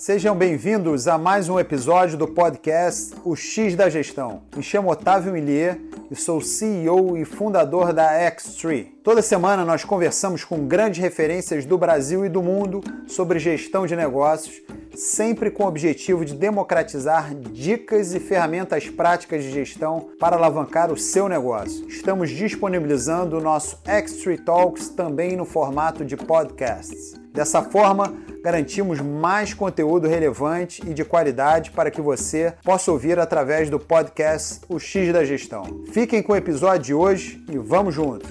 Sejam 0.00 0.34
bem-vindos 0.34 1.06
a 1.06 1.18
mais 1.18 1.50
um 1.50 1.60
episódio 1.60 2.16
do 2.16 2.26
podcast 2.26 3.14
O 3.22 3.36
X 3.36 3.76
da 3.76 3.90
Gestão. 3.90 4.40
Me 4.56 4.62
chamo 4.62 4.90
Otávio 4.90 5.30
Millier 5.30 5.78
e 6.10 6.16
sou 6.16 6.40
CEO 6.40 7.18
e 7.18 7.26
fundador 7.26 7.92
da 7.92 8.10
X3. 8.30 8.86
Toda 9.04 9.20
semana 9.20 9.62
nós 9.62 9.84
conversamos 9.84 10.42
com 10.42 10.66
grandes 10.66 11.02
referências 11.02 11.66
do 11.66 11.76
Brasil 11.76 12.24
e 12.24 12.30
do 12.30 12.42
mundo 12.42 12.80
sobre 13.06 13.38
gestão 13.38 13.86
de 13.86 13.94
negócios, 13.94 14.62
sempre 14.94 15.50
com 15.50 15.64
o 15.64 15.66
objetivo 15.66 16.24
de 16.24 16.34
democratizar 16.34 17.34
dicas 17.34 18.14
e 18.14 18.20
ferramentas 18.20 18.88
práticas 18.88 19.42
de 19.42 19.50
gestão 19.50 20.10
para 20.18 20.36
alavancar 20.36 20.92
o 20.92 20.96
seu 20.96 21.28
negócio. 21.28 21.88
Estamos 21.88 22.30
disponibilizando 22.30 23.38
o 23.38 23.40
nosso 23.40 23.78
X3 23.84 24.44
Talks 24.44 24.88
também 24.88 25.36
no 25.36 25.44
formato 25.44 26.04
de 26.04 26.16
podcasts. 26.16 27.14
Dessa 27.32 27.62
forma, 27.62 28.12
garantimos 28.42 29.00
mais 29.00 29.54
conteúdo 29.54 30.08
relevante 30.08 30.82
e 30.88 30.92
de 30.92 31.04
qualidade 31.04 31.70
para 31.70 31.90
que 31.90 32.00
você 32.00 32.54
possa 32.64 32.90
ouvir 32.90 33.18
através 33.18 33.70
do 33.70 33.78
podcast 33.78 34.60
O 34.68 34.78
X 34.78 35.12
da 35.12 35.24
Gestão. 35.24 35.84
Fiquem 35.92 36.22
com 36.22 36.32
o 36.32 36.36
episódio 36.36 36.82
de 36.82 36.94
hoje 36.94 37.44
e 37.48 37.56
vamos 37.56 37.94
juntos! 37.94 38.30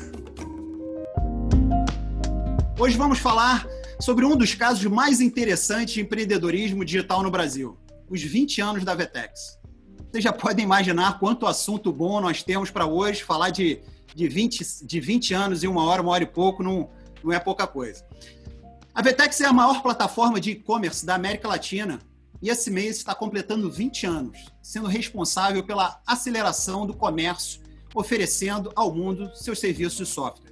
Hoje 2.78 2.98
vamos 2.98 3.20
falar 3.20 3.68
sobre 4.00 4.26
um 4.26 4.36
dos 4.36 4.56
casos 4.56 4.86
mais 4.86 5.20
interessantes 5.20 5.94
de 5.94 6.02
empreendedorismo 6.02 6.86
digital 6.86 7.22
no 7.22 7.30
Brasil, 7.30 7.78
os 8.10 8.22
20 8.22 8.62
anos 8.62 8.84
da 8.86 8.96
Vetex. 8.96 9.60
Vocês 10.10 10.24
já 10.24 10.32
podem 10.32 10.64
imaginar 10.64 11.20
quanto 11.20 11.46
assunto 11.46 11.92
bom 11.92 12.22
nós 12.22 12.42
temos 12.42 12.72
para 12.72 12.86
hoje, 12.86 13.24
falar 13.24 13.50
de, 13.50 13.82
de, 14.16 14.28
20, 14.28 14.86
de 14.86 15.00
20 15.02 15.34
anos 15.34 15.64
em 15.64 15.68
uma 15.68 15.84
hora, 15.84 16.02
uma 16.02 16.12
hora 16.12 16.24
e 16.24 16.28
pouco, 16.28 16.64
não, 16.64 16.90
não 17.24 17.34
é 17.34 17.40
pouca 17.40 17.68
coisa. 17.68 18.06
A 18.96 19.02
Vetex 19.02 19.42
é 19.42 19.46
a 19.46 19.54
maior 19.54 19.84
plataforma 19.84 20.40
de 20.40 20.52
e-commerce 20.52 21.06
da 21.06 21.16
América 21.16 21.48
Latina 21.48 22.00
e 22.42 22.50
esse 22.50 22.72
mês 22.72 22.98
está 22.98 23.14
completando 23.14 23.70
20 23.70 24.06
anos, 24.06 24.40
sendo 24.64 24.88
responsável 24.88 25.62
pela 25.64 26.02
aceleração 26.08 26.88
do 26.88 26.94
comércio, 26.94 27.62
oferecendo 27.94 28.72
ao 28.76 28.96
mundo 28.96 29.30
seus 29.36 29.60
serviços 29.60 29.98
de 29.98 30.06
software. 30.06 30.49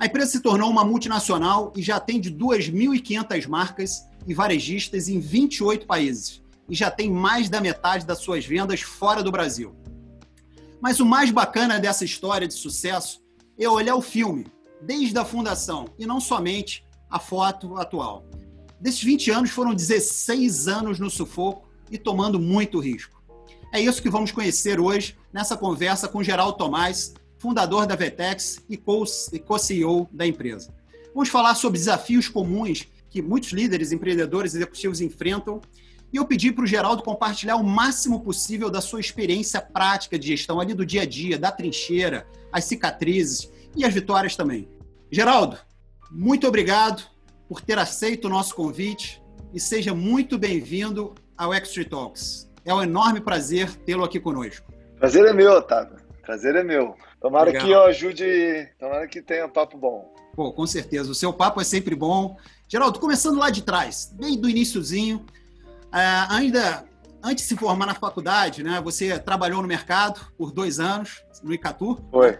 A 0.00 0.06
empresa 0.06 0.30
se 0.30 0.40
tornou 0.40 0.70
uma 0.70 0.82
multinacional 0.82 1.74
e 1.76 1.82
já 1.82 1.96
atende 1.96 2.32
2.500 2.34 3.46
marcas 3.46 4.06
e 4.26 4.32
varejistas 4.32 5.10
em 5.10 5.20
28 5.20 5.86
países 5.86 6.42
e 6.70 6.74
já 6.74 6.90
tem 6.90 7.10
mais 7.10 7.50
da 7.50 7.60
metade 7.60 8.06
das 8.06 8.20
suas 8.20 8.46
vendas 8.46 8.80
fora 8.80 9.22
do 9.22 9.30
Brasil. 9.30 9.76
Mas 10.80 11.00
o 11.00 11.04
mais 11.04 11.30
bacana 11.30 11.78
dessa 11.78 12.02
história 12.02 12.48
de 12.48 12.54
sucesso 12.54 13.20
é 13.58 13.68
olhar 13.68 13.94
o 13.94 14.00
filme, 14.00 14.46
desde 14.80 15.18
a 15.18 15.24
fundação, 15.24 15.84
e 15.98 16.06
não 16.06 16.18
somente 16.18 16.82
a 17.10 17.18
foto 17.18 17.76
atual. 17.76 18.24
Desses 18.80 19.02
20 19.02 19.30
anos, 19.30 19.50
foram 19.50 19.74
16 19.74 20.66
anos 20.66 20.98
no 20.98 21.10
sufoco 21.10 21.68
e 21.90 21.98
tomando 21.98 22.40
muito 22.40 22.78
risco. 22.78 23.22
É 23.70 23.78
isso 23.78 24.00
que 24.00 24.08
vamos 24.08 24.32
conhecer 24.32 24.80
hoje 24.80 25.18
nessa 25.30 25.58
conversa 25.58 26.08
com 26.08 26.22
Geraldo 26.22 26.56
Tomás, 26.56 27.12
fundador 27.40 27.86
da 27.86 27.96
Vetex 27.96 28.62
e 28.68 28.76
co-CEO 28.76 30.06
da 30.12 30.26
empresa. 30.26 30.72
Vamos 31.14 31.30
falar 31.30 31.54
sobre 31.54 31.78
desafios 31.78 32.28
comuns 32.28 32.86
que 33.08 33.22
muitos 33.22 33.50
líderes, 33.50 33.90
empreendedores 33.90 34.52
e 34.52 34.58
executivos 34.58 35.00
enfrentam. 35.00 35.60
E 36.12 36.16
eu 36.18 36.26
pedi 36.26 36.52
para 36.52 36.64
o 36.64 36.66
Geraldo 36.66 37.02
compartilhar 37.02 37.56
o 37.56 37.64
máximo 37.64 38.20
possível 38.20 38.68
da 38.68 38.80
sua 38.80 39.00
experiência 39.00 39.60
prática 39.60 40.18
de 40.18 40.28
gestão 40.28 40.60
ali 40.60 40.74
do 40.74 40.84
dia 40.84 41.02
a 41.02 41.06
dia, 41.06 41.38
da 41.38 41.50
trincheira, 41.50 42.26
as 42.52 42.64
cicatrizes 42.64 43.50
e 43.74 43.84
as 43.84 43.94
vitórias 43.94 44.36
também. 44.36 44.68
Geraldo, 45.10 45.58
muito 46.10 46.46
obrigado 46.46 47.02
por 47.48 47.62
ter 47.62 47.78
aceito 47.78 48.26
o 48.26 48.30
nosso 48.30 48.54
convite 48.54 49.22
e 49.52 49.58
seja 49.58 49.94
muito 49.94 50.38
bem-vindo 50.38 51.14
ao 51.38 51.54
Extra 51.54 51.84
Talks. 51.84 52.50
É 52.66 52.74
um 52.74 52.82
enorme 52.82 53.20
prazer 53.20 53.74
tê-lo 53.76 54.04
aqui 54.04 54.20
conosco. 54.20 54.70
Prazer 54.98 55.24
é 55.24 55.32
meu, 55.32 55.52
Otávio. 55.52 55.99
Prazer 56.30 56.54
é 56.54 56.62
meu. 56.62 56.94
Tomara 57.20 57.46
Legal. 57.46 57.66
que 57.66 57.72
eu 57.72 57.82
ajude, 57.86 58.68
tomara 58.78 59.08
que 59.08 59.20
tenha 59.20 59.48
papo 59.48 59.76
bom. 59.76 60.14
Pô, 60.36 60.52
com 60.52 60.64
certeza. 60.64 61.10
O 61.10 61.14
seu 61.14 61.32
papo 61.32 61.60
é 61.60 61.64
sempre 61.64 61.96
bom. 61.96 62.36
Geraldo, 62.68 63.00
começando 63.00 63.36
lá 63.36 63.50
de 63.50 63.64
trás, 63.64 64.14
bem 64.14 64.40
do 64.40 64.48
iníciozinho, 64.48 65.26
uh, 65.86 66.30
ainda 66.30 66.84
antes 67.20 67.42
de 67.42 67.48
se 67.48 67.56
formar 67.56 67.84
na 67.84 67.96
faculdade, 67.96 68.62
né, 68.62 68.80
você 68.80 69.18
trabalhou 69.18 69.60
no 69.60 69.66
mercado 69.66 70.20
por 70.38 70.52
dois 70.52 70.78
anos, 70.78 71.20
no 71.42 71.52
Icatu. 71.52 71.98
Foi. 72.12 72.38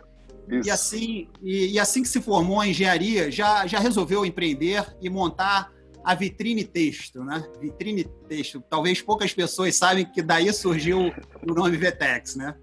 Isso. 0.48 0.68
E 0.68 0.70
assim, 0.70 1.28
e, 1.42 1.72
e, 1.72 1.80
assim 1.80 2.02
que 2.02 2.08
se 2.08 2.20
formou 2.20 2.62
em 2.62 2.70
engenharia, 2.70 3.28
já, 3.28 3.66
já 3.66 3.80
resolveu 3.80 4.24
empreender 4.24 4.86
e 5.02 5.10
montar 5.10 5.72
a 6.04 6.14
Vitrine 6.14 6.62
Texto, 6.62 7.24
né? 7.24 7.44
Vitrine 7.60 8.04
Texto. 8.28 8.62
Talvez 8.70 9.02
poucas 9.02 9.34
pessoas 9.34 9.74
sabem 9.74 10.04
que 10.04 10.22
daí 10.22 10.52
surgiu 10.52 11.12
o 11.42 11.52
nome 11.52 11.76
Vetex, 11.76 12.36
né? 12.36 12.54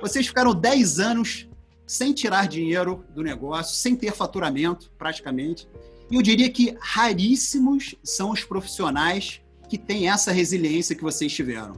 Vocês 0.00 0.26
ficaram 0.26 0.54
10 0.54 1.00
anos 1.00 1.48
sem 1.86 2.12
tirar 2.12 2.48
dinheiro 2.48 3.04
do 3.14 3.22
negócio, 3.22 3.76
sem 3.76 3.94
ter 3.94 4.12
faturamento, 4.12 4.90
praticamente. 4.98 5.68
E 6.10 6.16
eu 6.16 6.22
diria 6.22 6.50
que 6.50 6.76
raríssimos 6.80 7.94
são 8.02 8.30
os 8.30 8.44
profissionais 8.44 9.40
que 9.68 9.78
têm 9.78 10.08
essa 10.08 10.32
resiliência 10.32 10.94
que 10.94 11.02
vocês 11.02 11.32
tiveram. 11.32 11.74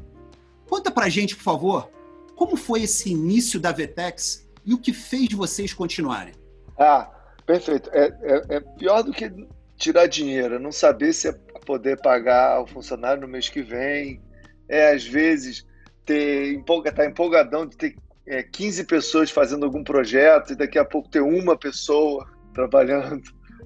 Conta 0.68 0.90
pra 0.90 1.08
gente, 1.08 1.36
por 1.36 1.42
favor, 1.42 1.90
como 2.34 2.56
foi 2.56 2.82
esse 2.82 3.10
início 3.10 3.58
da 3.58 3.72
Vetex 3.72 4.48
e 4.64 4.74
o 4.74 4.78
que 4.78 4.92
fez 4.92 5.32
vocês 5.32 5.72
continuarem? 5.72 6.34
Ah, 6.78 7.10
perfeito. 7.46 7.90
É, 7.92 8.06
é, 8.22 8.56
é 8.56 8.60
pior 8.60 9.02
do 9.02 9.12
que 9.12 9.32
tirar 9.76 10.06
dinheiro, 10.06 10.58
não 10.58 10.72
saber 10.72 11.12
se 11.12 11.28
é 11.28 11.32
poder 11.64 12.00
pagar 12.00 12.62
o 12.62 12.66
funcionário 12.66 13.22
no 13.22 13.28
mês 13.28 13.48
que 13.48 13.62
vem, 13.62 14.20
é 14.68 14.92
às 14.92 15.04
vezes 15.04 15.66
ter 16.04 16.52
empolga, 16.54 16.92
tá 16.92 17.06
empolgadão 17.06 17.66
de 17.66 17.76
ter 17.76 17.96
é, 18.28 18.42
15 18.42 18.84
pessoas 18.84 19.30
fazendo 19.30 19.64
algum 19.64 19.82
projeto 19.82 20.52
e 20.52 20.56
daqui 20.56 20.78
a 20.78 20.84
pouco 20.84 21.08
ter 21.08 21.20
uma 21.20 21.56
pessoa 21.56 22.26
trabalhando 22.52 23.22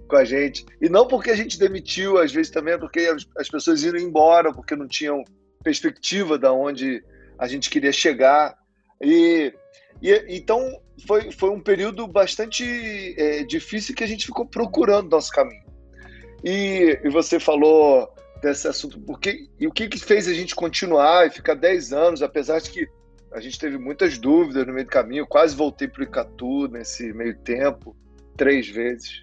com 0.08 0.16
a 0.16 0.24
gente. 0.24 0.64
E 0.80 0.88
não 0.88 1.06
porque 1.06 1.30
a 1.30 1.36
gente 1.36 1.58
demitiu, 1.58 2.18
às 2.18 2.32
vezes 2.32 2.50
também 2.50 2.74
é 2.74 2.78
porque 2.78 3.00
as, 3.00 3.26
as 3.36 3.48
pessoas 3.48 3.82
iram 3.82 3.98
embora, 3.98 4.52
porque 4.52 4.76
não 4.76 4.86
tinham 4.86 5.24
perspectiva 5.62 6.38
da 6.38 6.52
onde 6.52 7.02
a 7.38 7.46
gente 7.48 7.68
queria 7.68 7.92
chegar. 7.92 8.56
E, 9.00 9.52
e 10.00 10.24
então 10.28 10.80
foi, 11.06 11.32
foi 11.32 11.50
um 11.50 11.60
período 11.60 12.06
bastante 12.06 13.14
é, 13.18 13.42
difícil 13.42 13.94
que 13.94 14.04
a 14.04 14.06
gente 14.06 14.26
ficou 14.26 14.46
procurando 14.46 15.10
nosso 15.10 15.32
caminho. 15.32 15.64
E, 16.44 17.00
e 17.02 17.08
você 17.08 17.38
falou 17.40 18.12
desse 18.42 18.66
assunto, 18.66 19.00
porque, 19.00 19.48
e 19.58 19.66
o 19.66 19.72
que, 19.72 19.88
que 19.88 19.98
fez 19.98 20.26
a 20.26 20.34
gente 20.34 20.54
continuar 20.54 21.26
e 21.26 21.30
ficar 21.30 21.54
10 21.54 21.92
anos, 21.92 22.22
apesar 22.22 22.60
de 22.60 22.70
que 22.70 22.88
a 23.34 23.40
gente 23.40 23.58
teve 23.58 23.78
muitas 23.78 24.18
dúvidas 24.18 24.66
no 24.66 24.72
meio 24.72 24.86
do 24.86 24.90
caminho, 24.90 25.26
quase 25.26 25.56
voltei 25.56 25.88
para 25.88 26.00
o 26.00 26.04
Icatu 26.04 26.68
nesse 26.68 27.12
meio 27.12 27.36
tempo, 27.38 27.96
três 28.36 28.68
vezes. 28.68 29.22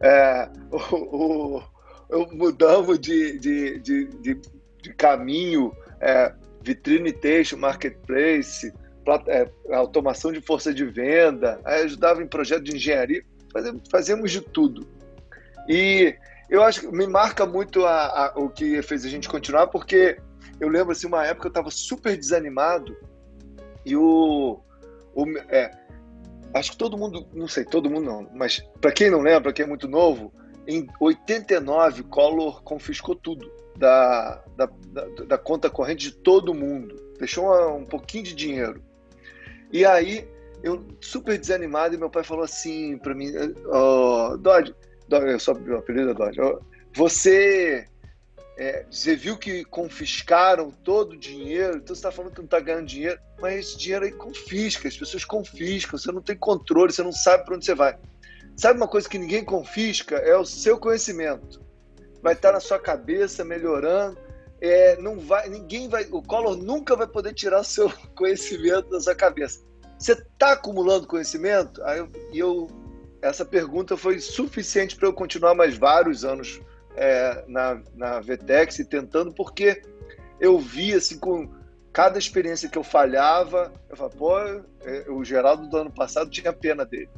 É, 0.00 0.50
o, 0.70 1.56
o, 1.56 1.62
eu 2.10 2.28
mudamos 2.32 2.98
de, 2.98 3.38
de, 3.38 3.80
de, 3.80 4.06
de, 4.20 4.40
de 4.82 4.94
caminho, 4.94 5.72
é, 6.00 6.34
vitrine 6.62 7.12
texto, 7.12 7.56
marketplace, 7.56 8.72
é, 9.28 9.48
automação 9.72 10.32
de 10.32 10.40
força 10.40 10.72
de 10.72 10.84
venda, 10.84 11.60
ajudava 11.64 12.22
em 12.22 12.26
projeto 12.26 12.64
de 12.64 12.76
engenharia, 12.76 13.22
fazemos 13.90 14.32
de 14.32 14.40
tudo. 14.40 14.86
E 15.68 16.14
eu 16.50 16.62
acho 16.62 16.80
que 16.80 16.86
me 16.88 17.06
marca 17.06 17.46
muito 17.46 17.84
a, 17.86 18.06
a, 18.06 18.32
o 18.36 18.50
que 18.50 18.82
fez 18.82 19.04
a 19.04 19.08
gente 19.08 19.28
continuar, 19.28 19.68
porque 19.68 20.18
eu 20.60 20.68
lembro 20.68 20.92
assim, 20.92 21.06
uma 21.06 21.24
época 21.24 21.46
eu 21.46 21.50
estava 21.50 21.70
super 21.70 22.16
desanimado 22.16 22.96
e 23.84 23.96
o, 23.96 24.60
o 25.14 25.38
é, 25.48 25.70
acho 26.54 26.72
que 26.72 26.78
todo 26.78 26.96
mundo, 26.96 27.26
não 27.32 27.48
sei, 27.48 27.64
todo 27.64 27.90
mundo 27.90 28.06
não, 28.06 28.30
mas 28.34 28.60
para 28.80 28.92
quem 28.92 29.10
não 29.10 29.20
lembra, 29.20 29.52
quem 29.52 29.64
é 29.64 29.68
muito 29.68 29.88
novo, 29.88 30.32
em 30.66 30.86
89 31.00 32.04
Collor 32.04 32.62
confiscou 32.62 33.14
tudo 33.14 33.50
da, 33.76 34.42
da, 34.56 34.66
da, 34.66 35.04
da 35.26 35.38
conta 35.38 35.68
corrente 35.68 36.10
de 36.10 36.16
todo 36.16 36.54
mundo, 36.54 36.94
deixou 37.18 37.46
um, 37.46 37.78
um 37.78 37.84
pouquinho 37.84 38.24
de 38.24 38.34
dinheiro. 38.34 38.82
E 39.72 39.84
aí, 39.84 40.28
eu 40.62 40.86
super 41.00 41.36
desanimado, 41.38 41.94
e 41.94 41.98
meu 41.98 42.08
pai 42.08 42.24
falou 42.24 42.44
assim 42.44 42.96
para 42.98 43.14
mim: 43.14 43.32
oh, 43.66 44.36
Dodge, 44.38 44.74
Dodge, 45.08 45.32
eu 45.32 45.40
sou 45.40 45.58
meu 45.58 45.78
apelido 45.78 46.10
é 46.10 46.14
Dodge, 46.14 46.40
você, 46.94 47.86
é, 48.56 48.86
você 48.88 49.16
viu 49.16 49.36
que 49.36 49.64
confiscaram 49.64 50.70
todo 50.70 51.12
o 51.12 51.18
dinheiro, 51.18 51.78
então 51.78 51.94
você 51.94 52.00
está 52.00 52.12
falando 52.12 52.32
que 52.32 52.38
não 52.38 52.44
está 52.44 52.60
ganhando 52.60 52.86
dinheiro, 52.86 53.18
mas 53.40 53.58
esse 53.58 53.78
dinheiro 53.78 54.04
aí 54.04 54.12
confisca, 54.12 54.86
as 54.86 54.96
pessoas 54.96 55.24
confiscam, 55.24 55.98
você 55.98 56.12
não 56.12 56.22
tem 56.22 56.36
controle, 56.36 56.92
você 56.92 57.02
não 57.02 57.12
sabe 57.12 57.44
para 57.44 57.56
onde 57.56 57.64
você 57.64 57.74
vai. 57.74 57.98
Sabe 58.56 58.78
uma 58.78 58.86
coisa 58.86 59.08
que 59.08 59.18
ninguém 59.18 59.44
confisca? 59.44 60.16
É 60.16 60.36
o 60.36 60.44
seu 60.44 60.78
conhecimento. 60.78 61.60
Vai 62.22 62.34
estar 62.34 62.52
na 62.52 62.60
sua 62.60 62.78
cabeça, 62.78 63.44
melhorando. 63.44 64.16
É, 64.60 64.96
não 64.98 65.18
vai, 65.18 65.48
ninguém 65.48 65.88
vai, 65.88 66.06
o 66.10 66.22
Collor 66.22 66.56
nunca 66.56 66.94
vai 66.94 67.08
poder 67.08 67.34
tirar 67.34 67.60
o 67.60 67.64
seu 67.64 67.92
conhecimento 68.14 68.88
da 68.88 69.00
sua 69.00 69.16
cabeça. 69.16 69.60
Você 69.98 70.12
está 70.12 70.52
acumulando 70.52 71.08
conhecimento? 71.08 71.82
Aí 71.82 71.98
eu, 71.98 72.08
eu, 72.32 72.66
essa 73.20 73.44
pergunta 73.44 73.96
foi 73.96 74.20
suficiente 74.20 74.94
para 74.94 75.08
eu 75.08 75.12
continuar 75.12 75.54
mais 75.54 75.76
vários 75.76 76.24
anos 76.24 76.60
é, 76.96 77.44
na, 77.46 77.80
na 77.94 78.20
Vetex 78.20 78.78
e 78.78 78.84
tentando, 78.84 79.32
porque 79.32 79.82
eu 80.40 80.58
via 80.58 80.96
assim, 80.96 81.18
com 81.18 81.48
cada 81.92 82.18
experiência 82.18 82.68
que 82.68 82.76
eu 82.76 82.82
falhava, 82.82 83.72
eu 83.88 83.96
falava, 83.96 84.16
pô, 84.16 84.38
é, 84.38 85.06
o 85.08 85.24
Geraldo 85.24 85.68
do 85.68 85.76
ano 85.76 85.90
passado 85.90 86.30
tinha 86.30 86.52
pena 86.52 86.84
dele. 86.84 87.08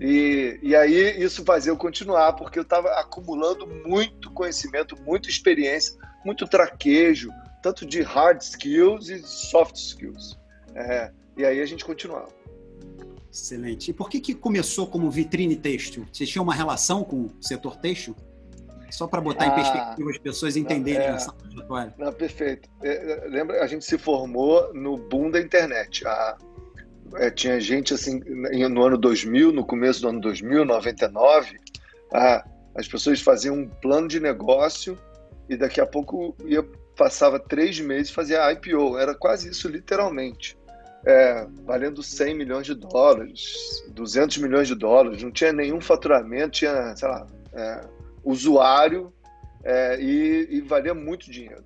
E, 0.00 0.58
e 0.62 0.74
aí 0.74 1.22
isso 1.22 1.44
fazia 1.44 1.70
eu 1.70 1.76
continuar, 1.76 2.32
porque 2.34 2.58
eu 2.58 2.62
estava 2.62 2.88
acumulando 3.00 3.66
muito 3.66 4.30
conhecimento, 4.30 4.96
muita 5.02 5.28
experiência, 5.28 5.94
muito 6.24 6.46
traquejo, 6.46 7.30
tanto 7.62 7.84
de 7.84 8.00
hard 8.00 8.40
skills 8.40 9.08
e 9.08 9.18
soft 9.26 9.76
skills. 9.76 10.38
É, 10.74 11.10
e 11.36 11.44
aí 11.44 11.60
a 11.60 11.66
gente 11.66 11.84
continuava. 11.84 12.28
Excelente. 13.30 13.90
E 13.90 13.94
por 13.94 14.10
que, 14.10 14.20
que 14.20 14.34
começou 14.34 14.86
como 14.86 15.10
vitrine 15.10 15.56
têxtil? 15.56 16.06
Você 16.12 16.26
tinha 16.26 16.42
uma 16.42 16.54
relação 16.54 17.02
com 17.02 17.22
o 17.22 17.32
setor 17.40 17.76
têxtil? 17.76 18.14
Só 18.92 19.06
para 19.06 19.20
botar 19.20 19.44
ah, 19.44 19.46
em 19.48 19.54
perspectiva 19.54 20.10
as 20.10 20.18
pessoas 20.18 20.56
entenderem 20.56 21.06
é, 21.06 21.10
essa 21.10 21.32
trajetória. 21.32 21.94
Não, 21.98 22.12
perfeito. 22.12 22.68
É, 22.82 23.26
lembra, 23.28 23.62
a 23.62 23.66
gente 23.66 23.84
se 23.84 23.98
formou 23.98 24.72
no 24.74 24.96
boom 24.96 25.30
da 25.30 25.40
internet. 25.40 26.06
A, 26.06 26.36
é, 27.16 27.30
tinha 27.30 27.60
gente 27.60 27.94
assim, 27.94 28.20
no 28.20 28.82
ano 28.82 28.98
2000, 28.98 29.52
no 29.52 29.64
começo 29.64 30.00
do 30.02 30.08
ano 30.08 30.20
2000, 30.20 30.64
99, 30.64 31.56
a, 32.12 32.44
as 32.74 32.86
pessoas 32.86 33.20
faziam 33.20 33.56
um 33.56 33.68
plano 33.68 34.08
de 34.08 34.20
negócio 34.20 34.98
e 35.48 35.56
daqui 35.56 35.80
a 35.80 35.86
pouco 35.86 36.36
ia, 36.44 36.62
passava 36.96 37.38
três 37.38 37.80
meses 37.80 38.10
e 38.10 38.14
fazia 38.14 38.52
IPO. 38.52 38.98
Era 38.98 39.14
quase 39.14 39.50
isso, 39.50 39.68
literalmente 39.68 40.56
é, 41.04 41.46
valendo 41.64 42.02
100 42.02 42.36
milhões 42.36 42.66
de 42.66 42.74
dólares, 42.74 43.84
200 43.88 44.38
milhões 44.38 44.68
de 44.68 44.74
dólares, 44.74 45.22
não 45.22 45.30
tinha 45.30 45.52
nenhum 45.52 45.80
faturamento, 45.80 46.50
tinha, 46.50 46.94
sei 46.96 47.08
lá, 47.08 47.26
é, 47.52 47.80
usuário 48.24 49.12
é, 49.64 50.00
e, 50.00 50.48
e, 50.50 50.60
valia 50.60 50.94
muito 50.94 51.30
dinheiro. 51.30 51.64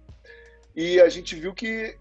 E 0.74 1.00
a 1.00 1.08
gente 1.08 1.34
viu 1.34 1.54
que 1.54 1.96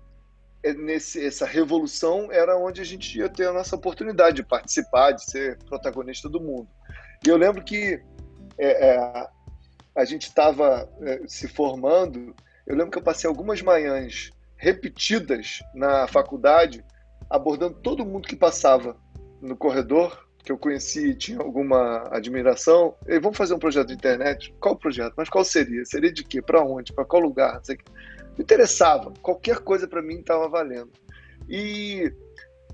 é, 0.63 0.73
nesse, 0.73 1.25
essa 1.25 1.45
revolução 1.45 2.31
era 2.31 2.57
onde 2.57 2.81
a 2.81 2.85
gente 2.85 3.17
ia 3.17 3.29
ter 3.29 3.47
a 3.47 3.53
nossa 3.53 3.75
oportunidade 3.75 4.37
de 4.37 4.43
participar, 4.43 5.11
de 5.11 5.23
ser 5.23 5.57
protagonista 5.63 6.27
do 6.27 6.39
mundo. 6.39 6.67
E 7.25 7.29
eu 7.29 7.37
lembro 7.37 7.63
que 7.63 8.01
é, 8.57 8.89
é, 8.89 9.27
a 9.95 10.05
gente 10.05 10.23
estava 10.23 10.89
se 11.27 11.47
formando, 11.47 12.35
eu 12.67 12.75
lembro 12.75 12.91
que 12.91 12.97
eu 12.97 13.03
passei 13.03 13.27
algumas 13.27 13.61
manhãs 13.61 14.31
repetidas 14.57 15.59
na 15.73 16.07
faculdade 16.07 16.83
abordando 17.29 17.75
todo 17.75 18.05
mundo 18.05 18.27
que 18.27 18.35
passava 18.35 18.97
no 19.41 19.55
corredor, 19.55 20.24
que 20.45 20.51
eu 20.51 20.57
conheci 20.57 21.07
e 21.07 21.15
tinha 21.15 21.39
alguma 21.39 22.07
admiração. 22.15 22.95
E 23.07 23.19
vamos 23.19 23.37
fazer 23.37 23.55
um 23.55 23.59
projeto 23.59 23.87
de 23.87 23.95
internet? 23.95 24.53
Qual 24.59 24.77
projeto? 24.77 25.13
Mas 25.17 25.27
qual 25.27 25.43
seria? 25.43 25.83
Seria 25.83 26.13
de 26.13 26.23
quê? 26.23 26.41
Para 26.41 26.63
onde? 26.63 26.93
Para 26.93 27.03
qual 27.03 27.21
lugar? 27.21 27.59
Me 27.67 27.75
interessava. 28.43 29.11
Qualquer 29.21 29.59
coisa 29.59 29.87
para 29.87 30.03
mim 30.03 30.19
estava 30.19 30.47
valendo. 30.47 30.91
E, 31.49 32.13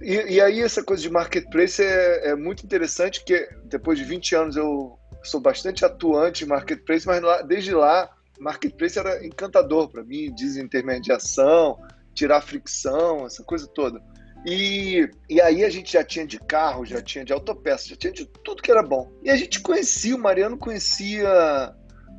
e, 0.01 0.35
e, 0.35 0.41
aí 0.41 0.59
essa 0.59 0.83
coisa 0.83 1.01
de 1.01 1.09
marketplace 1.09 1.81
é, 1.81 2.29
é, 2.29 2.35
muito 2.35 2.65
interessante, 2.65 3.21
porque 3.21 3.49
depois 3.65 3.97
de 3.97 4.03
20 4.03 4.35
anos 4.35 4.55
eu 4.57 4.97
sou 5.23 5.39
bastante 5.39 5.85
atuante 5.85 6.43
em 6.43 6.47
marketplace, 6.47 7.07
mas 7.07 7.21
lá, 7.21 7.41
desde 7.41 7.73
lá 7.73 8.09
marketplace 8.39 8.97
era 8.97 9.25
encantador 9.25 9.87
para 9.89 10.03
mim, 10.03 10.33
desintermediação, 10.33 11.77
tirar 12.13 12.41
fricção, 12.41 13.25
essa 13.25 13.43
coisa 13.43 13.67
toda. 13.67 14.01
E, 14.45 15.07
e 15.29 15.39
aí 15.39 15.63
a 15.63 15.69
gente 15.69 15.93
já 15.93 16.03
tinha 16.03 16.25
de 16.25 16.39
carro, 16.39 16.85
já 16.85 17.01
tinha 17.01 17.23
de 17.23 17.31
autopeça, 17.31 17.89
já 17.89 17.95
tinha 17.95 18.11
de 18.11 18.25
tudo 18.25 18.61
que 18.61 18.71
era 18.71 18.81
bom. 18.81 19.11
E 19.23 19.29
a 19.29 19.35
gente 19.35 19.61
conhecia, 19.61 20.15
o 20.15 20.19
Mariano 20.19 20.57
conhecia 20.57 21.75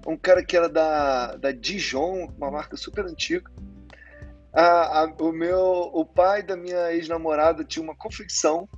um 0.06 0.16
cara 0.16 0.44
que 0.44 0.56
era 0.56 0.68
da, 0.68 1.36
da 1.36 1.50
Dijon, 1.50 2.32
uma 2.36 2.50
marca 2.50 2.76
super 2.76 3.04
antiga. 3.04 3.50
A, 4.52 5.02
a, 5.02 5.04
o 5.20 5.32
meu 5.32 5.90
o 5.92 6.04
pai 6.04 6.42
da 6.42 6.56
minha 6.56 6.92
ex-namorada 6.92 7.64
tinha 7.64 7.82
uma 7.82 7.96
confecção 7.96 8.68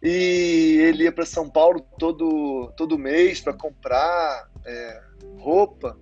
e 0.00 0.78
ele 0.80 1.04
ia 1.04 1.12
para 1.12 1.26
São 1.26 1.50
Paulo 1.50 1.80
todo, 1.98 2.72
todo 2.76 2.98
mês 2.98 3.40
para 3.40 3.52
comprar 3.52 4.48
é, 4.64 5.02
roupa. 5.38 5.98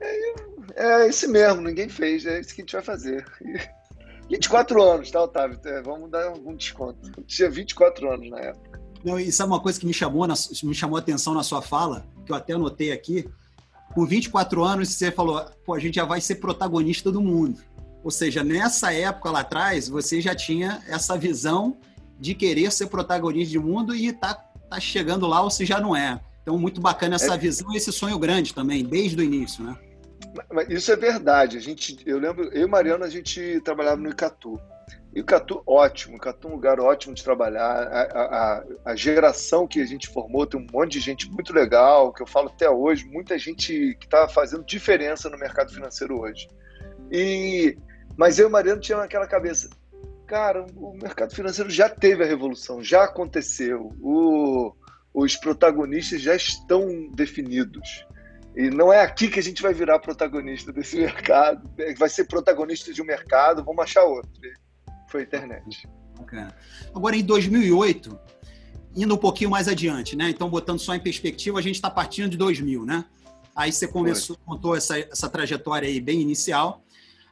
É, 0.00 1.02
é 1.02 1.06
esse 1.06 1.28
mesmo, 1.28 1.60
ninguém 1.60 1.88
fez, 1.88 2.24
é 2.24 2.40
isso 2.40 2.54
que 2.54 2.62
a 2.62 2.64
gente 2.64 2.72
vai 2.72 2.82
fazer. 2.82 3.24
24 4.30 4.82
anos, 4.82 5.10
tá, 5.10 5.22
Otávio? 5.22 5.58
É, 5.64 5.82
vamos 5.82 6.08
dar 6.08 6.28
algum 6.28 6.54
desconto. 6.54 7.10
Tinha 7.24 7.50
24 7.50 8.12
anos 8.12 8.30
na 8.30 8.38
época. 8.38 8.80
Não, 9.04 9.18
e 9.18 9.32
sabe 9.32 9.52
uma 9.52 9.60
coisa 9.60 9.80
que 9.80 9.86
me 9.86 9.92
chamou, 9.92 10.26
na, 10.26 10.34
me 10.62 10.74
chamou 10.74 10.96
a 10.96 11.00
atenção 11.00 11.34
na 11.34 11.42
sua 11.42 11.60
fala, 11.60 12.06
que 12.24 12.30
eu 12.30 12.36
até 12.36 12.52
anotei 12.52 12.92
aqui? 12.92 13.28
Com 13.92 14.06
24 14.06 14.62
anos, 14.62 14.90
você 14.90 15.10
falou, 15.10 15.44
pô, 15.64 15.74
a 15.74 15.80
gente 15.80 15.96
já 15.96 16.04
vai 16.04 16.20
ser 16.20 16.36
protagonista 16.36 17.10
do 17.10 17.20
mundo. 17.20 17.58
Ou 18.04 18.10
seja, 18.10 18.44
nessa 18.44 18.92
época 18.92 19.30
lá 19.30 19.40
atrás, 19.40 19.88
você 19.88 20.20
já 20.20 20.34
tinha 20.34 20.80
essa 20.86 21.18
visão 21.18 21.78
de 22.18 22.34
querer 22.34 22.70
ser 22.70 22.86
protagonista 22.86 23.58
do 23.58 23.66
mundo 23.66 23.96
e 23.96 24.12
tá, 24.12 24.34
tá 24.34 24.78
chegando 24.78 25.26
lá 25.26 25.42
ou 25.42 25.50
se 25.50 25.64
já 25.66 25.80
não 25.80 25.96
é. 25.96 26.20
Então, 26.42 26.56
muito 26.56 26.80
bacana 26.80 27.16
essa 27.16 27.34
é. 27.34 27.38
visão 27.38 27.72
e 27.72 27.76
esse 27.76 27.90
sonho 27.90 28.18
grande 28.18 28.54
também, 28.54 28.84
desde 28.84 29.20
o 29.20 29.24
início, 29.24 29.64
né? 29.64 29.76
Isso 30.68 30.92
é 30.92 30.96
verdade. 30.96 31.56
A 31.56 31.60
gente, 31.60 31.96
eu 32.06 32.18
lembro, 32.18 32.44
eu 32.52 32.66
e 32.66 32.70
Mariana, 32.70 33.06
a 33.06 33.10
gente 33.10 33.60
trabalhava 33.60 34.00
no 34.00 34.10
Icatu. 34.10 34.60
E 35.12 35.20
o 35.20 35.22
Icatu, 35.22 35.62
ótimo. 35.66 36.16
Icatu 36.16 36.46
é 36.46 36.50
um 36.50 36.54
lugar 36.54 36.80
ótimo 36.80 37.14
de 37.14 37.24
trabalhar. 37.24 37.62
A, 37.62 38.02
a, 38.02 38.64
a, 38.86 38.96
geração 38.96 39.66
que 39.66 39.80
a 39.80 39.86
gente 39.86 40.08
formou 40.08 40.46
tem 40.46 40.60
um 40.60 40.66
monte 40.72 40.92
de 40.92 41.00
gente 41.00 41.30
muito 41.30 41.52
legal, 41.52 42.12
que 42.12 42.22
eu 42.22 42.26
falo 42.26 42.48
até 42.48 42.70
hoje, 42.70 43.04
muita 43.06 43.38
gente 43.38 43.96
que 43.98 44.06
está 44.06 44.28
fazendo 44.28 44.64
diferença 44.64 45.28
no 45.28 45.38
mercado 45.38 45.72
financeiro 45.72 46.20
hoje. 46.20 46.48
E, 47.10 47.76
mas 48.16 48.38
eu 48.38 48.48
e 48.48 48.50
Mariana 48.50 48.80
tinha 48.80 48.98
aquela 48.98 49.26
cabeça, 49.26 49.68
cara, 50.26 50.64
o 50.76 50.92
mercado 50.92 51.34
financeiro 51.34 51.68
já 51.68 51.88
teve 51.88 52.22
a 52.22 52.26
revolução, 52.26 52.82
já 52.82 53.02
aconteceu. 53.02 53.92
O, 54.00 54.72
os 55.12 55.36
protagonistas 55.36 56.22
já 56.22 56.36
estão 56.36 57.10
definidos. 57.12 58.06
E 58.56 58.68
não 58.68 58.92
é 58.92 59.00
aqui 59.00 59.28
que 59.28 59.38
a 59.38 59.42
gente 59.42 59.62
vai 59.62 59.72
virar 59.72 59.98
protagonista 59.98 60.72
desse 60.72 60.96
mercado, 61.00 61.70
vai 61.98 62.08
ser 62.08 62.24
protagonista 62.24 62.92
de 62.92 63.00
um 63.00 63.04
mercado, 63.04 63.64
vamos 63.64 63.82
achar 63.82 64.04
outro. 64.04 64.30
Foi 65.08 65.20
a 65.22 65.24
internet. 65.24 65.88
Agora, 66.94 67.16
em 67.16 67.24
2008, 67.24 68.18
indo 68.94 69.14
um 69.14 69.18
pouquinho 69.18 69.50
mais 69.50 69.68
adiante, 69.68 70.16
né? 70.16 70.30
Então, 70.30 70.48
botando 70.48 70.78
só 70.78 70.94
em 70.94 71.00
perspectiva, 71.00 71.58
a 71.58 71.62
gente 71.62 71.76
está 71.76 71.90
partindo 71.90 72.30
de 72.30 72.36
2000, 72.36 72.84
né? 72.84 73.04
Aí 73.54 73.72
você 73.72 73.86
começou, 73.86 74.36
contou 74.44 74.76
essa, 74.76 74.98
essa 74.98 75.28
trajetória 75.28 75.88
aí 75.88 76.00
bem 76.00 76.20
inicial, 76.20 76.84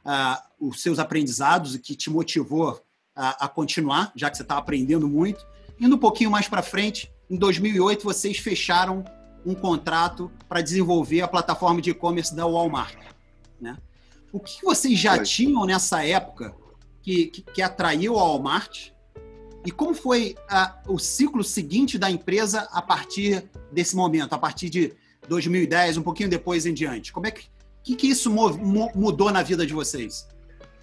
uh, 0.05 0.69
os 0.69 0.83
seus 0.83 0.99
aprendizados, 0.99 1.75
o 1.75 1.79
que 1.79 1.95
te 1.95 2.11
motivou 2.11 2.83
a, 3.15 3.47
a 3.47 3.49
continuar, 3.49 4.13
já 4.15 4.31
que 4.31 4.37
você 4.37 4.43
está 4.43 4.57
aprendendo 4.57 5.09
muito. 5.09 5.45
Indo 5.81 5.97
um 5.97 5.99
pouquinho 5.99 6.31
mais 6.31 6.49
para 6.49 6.63
frente, 6.63 7.11
em 7.31 7.37
2008 7.37 8.05
vocês 8.05 8.39
fecharam 8.39 9.05
um 9.45 9.55
contrato 9.55 10.31
para 10.49 10.61
desenvolver 10.61 11.23
a 11.23 11.29
plataforma 11.29 11.81
de 11.81 11.91
e-commerce 11.91 12.35
da 12.35 12.47
Walmart. 12.47 12.97
Né? 13.61 13.77
O 14.33 14.41
que 14.41 14.63
vocês 14.63 14.99
já 14.99 15.23
tinham 15.23 15.65
nessa 15.65 16.05
época 16.05 16.55
que, 17.03 17.27
que, 17.27 17.43
que 17.43 17.63
atraiu 17.63 18.19
a 18.19 18.23
Walmart? 18.23 18.91
E 19.65 19.71
como 19.71 19.95
foi 19.95 20.37
a, 20.49 20.79
o 20.87 20.99
ciclo 20.99 21.43
seguinte 21.43 21.99
da 21.99 22.11
empresa 22.11 22.69
a 22.71 22.81
partir 22.81 23.49
desse 23.73 23.97
momento, 23.97 24.33
a 24.33 24.39
partir 24.39 24.71
de 24.71 24.93
2010, 25.29 25.99
um 25.99 26.03
pouquinho 26.03 26.29
depois 26.29 26.67
em 26.67 26.75
diante? 26.75 27.13
Como 27.13 27.27
é 27.27 27.31
que, 27.31 27.49
que, 27.83 27.97
que 27.97 28.07
isso 28.09 28.31
mudou 28.31 29.31
na 29.31 29.43
vida 29.43 29.67
de 29.67 29.75
vocês? 29.75 30.29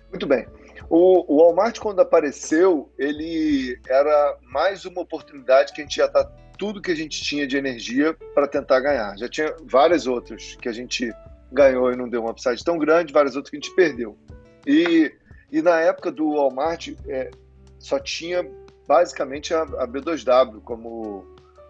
Muito 0.09 0.27
bem. 0.27 0.45
O, 0.89 1.33
o 1.33 1.43
Walmart, 1.43 1.79
quando 1.79 1.99
apareceu, 1.99 2.91
ele 2.97 3.79
era 3.87 4.37
mais 4.43 4.85
uma 4.85 5.01
oportunidade 5.01 5.73
que 5.73 5.81
a 5.81 5.83
gente 5.83 5.97
já 5.97 6.05
está 6.05 6.23
tudo 6.57 6.81
que 6.81 6.91
a 6.91 6.95
gente 6.95 7.21
tinha 7.21 7.45
de 7.45 7.57
energia 7.57 8.15
para 8.33 8.47
tentar 8.47 8.79
ganhar. 8.79 9.17
Já 9.17 9.27
tinha 9.27 9.53
várias 9.65 10.07
outras 10.07 10.55
que 10.55 10.69
a 10.69 10.71
gente 10.71 11.11
ganhou 11.51 11.91
e 11.91 11.95
não 11.95 12.09
deu 12.09 12.23
um 12.23 12.29
upside 12.29 12.63
tão 12.63 12.77
grande, 12.77 13.13
várias 13.13 13.35
outras 13.35 13.49
que 13.49 13.57
a 13.57 13.59
gente 13.59 13.75
perdeu. 13.75 14.17
E, 14.65 15.11
e 15.51 15.61
na 15.61 15.79
época 15.81 16.11
do 16.11 16.33
Walmart, 16.33 16.89
é, 17.07 17.31
só 17.79 17.99
tinha 17.99 18.45
basicamente 18.87 19.53
a, 19.53 19.61
a, 19.61 19.87
B2W 19.87 20.61
como, 20.61 21.25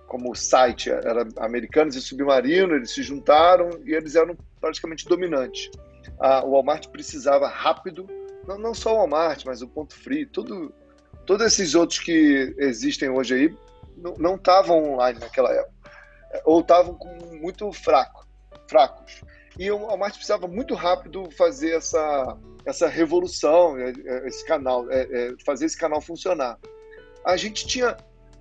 como 0.08 0.36
site. 0.36 0.90
Era 0.90 1.28
americanos 1.38 1.96
e 1.96 2.02
submarino, 2.02 2.76
eles 2.76 2.92
se 2.92 3.04
juntaram 3.04 3.70
e 3.86 3.94
eles 3.94 4.16
eram 4.16 4.36
praticamente 4.60 5.08
dominantes. 5.08 5.70
O 6.44 6.52
Walmart 6.52 6.88
precisava 6.88 7.48
rápido, 7.48 8.08
não, 8.48 8.58
não 8.58 8.74
só 8.74 8.94
o 8.94 8.98
Walmart, 8.98 9.44
mas 9.46 9.62
o 9.62 9.68
Ponto 9.68 9.96
Free, 9.96 10.26
tudo, 10.26 10.74
todos 11.26 11.46
esses 11.46 11.76
outros 11.76 12.00
que 12.00 12.54
existem 12.58 13.10
hoje 13.10 13.36
aí 13.36 13.58
não 14.20 14.36
estavam 14.36 14.94
online 14.94 15.20
naquela 15.20 15.52
época, 15.52 15.92
ou 16.44 16.60
estavam 16.60 16.98
muito 17.40 17.72
fraco, 17.72 18.28
fracos. 18.68 19.22
E 19.58 19.72
o 19.72 19.80
Walmart 19.80 20.14
precisava 20.14 20.48
muito 20.48 20.74
rápido 20.76 21.30
fazer 21.32 21.72
essa, 21.72 22.38
essa 22.66 22.88
revolução, 22.88 23.78
é, 23.78 23.94
é, 24.06 24.28
esse 24.28 24.46
canal, 24.46 24.86
é, 24.92 25.34
fazer 25.46 25.66
esse 25.66 25.78
canal 25.78 26.02
funcionar. 26.02 26.58
A 27.24 27.38
gente 27.38 27.66
tinha, 27.66 27.96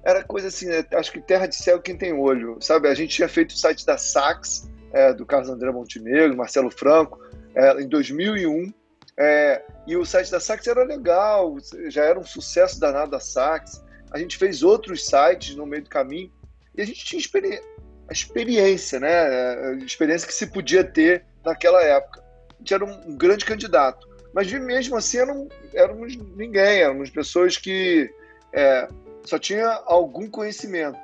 era 0.05 0.25
coisa 0.25 0.49
assim, 0.49 0.67
acho 0.93 1.13
que 1.13 1.21
terra 1.21 1.47
de 1.47 1.55
céu 1.55 1.81
quem 1.81 1.97
tem 1.97 2.13
olho, 2.13 2.59
sabe? 2.61 2.89
A 2.89 2.95
gente 2.95 3.15
tinha 3.15 3.29
feito 3.29 3.53
o 3.53 3.57
site 3.57 3.87
da 3.87 3.97
Saks, 3.97 4.69
é, 4.93 5.13
do 5.13 5.25
Carlos 5.25 5.51
André 5.51 5.71
Montenegro, 5.71 6.37
Marcelo 6.37 6.71
Franco, 6.71 7.21
é, 7.55 7.81
em 7.81 7.89
2001. 7.89 8.73
É, 9.17 9.63
e 9.87 9.97
o 9.97 10.05
site 10.05 10.31
da 10.31 10.41
Sax 10.41 10.67
era 10.67 10.83
legal, 10.83 11.57
já 11.89 12.05
era 12.05 12.19
um 12.19 12.25
sucesso 12.25 12.81
danado 12.81 13.13
da 13.13 13.21
Sax. 13.21 13.83
A 14.11 14.19
gente 14.19 14.37
fez 14.37 14.63
outros 14.63 15.07
sites 15.07 15.55
no 15.57 15.67
meio 15.67 15.85
do 15.85 15.91
caminho 15.91 16.33
e 16.75 16.83
a 16.83 16.85
gente 16.87 17.05
tinha 17.05 17.21
experi 17.21 17.61
a 18.09 18.13
experiência, 18.13 19.01
né? 19.01 19.11
A 19.11 19.73
experiência 19.77 20.27
que 20.27 20.35
se 20.35 20.47
podia 20.47 20.85
ter 20.85 21.25
naquela 21.45 21.83
época. 21.83 22.23
A 22.51 22.59
gente 22.59 22.75
era 22.75 22.85
um, 22.85 23.11
um 23.11 23.17
grande 23.17 23.45
candidato. 23.45 24.07
Mas 24.35 24.53
mesmo 24.53 24.97
assim 24.97 25.19
eram, 25.19 25.49
éramos 25.73 26.17
ninguém, 26.17 26.83
éramos 26.83 27.09
pessoas 27.09 27.57
que 27.57 28.11
é, 28.53 28.89
só 29.25 29.39
tinha 29.39 29.69
algum 29.87 30.29
conhecimento. 30.29 30.99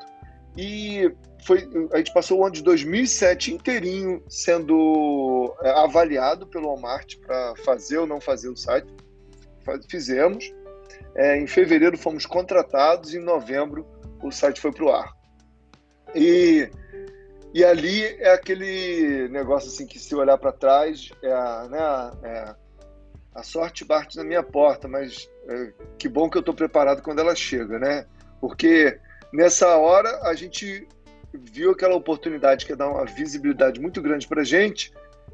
E 0.57 1.11
foi, 1.44 1.68
a 1.92 1.99
gente 1.99 2.12
passou 2.12 2.38
o 2.38 2.44
ano 2.44 2.54
de 2.54 2.62
2007 2.62 3.54
inteirinho 3.54 4.23
sendo 4.28 5.54
é, 5.62 5.70
avaliado 5.70 6.47
pelo 6.47 6.68
Walmart 6.68 7.16
para 7.18 7.54
fazer 7.64 7.99
ou 7.99 8.06
não 8.06 8.20
fazer 8.20 8.49
o 8.49 8.56
site. 8.56 8.92
Fizemos. 9.88 10.52
É, 11.14 11.37
em 11.37 11.47
fevereiro 11.47 11.99
fomos 11.99 12.25
contratados, 12.25 13.14
em 13.14 13.20
novembro 13.20 13.87
o 14.23 14.30
site 14.30 14.61
foi 14.61 14.73
para 14.73 14.85
o 14.85 14.90
ar. 14.90 15.12
E, 16.14 16.70
e 17.54 17.64
ali 17.64 18.04
é 18.04 18.32
aquele 18.32 19.28
negócio 19.28 19.68
assim 19.68 19.87
que 19.87 19.99
se 19.99 20.14
olhar 20.14 20.38
para 20.38 20.52
trás, 20.52 21.11
é, 21.23 21.32
a, 21.32 21.68
né, 21.68 22.28
é, 22.28 22.54
a 23.35 23.42
sorte 23.42 23.85
bate 23.85 24.16
na 24.16 24.25
minha 24.25 24.42
porta, 24.42 24.88
mas 24.88 25.28
é, 25.49 25.73
que 25.99 26.09
bom 26.09 26.28
que 26.28 26.37
eu 26.37 26.40
estou 26.40 26.54
preparado 26.54 27.02
quando 27.02 27.20
ela 27.20 27.35
chega, 27.35 27.78
né? 27.78 28.06
Porque 28.40 28.99
nessa 29.32 29.76
hora 29.76 30.20
a 30.23 30.35
gente 30.35 30.87
viu 31.32 31.70
aquela 31.70 31.94
oportunidade 31.94 32.64
que 32.64 32.72
ia 32.72 32.76
dar 32.76 32.88
uma 32.90 33.04
visibilidade 33.04 33.80
muito 33.80 34.02
grande 34.02 34.26
para 34.26 34.42
a 34.42 34.44
gente 34.44 34.92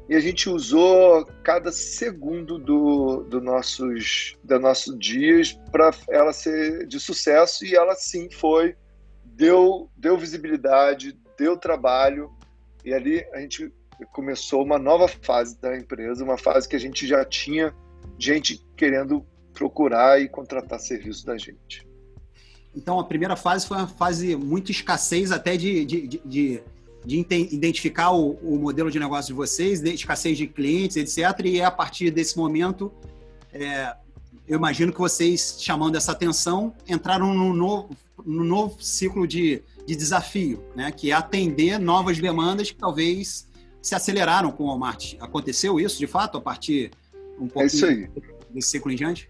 e 0.09 0.15
a 0.15 0.19
gente 0.19 0.49
usou 0.49 1.25
cada 1.43 1.71
segundo 1.71 2.57
do, 2.57 3.23
do 3.23 3.41
nossos 3.41 4.37
do 4.43 4.59
nossos 4.59 4.97
dias 4.97 5.53
para 5.71 5.91
ela 6.09 6.31
ser 6.31 6.87
de 6.87 6.99
sucesso 6.99 7.65
e 7.65 7.75
ela 7.75 7.95
sim 7.95 8.29
foi 8.29 8.75
deu 9.25 9.89
deu 9.95 10.17
visibilidade 10.17 11.17
deu 11.37 11.57
trabalho 11.57 12.31
e 12.85 12.93
ali 12.93 13.25
a 13.33 13.39
gente 13.39 13.71
começou 14.13 14.63
uma 14.63 14.77
nova 14.77 15.07
fase 15.07 15.59
da 15.59 15.75
empresa 15.75 16.23
uma 16.23 16.37
fase 16.37 16.69
que 16.69 16.75
a 16.75 16.79
gente 16.79 17.07
já 17.07 17.25
tinha 17.25 17.75
gente 18.17 18.63
querendo 18.75 19.25
procurar 19.53 20.21
e 20.21 20.29
contratar 20.29 20.79
serviço 20.79 21.25
da 21.25 21.37
gente 21.37 21.86
então, 22.75 22.99
a 22.99 23.03
primeira 23.03 23.35
fase 23.35 23.67
foi 23.67 23.77
uma 23.77 23.87
fase 23.87 24.35
muito 24.35 24.71
escassez 24.71 25.31
até 25.31 25.57
de, 25.57 25.83
de, 25.83 26.07
de, 26.07 26.21
de, 26.23 26.61
de 27.03 27.25
identificar 27.51 28.11
o, 28.11 28.33
o, 28.41 28.59
modelo 28.59 28.91
de 28.91 28.99
negócio 28.99 29.27
de 29.27 29.33
vocês, 29.33 29.81
de 29.81 29.93
escassez 29.93 30.37
de 30.37 30.47
clientes, 30.47 30.95
etc. 30.95 31.45
E 31.45 31.61
a 31.61 31.71
partir 31.71 32.11
desse 32.11 32.37
momento, 32.37 32.91
é, 33.51 33.95
eu 34.47 34.57
imagino 34.57 34.93
que 34.93 34.99
vocês, 34.99 35.57
chamando 35.59 35.95
essa 35.95 36.11
atenção, 36.11 36.73
entraram 36.87 37.33
num 37.33 37.53
novo, 37.53 37.89
num 38.23 38.43
novo 38.43 38.81
ciclo 38.81 39.27
de, 39.27 39.63
de 39.85 39.95
desafio, 39.95 40.63
né? 40.75 40.91
que 40.91 41.11
é 41.11 41.13
atender 41.13 41.79
novas 41.79 42.19
demandas 42.19 42.69
que 42.69 42.77
talvez 42.77 43.47
se 43.81 43.95
aceleraram 43.95 44.51
com 44.51 44.65
o 44.65 44.67
Walmart. 44.67 45.15
Aconteceu 45.19 45.79
isso, 45.79 45.97
de 45.97 46.07
fato, 46.07 46.37
a 46.37 46.41
partir 46.41 46.91
um 47.39 47.47
pouco 47.47 47.67
é 47.85 48.09
desse 48.49 48.69
ciclo 48.69 48.91
em 48.91 48.95
diante? 48.95 49.29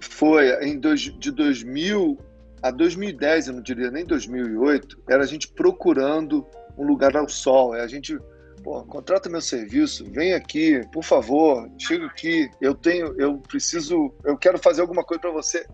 Foi. 0.00 0.48
Em 0.64 0.78
dois, 0.78 1.00
de 1.00 1.30
2000 1.30 2.18
a 2.62 2.70
2010, 2.70 3.48
eu 3.48 3.54
não 3.54 3.62
diria 3.62 3.90
nem 3.90 4.04
2008, 4.04 5.02
era 5.08 5.22
a 5.22 5.26
gente 5.26 5.48
procurando 5.48 6.46
um 6.76 6.86
lugar 6.86 7.16
ao 7.16 7.28
sol. 7.28 7.74
É 7.74 7.80
a 7.82 7.86
gente, 7.86 8.18
pô, 8.62 8.82
contrata 8.84 9.28
meu 9.28 9.40
serviço, 9.40 10.04
vem 10.10 10.34
aqui, 10.34 10.80
por 10.92 11.02
favor, 11.02 11.70
chega 11.78 12.06
aqui. 12.06 12.50
Eu 12.60 12.74
tenho, 12.74 13.14
eu 13.20 13.38
preciso, 13.38 14.14
eu 14.24 14.36
quero 14.36 14.58
fazer 14.58 14.82
alguma 14.82 15.04
coisa 15.04 15.20
para 15.20 15.30
você. 15.30 15.66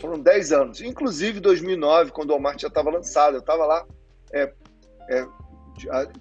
Foram 0.00 0.18
10 0.18 0.52
anos, 0.52 0.80
inclusive 0.80 1.40
2009, 1.40 2.12
quando 2.12 2.30
o 2.30 2.32
Walmart 2.32 2.60
já 2.60 2.68
estava 2.68 2.90
lançado. 2.90 3.34
Eu 3.34 3.40
estava 3.40 3.66
lá 3.66 3.86
é, 4.32 4.52
é, 5.10 5.26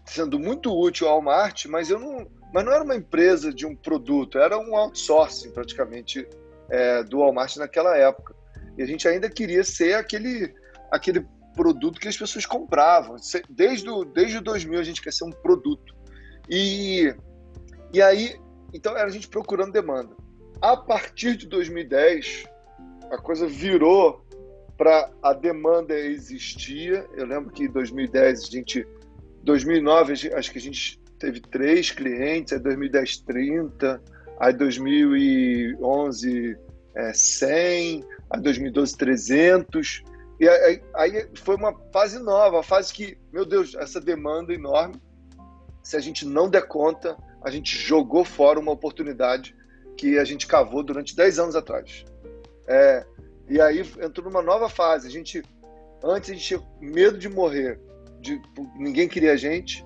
sendo 0.05 0.39
muito 0.39 0.75
útil 0.77 1.07
ao 1.07 1.15
Walmart, 1.15 1.65
mas 1.67 1.89
eu 1.89 1.99
não, 1.99 2.27
mas 2.53 2.65
não 2.65 2.73
era 2.73 2.83
uma 2.83 2.95
empresa 2.95 3.53
de 3.53 3.65
um 3.65 3.75
produto, 3.75 4.37
era 4.37 4.57
um 4.57 4.75
outsourcing 4.75 5.51
praticamente 5.51 6.27
é, 6.69 7.03
do 7.03 7.19
Walmart 7.19 7.57
naquela 7.57 7.95
época. 7.95 8.38
E 8.79 8.81
a 8.81 8.85
gente 8.85 9.05
ainda 9.09 9.29
queria 9.29 9.61
ser 9.61 9.95
aquele, 9.95 10.55
aquele 10.89 11.27
produto 11.53 11.99
que 11.99 12.07
as 12.07 12.15
pessoas 12.15 12.45
compravam. 12.45 13.17
Desde 13.49 13.89
o, 13.89 14.05
desde 14.05 14.37
o 14.37 14.41
2000 14.41 14.79
a 14.79 14.83
gente 14.83 15.01
quer 15.01 15.11
ser 15.11 15.25
um 15.25 15.31
produto. 15.31 15.93
E, 16.49 17.13
e 17.91 18.01
aí, 18.01 18.39
então 18.73 18.97
era 18.97 19.07
a 19.07 19.11
gente 19.11 19.27
procurando 19.27 19.73
demanda. 19.73 20.15
A 20.61 20.77
partir 20.77 21.35
de 21.35 21.45
2010, 21.47 22.45
a 23.11 23.17
coisa 23.17 23.47
virou 23.47 24.25
para 24.77 25.11
a 25.21 25.33
demanda 25.33 25.93
existia. 25.93 27.05
Eu 27.17 27.25
lembro 27.25 27.51
que 27.51 27.65
em 27.65 27.71
2010 27.71 28.43
a 28.43 28.45
gente 28.45 28.87
2009 29.43 30.33
acho 30.33 30.51
que 30.53 30.57
a 30.57 30.61
gente 30.61 30.97
teve 31.19 31.41
três 31.41 31.91
clientes, 31.91 32.53
aí 32.53 32.59
2010 32.59 33.17
30, 33.17 34.01
aí 34.39 34.53
2011 34.53 36.57
é, 36.95 37.13
100, 37.13 38.05
a 38.29 38.37
2012 38.37 38.97
300. 38.97 40.03
E 40.39 40.47
aí, 40.47 40.81
aí, 40.95 41.29
foi 41.35 41.55
uma 41.55 41.73
fase 41.91 42.19
nova, 42.19 42.59
a 42.59 42.63
fase 42.63 42.93
que, 42.93 43.17
meu 43.31 43.45
Deus, 43.45 43.75
essa 43.75 43.99
demanda 43.99 44.53
enorme, 44.53 44.95
se 45.83 45.97
a 45.97 45.99
gente 45.99 46.25
não 46.25 46.49
der 46.49 46.67
conta, 46.67 47.17
a 47.43 47.49
gente 47.49 47.75
jogou 47.75 48.23
fora 48.23 48.59
uma 48.59 48.71
oportunidade 48.71 49.55
que 49.97 50.17
a 50.17 50.23
gente 50.23 50.47
cavou 50.47 50.81
durante 50.81 51.15
10 51.15 51.39
anos 51.39 51.55
atrás. 51.55 52.05
É, 52.67 53.05
e 53.49 53.59
aí 53.59 53.81
entrou 54.01 54.29
numa 54.29 54.41
nova 54.41 54.69
fase. 54.69 55.07
A 55.07 55.11
gente, 55.11 55.43
antes 56.03 56.29
a 56.29 56.33
gente 56.33 56.45
tinha 56.45 56.63
medo 56.79 57.17
de 57.17 57.27
morrer, 57.27 57.79
de, 58.21 58.41
ninguém 58.77 59.09
queria 59.09 59.33
a 59.33 59.37
gente. 59.37 59.85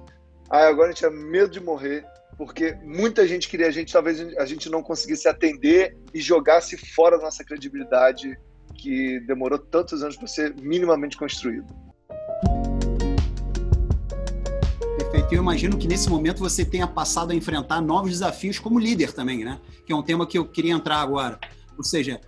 Aí 0.50 0.66
agora 0.66 0.90
a 0.90 0.92
gente 0.92 1.00
tinha 1.00 1.10
medo 1.10 1.50
de 1.50 1.60
morrer 1.60 2.06
porque 2.38 2.76
muita 2.84 3.28
gente 3.28 3.48
queria 3.48 3.68
a 3.68 3.72
gente, 3.72 3.92
talvez 3.92 4.20
a 4.38 4.46
gente 4.46 4.70
não 4.70 4.82
conseguisse 4.82 5.28
atender 5.28 5.98
e 6.14 6.20
jogasse 6.20 6.78
fora 6.78 7.18
a 7.18 7.20
nossa 7.20 7.44
credibilidade 7.44 8.38
que 8.76 9.20
demorou 9.22 9.60
tantos 9.60 10.02
anos 10.04 10.16
para 10.16 10.28
ser 10.28 10.56
minimamente 10.56 11.18
construído. 11.18 11.68
Perfeito. 14.98 15.34
Eu 15.34 15.42
imagino 15.42 15.78
que 15.78 15.88
nesse 15.88 16.10
momento 16.10 16.40
você 16.40 16.66
tenha 16.66 16.88
passado 16.88 17.32
a 17.32 17.36
enfrentar 17.36 17.82
novos 17.82 18.12
desafios 18.12 18.60
como 18.60 18.80
líder 18.80 19.14
também, 19.14 19.44
né? 19.44 19.60
Que 19.86 19.94
é 19.94 19.96
um 19.96 20.04
tema 20.04 20.26
que 20.28 20.38
eu 20.38 20.46
queria 20.46 20.74
entrar 20.74 20.98
agora. 20.98 21.40
Ou 21.78 21.84
seja, 21.84 22.20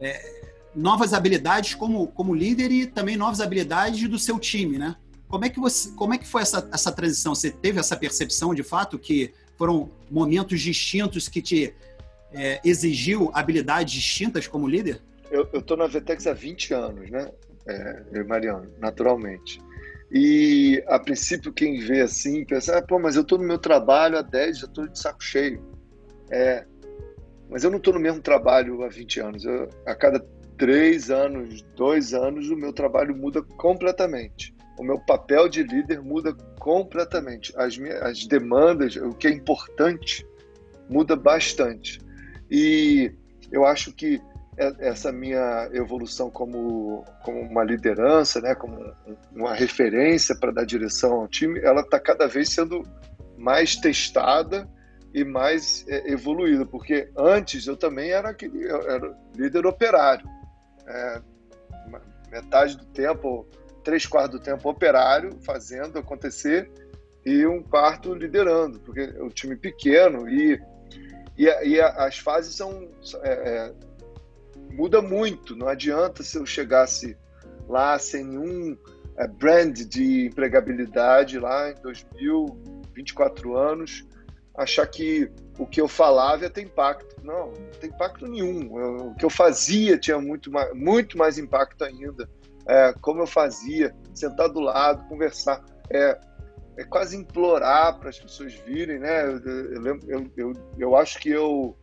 é, 0.00 0.42
novas 0.74 1.14
habilidades 1.14 1.74
como, 1.74 2.06
como 2.08 2.34
líder 2.34 2.70
e 2.70 2.86
também 2.86 3.16
novas 3.16 3.40
habilidades 3.40 4.08
do 4.08 4.18
seu 4.18 4.38
time, 4.38 4.76
né? 4.76 4.96
Como 5.28 5.44
é 5.44 5.48
que 5.48 5.58
você, 5.58 5.90
como 5.92 6.14
é 6.14 6.18
que 6.18 6.26
foi 6.26 6.42
essa, 6.42 6.68
essa 6.72 6.92
transição? 6.92 7.34
Você 7.34 7.50
teve 7.50 7.80
essa 7.80 7.96
percepção 7.96 8.54
de 8.54 8.62
fato 8.62 8.98
que 8.98 9.32
foram 9.56 9.90
momentos 10.10 10.60
distintos 10.60 11.28
que 11.28 11.42
te 11.42 11.74
é, 12.32 12.60
exigiu 12.64 13.30
habilidades 13.34 13.94
distintas 13.94 14.46
como 14.46 14.68
líder? 14.68 15.00
Eu 15.30 15.48
estou 15.52 15.76
na 15.76 15.86
Vetex 15.86 16.26
há 16.26 16.32
20 16.32 16.74
anos, 16.74 17.10
né? 17.10 17.30
É, 17.66 18.22
Mariano, 18.22 18.70
naturalmente. 18.78 19.60
E 20.12 20.82
a 20.86 21.00
princípio 21.00 21.52
quem 21.52 21.80
vê 21.80 22.02
assim 22.02 22.44
pensa, 22.44 22.78
ah, 22.78 22.82
pô, 22.82 22.98
mas 22.98 23.16
eu 23.16 23.22
estou 23.22 23.38
no 23.38 23.44
meu 23.44 23.58
trabalho 23.58 24.16
há 24.16 24.22
10, 24.22 24.58
já 24.58 24.66
estou 24.66 24.86
de 24.86 24.96
saco 24.96 25.22
cheio. 25.22 25.60
É, 26.30 26.64
mas 27.50 27.64
eu 27.64 27.70
não 27.70 27.78
estou 27.78 27.94
no 27.94 27.98
mesmo 27.98 28.20
trabalho 28.20 28.84
há 28.84 28.88
20 28.88 29.20
anos. 29.20 29.44
Eu, 29.44 29.68
a 29.84 29.94
cada 29.96 30.24
três 30.56 31.10
anos, 31.10 31.62
dois 31.74 32.14
anos, 32.14 32.48
o 32.48 32.56
meu 32.56 32.72
trabalho 32.72 33.16
muda 33.16 33.42
completamente 33.42 34.55
o 34.78 34.82
meu 34.82 34.98
papel 34.98 35.48
de 35.48 35.62
líder 35.62 36.02
muda 36.02 36.34
completamente. 36.58 37.52
As, 37.56 37.76
minhas, 37.78 38.02
as 38.02 38.26
demandas, 38.26 38.96
o 38.96 39.10
que 39.10 39.26
é 39.26 39.30
importante, 39.30 40.26
muda 40.88 41.16
bastante. 41.16 42.00
E 42.50 43.12
eu 43.50 43.64
acho 43.64 43.92
que 43.92 44.20
essa 44.78 45.12
minha 45.12 45.68
evolução 45.72 46.30
como, 46.30 47.04
como 47.22 47.40
uma 47.40 47.62
liderança, 47.62 48.40
né, 48.40 48.54
como 48.54 48.78
uma 49.34 49.54
referência 49.54 50.34
para 50.34 50.50
dar 50.50 50.64
direção 50.64 51.12
ao 51.12 51.28
time, 51.28 51.60
ela 51.60 51.82
está 51.82 52.00
cada 52.00 52.26
vez 52.26 52.48
sendo 52.50 52.82
mais 53.36 53.76
testada 53.76 54.66
e 55.12 55.24
mais 55.24 55.84
é, 55.88 56.10
evoluída, 56.10 56.64
porque 56.64 57.10
antes 57.16 57.66
eu 57.66 57.76
também 57.76 58.10
era 58.10 58.30
aquele 58.30 58.66
era 58.66 59.14
líder 59.34 59.66
operário, 59.66 60.26
é, 60.86 61.20
metade 62.30 62.76
do 62.78 62.84
tempo 62.86 63.46
três 63.86 64.04
quartos 64.04 64.40
do 64.40 64.44
tempo 64.44 64.68
operário, 64.68 65.38
fazendo 65.42 65.96
acontecer, 65.96 66.68
e 67.24 67.46
um 67.46 67.62
quarto 67.62 68.12
liderando, 68.12 68.80
porque 68.80 69.14
é 69.16 69.22
um 69.22 69.28
time 69.28 69.54
pequeno 69.54 70.28
e, 70.28 70.60
e, 71.38 71.44
e 71.44 71.80
as 71.80 72.18
fases 72.18 72.56
são. 72.56 72.90
É, 73.22 73.30
é, 73.30 73.74
muda 74.72 75.00
muito, 75.00 75.54
não 75.54 75.68
adianta 75.68 76.24
se 76.24 76.36
eu 76.36 76.44
chegasse 76.44 77.16
lá 77.68 77.96
sem 77.96 78.24
nenhum 78.24 78.76
é, 79.16 79.28
brand 79.28 79.78
de 79.78 80.26
empregabilidade 80.26 81.38
lá 81.38 81.70
em 81.70 81.74
2000, 81.80 82.58
24 82.92 83.56
anos, 83.56 84.04
achar 84.56 84.86
que 84.88 85.30
o 85.58 85.64
que 85.64 85.80
eu 85.80 85.86
falava 85.86 86.42
ia 86.42 86.50
ter 86.50 86.62
impacto. 86.62 87.16
Não, 87.22 87.52
não 87.52 87.70
tem 87.80 87.88
impacto 87.90 88.26
nenhum. 88.26 88.80
Eu, 88.80 88.96
o 89.08 89.14
que 89.14 89.24
eu 89.24 89.30
fazia 89.30 89.96
tinha 89.96 90.18
muito 90.18 90.50
mais, 90.50 90.74
muito 90.74 91.16
mais 91.16 91.38
impacto 91.38 91.84
ainda. 91.84 92.28
É, 92.68 92.92
como 93.00 93.22
eu 93.22 93.26
fazia, 93.26 93.94
sentar 94.14 94.48
do 94.48 94.60
lado, 94.60 95.06
conversar. 95.08 95.64
É, 95.90 96.18
é 96.76 96.84
quase 96.84 97.16
implorar 97.16 97.98
para 97.98 98.10
as 98.10 98.18
pessoas 98.18 98.54
virem, 98.54 98.98
né? 98.98 99.24
Eu, 99.24 99.38
eu, 99.38 100.00
eu, 100.08 100.30
eu, 100.36 100.52
eu 100.78 100.96
acho 100.96 101.18
que 101.18 101.30
eu 101.30 101.76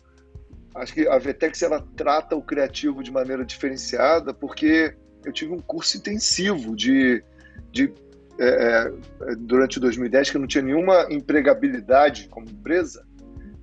acho 0.76 0.94
que 0.94 1.08
a 1.08 1.18
Vetex 1.18 1.62
ela 1.62 1.86
trata 1.96 2.36
o 2.36 2.42
criativo 2.42 3.04
de 3.04 3.12
maneira 3.12 3.46
diferenciada 3.46 4.34
porque 4.34 4.96
eu 5.24 5.32
tive 5.32 5.54
um 5.54 5.60
curso 5.60 5.98
intensivo 5.98 6.76
de, 6.76 7.24
de 7.72 7.94
é, 8.40 8.92
é 9.30 9.36
durante 9.38 9.80
2010 9.80 10.32
que 10.32 10.38
eu 10.38 10.42
não 10.42 10.48
tinha 10.48 10.64
nenhuma 10.64 11.08
empregabilidade 11.12 12.28
como 12.28 12.50
empresa 12.50 13.06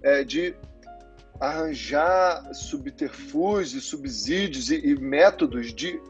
é, 0.02 0.24
de 0.24 0.54
arranjar 1.40 2.54
subterfúgios, 2.54 3.84
subsídios 3.84 4.70
e, 4.70 4.76
e 4.76 5.00
métodos 5.00 5.72
de 5.72 6.00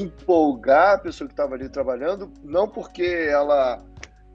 empolgar 0.00 0.94
a 0.94 0.98
pessoa 0.98 1.28
que 1.28 1.34
estava 1.34 1.54
ali 1.54 1.68
trabalhando, 1.68 2.32
não 2.42 2.68
porque 2.68 3.04
ela 3.04 3.82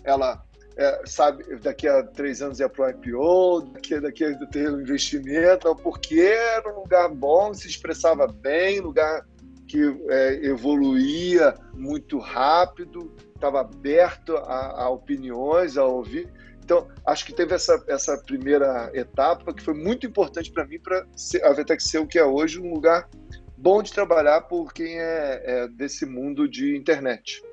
ela 0.03 0.43
é, 0.77 1.01
sabe, 1.05 1.43
daqui 1.59 1.87
a 1.87 2.03
três 2.03 2.41
anos 2.41 2.59
ia 2.59 2.69
para 2.69 2.85
o 2.85 2.89
IPO, 2.89 3.71
daqui, 3.73 3.99
daqui 3.99 4.23
a 4.23 4.37
ter 4.47 4.71
um 4.71 4.79
investimento, 4.79 5.75
porque 5.77 6.19
era 6.19 6.71
um 6.71 6.81
lugar 6.81 7.09
bom, 7.09 7.53
se 7.53 7.67
expressava 7.67 8.27
bem, 8.27 8.79
lugar 8.79 9.25
que 9.67 9.83
é, 10.09 10.45
evoluía 10.45 11.53
muito 11.73 12.19
rápido, 12.19 13.13
estava 13.35 13.61
aberto 13.61 14.37
a, 14.37 14.83
a, 14.83 14.89
opiniões, 14.89 15.77
a 15.77 15.85
ouvir. 15.85 16.31
Então, 16.63 16.87
acho 17.05 17.25
que 17.25 17.33
teve 17.33 17.55
essa, 17.55 17.83
essa 17.87 18.17
primeira 18.17 18.91
etapa 18.93 19.53
que 19.53 19.63
foi 19.63 19.73
muito 19.73 20.05
importante 20.05 20.51
para 20.51 20.65
mim, 20.65 20.79
para 20.79 21.05
a 21.43 21.53
Vetex 21.53 21.85
ser 21.85 21.99
o 21.99 22.07
que 22.07 22.19
é 22.19 22.25
hoje, 22.25 22.59
um 22.59 22.73
lugar 22.73 23.09
bom 23.57 23.81
de 23.81 23.91
trabalhar 23.91 24.41
por 24.41 24.71
quem 24.71 24.99
é, 24.99 25.41
é 25.43 25.67
desse 25.67 26.05
mundo 26.05 26.47
de 26.47 26.77
internet. 26.77 27.43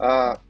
Ah, 0.00 0.40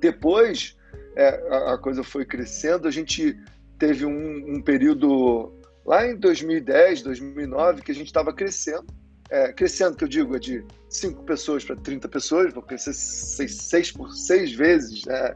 depois, 0.00 0.76
é, 1.14 1.28
a, 1.50 1.74
a, 1.74 1.78
coisa 1.78 2.02
foi 2.02 2.24
crescendo, 2.24 2.88
a 2.88 2.90
gente 2.90 3.38
teve 3.78 4.06
um, 4.06 4.56
um 4.56 4.62
período 4.62 5.52
lá 5.84 6.06
em 6.06 6.16
2010, 6.16 7.02
2009, 7.02 7.82
que 7.82 7.92
a 7.92 7.94
gente 7.94 8.06
estava 8.06 8.32
crescendo. 8.32 8.86
É, 9.30 9.52
crescendo, 9.52 9.96
que 9.96 10.04
eu 10.04 10.08
digo, 10.08 10.36
é 10.36 10.38
de 10.38 10.64
5 10.90 11.22
pessoas 11.24 11.64
para 11.64 11.76
30 11.76 12.06
pessoas, 12.08 12.52
vou 12.52 12.62
crescer 12.62 12.92
6 12.92 13.92
por 13.92 14.12
6 14.12 14.52
vezes, 14.52 15.04
né? 15.06 15.34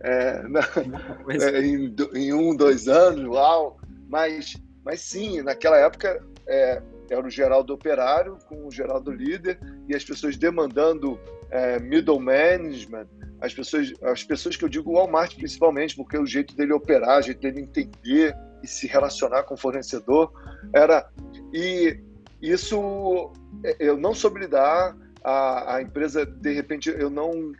É, 0.00 0.42
é, 1.58 1.60
em, 1.60 1.94
em, 2.14 2.32
um, 2.32 2.54
dois 2.54 2.86
anos, 2.88 3.24
uau! 3.26 3.80
Mas, 4.08 4.56
mas 4.84 5.00
sim, 5.00 5.42
naquela 5.42 5.76
época 5.76 6.24
é, 6.46 6.82
era 7.10 7.26
o 7.26 7.30
Geraldo 7.30 7.74
Operário 7.74 8.38
com 8.48 8.66
o 8.66 8.70
Geraldo 8.70 9.10
Líder 9.10 9.58
e 9.88 9.94
as 9.94 10.04
pessoas 10.04 10.36
demandando 10.36 11.18
é, 11.50 11.78
middle 11.78 12.20
management, 12.20 13.06
as 13.40 13.52
pessoas, 13.52 13.92
as 14.02 14.22
pessoas 14.24 14.56
que 14.56 14.64
eu 14.64 14.68
digo 14.68 14.92
Walmart 14.92 15.34
principalmente, 15.36 15.96
porque 15.96 16.16
o 16.16 16.26
jeito 16.26 16.56
dele 16.56 16.72
operar, 16.72 17.18
o 17.18 17.22
jeito 17.22 17.40
dele 17.40 17.60
entender 17.60 18.34
e 18.62 18.66
se 18.66 18.86
relacionar 18.86 19.42
com 19.42 19.54
o 19.54 19.58
fornecedor 19.58 20.32
era 20.72 21.08
e 21.52 21.98
isso 22.40 23.32
eu 23.78 23.96
não 23.98 24.14
soube 24.14 24.40
lidar 24.40 24.96
a, 25.22 25.76
a 25.76 25.82
empresa 25.82 26.24
de 26.24 26.52
repente 26.52 26.88
eu 26.88 27.10
não 27.10 27.52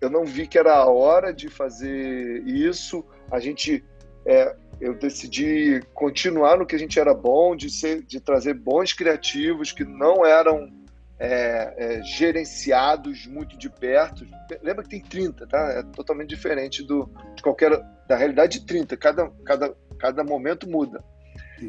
eu 0.00 0.08
não 0.08 0.24
vi 0.24 0.46
que 0.46 0.58
era 0.58 0.74
a 0.74 0.86
hora 0.86 1.32
de 1.32 1.48
fazer 1.48 2.42
isso 2.46 3.04
a 3.30 3.38
gente 3.38 3.84
é, 4.26 4.54
eu 4.80 4.94
decidi 4.94 5.82
continuar 5.92 6.58
no 6.58 6.66
que 6.66 6.74
a 6.74 6.78
gente 6.78 6.98
era 6.98 7.12
bom 7.12 7.54
de 7.54 7.68
ser 7.68 8.02
de 8.02 8.20
trazer 8.20 8.54
bons 8.54 8.92
criativos 8.92 9.72
que 9.72 9.84
não 9.84 10.24
eram 10.24 10.70
é, 11.18 11.74
é, 11.76 12.02
gerenciados 12.02 13.26
muito 13.26 13.58
de 13.58 13.68
perto. 13.68 14.26
Lembra 14.62 14.82
que 14.82 14.88
tem 14.88 15.00
30, 15.02 15.46
tá? 15.46 15.58
É 15.72 15.82
totalmente 15.94 16.30
diferente 16.30 16.82
do, 16.82 17.10
de 17.36 17.42
qualquer. 17.42 17.78
da 18.08 18.16
realidade 18.16 18.58
de 18.58 18.66
30. 18.66 18.96
Cada, 18.96 19.30
cada, 19.44 19.76
cada 19.98 20.24
momento 20.24 20.68
muda. 20.68 21.04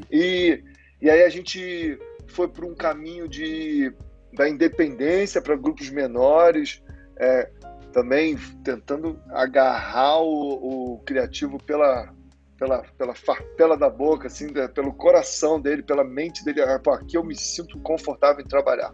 E, 0.09 0.63
e 1.01 1.09
aí 1.09 1.23
a 1.23 1.29
gente 1.29 1.99
foi 2.27 2.47
para 2.47 2.65
um 2.65 2.73
caminho 2.73 3.27
de, 3.27 3.93
da 4.33 4.47
independência 4.47 5.41
para 5.41 5.57
grupos 5.57 5.89
menores, 5.89 6.81
é, 7.19 7.49
também 7.91 8.37
tentando 8.63 9.21
agarrar 9.31 10.21
o, 10.21 10.93
o 10.93 10.99
criativo 10.99 11.61
pela, 11.61 12.13
pela, 12.61 12.83
pela 12.95 13.15
farpela 13.15 13.75
da 13.75 13.89
boca, 13.89 14.27
assim, 14.27 14.53
pelo 14.75 14.93
coração 14.93 15.59
dele, 15.59 15.81
pela 15.81 16.03
mente 16.03 16.45
dele. 16.45 16.61
Ah, 16.61 16.77
pô, 16.77 16.91
aqui 16.91 17.17
eu 17.17 17.23
me 17.23 17.35
sinto 17.35 17.79
confortável 17.79 18.45
em 18.45 18.47
trabalhar 18.47 18.93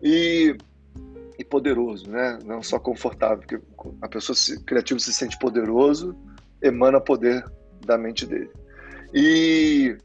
e, 0.00 0.56
e 1.36 1.44
poderoso, 1.44 2.08
né? 2.08 2.38
Não 2.44 2.62
só 2.62 2.78
confortável, 2.78 3.38
porque 3.38 3.60
a 4.00 4.08
pessoa 4.08 4.36
se, 4.36 4.62
criativa 4.62 5.00
se 5.00 5.12
sente 5.12 5.36
poderoso, 5.40 6.16
emana 6.62 7.00
poder 7.00 7.44
da 7.84 7.98
mente 7.98 8.26
dele. 8.26 8.52
E, 9.12 9.96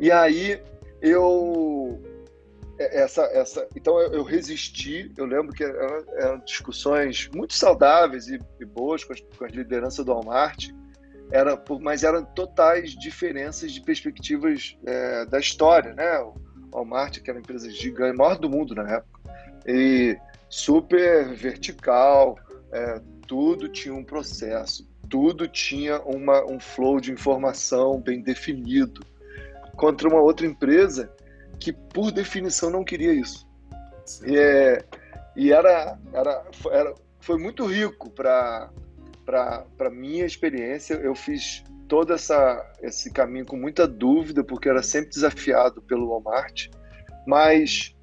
e 0.00 0.10
aí 0.10 0.58
eu 1.02 2.00
é, 2.78 3.02
essa, 3.02 3.24
essa, 3.24 3.68
então 3.76 4.00
eu, 4.00 4.22
resisti. 4.22 5.12
Eu 5.18 5.26
lembro 5.26 5.52
que 5.52 5.64
eram, 5.64 6.04
eram 6.14 6.38
discussões 6.46 7.28
muito 7.34 7.52
saudáveis 7.52 8.26
e, 8.28 8.40
e 8.58 8.64
boas 8.64 9.04
com, 9.04 9.12
as, 9.12 9.20
com, 9.20 9.44
as, 9.44 9.52
lideranças 9.52 10.02
do 10.02 10.14
Walmart, 10.14 10.70
era, 11.32 11.60
mas 11.80 12.04
eram 12.04 12.24
totais 12.24 12.90
diferenças 12.90 13.72
de 13.72 13.80
perspectivas 13.80 14.76
é, 14.84 15.24
da 15.24 15.40
história, 15.40 15.94
né? 15.94 16.18
O 16.18 16.34
Walmart, 16.70 17.20
que 17.20 17.30
era 17.30 17.38
uma 17.38 17.42
empresa 17.42 17.70
gigante, 17.70 18.16
maior 18.16 18.38
do 18.38 18.50
mundo 18.50 18.74
na 18.74 18.88
época, 18.88 19.20
e 19.66 20.16
super 20.48 21.34
vertical, 21.34 22.38
é, 22.70 23.00
tudo 23.26 23.68
tinha 23.68 23.94
um 23.94 24.04
processo, 24.04 24.86
tudo 25.08 25.48
tinha 25.48 26.00
uma, 26.02 26.44
um 26.44 26.60
flow 26.60 27.00
de 27.00 27.10
informação 27.10 27.98
bem 27.98 28.20
definido, 28.20 29.00
contra 29.74 30.08
uma 30.08 30.20
outra 30.20 30.46
empresa 30.46 31.10
que, 31.58 31.72
por 31.72 32.12
definição, 32.12 32.68
não 32.68 32.84
queria 32.84 33.12
isso. 33.12 33.48
E, 34.26 34.36
é, 34.36 34.84
e 35.34 35.50
era, 35.50 35.98
era, 36.12 36.44
era, 36.70 36.94
foi 37.20 37.38
muito 37.38 37.64
rico 37.64 38.10
para 38.10 38.68
a 39.26 39.90
minha 39.90 40.24
experiência. 40.24 40.94
Eu 40.94 41.14
fiz 41.14 41.64
todo 41.88 42.12
essa, 42.12 42.72
esse 42.80 43.10
caminho 43.12 43.44
com 43.44 43.56
muita 43.56 43.86
dúvida, 43.86 44.42
porque 44.42 44.68
era 44.68 44.82
sempre 44.82 45.10
desafiado 45.10 45.82
pelo 45.82 46.08
Walmart, 46.08 46.68
mas 47.26 47.94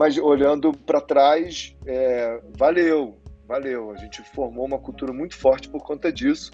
mas 0.00 0.16
olhando 0.16 0.72
para 0.72 0.98
trás, 0.98 1.76
é, 1.84 2.40
valeu, 2.56 3.18
valeu. 3.46 3.90
A 3.90 3.96
gente 3.96 4.22
formou 4.34 4.64
uma 4.64 4.78
cultura 4.78 5.12
muito 5.12 5.36
forte 5.36 5.68
por 5.68 5.82
conta 5.82 6.10
disso. 6.10 6.52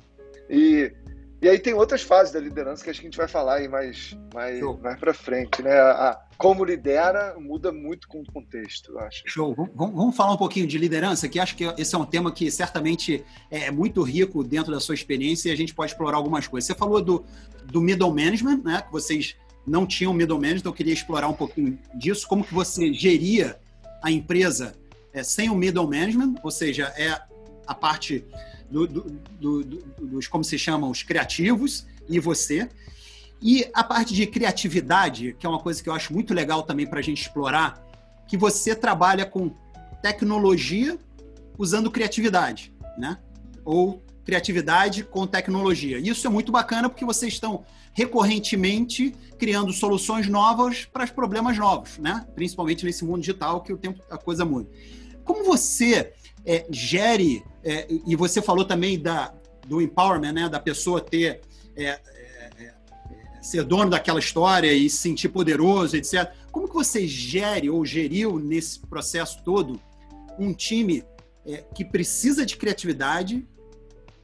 E, 0.50 0.92
e 1.40 1.48
aí 1.48 1.56
tem 1.60 1.72
outras 1.72 2.02
fases 2.02 2.32
da 2.32 2.40
liderança 2.40 2.82
que 2.82 2.90
acho 2.90 3.00
que 3.00 3.06
a 3.06 3.10
gente 3.10 3.16
vai 3.16 3.28
falar 3.28 3.58
aí 3.58 3.68
mais, 3.68 4.18
mais, 4.34 4.60
mais 4.80 4.98
para 4.98 5.14
frente. 5.14 5.62
Né? 5.62 5.78
A, 5.78 6.20
como 6.36 6.64
lidera 6.64 7.36
muda 7.38 7.72
muito 7.72 8.08
com 8.08 8.20
o 8.20 8.32
contexto, 8.32 8.92
eu 8.92 9.00
acho. 9.00 9.22
Show. 9.26 9.54
Vamos, 9.54 9.94
vamos 9.94 10.16
falar 10.16 10.34
um 10.34 10.36
pouquinho 10.36 10.66
de 10.66 10.78
liderança, 10.78 11.28
que 11.28 11.38
acho 11.38 11.56
que 11.56 11.64
esse 11.78 11.94
é 11.94 11.98
um 11.98 12.04
tema 12.04 12.32
que 12.32 12.50
certamente 12.50 13.24
é 13.50 13.70
muito 13.70 14.02
rico 14.02 14.44
dentro 14.44 14.72
da 14.72 14.80
sua 14.80 14.94
experiência 14.94 15.48
e 15.48 15.52
a 15.52 15.56
gente 15.56 15.74
pode 15.74 15.92
explorar 15.92 16.16
algumas 16.16 16.46
coisas. 16.46 16.66
Você 16.66 16.74
falou 16.74 17.02
do, 17.02 17.24
do 17.64 17.80
middle 17.80 18.10
management, 18.10 18.62
né? 18.64 18.82
Que 18.82 18.92
vocês 18.92 19.36
não 19.66 19.86
tinham 19.86 20.12
middle 20.12 20.36
management, 20.36 20.60
então 20.60 20.72
eu 20.72 20.76
queria 20.76 20.92
explorar 20.92 21.28
um 21.28 21.34
pouquinho 21.34 21.78
disso, 21.94 22.26
como 22.28 22.44
que 22.44 22.54
você 22.54 22.92
geria 22.92 23.58
a 24.02 24.10
empresa 24.10 24.74
é, 25.12 25.22
sem 25.22 25.50
o 25.50 25.54
middle 25.54 25.88
management, 25.88 26.34
ou 26.42 26.50
seja, 26.50 26.92
é 26.96 27.20
a 27.66 27.74
parte 27.74 28.24
do, 28.70 28.86
do, 28.86 29.64
dos, 30.00 30.28
como 30.28 30.44
se 30.44 30.58
chamam, 30.58 30.90
os 30.90 31.02
criativos 31.02 31.86
e 32.08 32.20
você. 32.20 32.68
E 33.40 33.68
a 33.74 33.84
parte 33.84 34.14
de 34.14 34.26
criatividade, 34.26 35.36
que 35.38 35.46
é 35.46 35.48
uma 35.48 35.58
coisa 35.58 35.82
que 35.82 35.88
eu 35.88 35.92
acho 35.92 36.12
muito 36.12 36.32
legal 36.32 36.62
também 36.62 36.86
para 36.86 37.00
a 37.00 37.02
gente 37.02 37.20
explorar, 37.20 37.84
que 38.26 38.36
você 38.36 38.74
trabalha 38.74 39.24
com 39.26 39.50
tecnologia 40.02 40.98
usando 41.58 41.90
criatividade, 41.90 42.72
né? 42.98 43.18
Ou 43.64 44.02
criatividade 44.24 45.04
com 45.04 45.26
tecnologia. 45.26 45.98
Isso 45.98 46.26
é 46.26 46.30
muito 46.30 46.50
bacana 46.50 46.88
porque 46.88 47.04
vocês 47.04 47.32
estão 47.32 47.64
recorrentemente 47.92 49.14
criando 49.38 49.72
soluções 49.72 50.28
novas 50.28 50.84
para 50.84 51.04
os 51.04 51.10
problemas 51.10 51.56
novos, 51.56 51.98
né? 51.98 52.26
Principalmente 52.34 52.84
nesse 52.84 53.04
mundo 53.04 53.20
digital 53.20 53.62
que 53.62 53.72
o 53.72 53.78
tempo 53.78 54.02
a 54.10 54.18
coisa 54.18 54.44
muda. 54.44 54.68
Como 55.24 55.44
você 55.44 56.12
é, 56.44 56.66
gere 56.70 57.44
é, 57.62 57.86
e 58.06 58.16
você 58.16 58.42
falou 58.42 58.64
também 58.64 58.98
da 58.98 59.32
do 59.66 59.82
empowerment, 59.82 60.32
né? 60.32 60.48
Da 60.48 60.60
pessoa 60.60 61.00
ter 61.00 61.40
é, 61.76 62.00
ser 63.46 63.64
dono 63.64 63.90
daquela 63.90 64.18
história 64.18 64.72
e 64.72 64.88
se 64.88 64.96
sentir 64.96 65.28
poderoso, 65.28 65.96
etc. 65.96 66.30
Como 66.50 66.68
que 66.68 66.74
você 66.74 67.06
gere 67.06 67.70
ou 67.70 67.84
geriu 67.84 68.38
nesse 68.38 68.80
processo 68.80 69.42
todo 69.44 69.80
um 70.38 70.52
time 70.52 71.04
é, 71.46 71.64
que 71.74 71.84
precisa 71.84 72.44
de 72.44 72.56
criatividade 72.56 73.46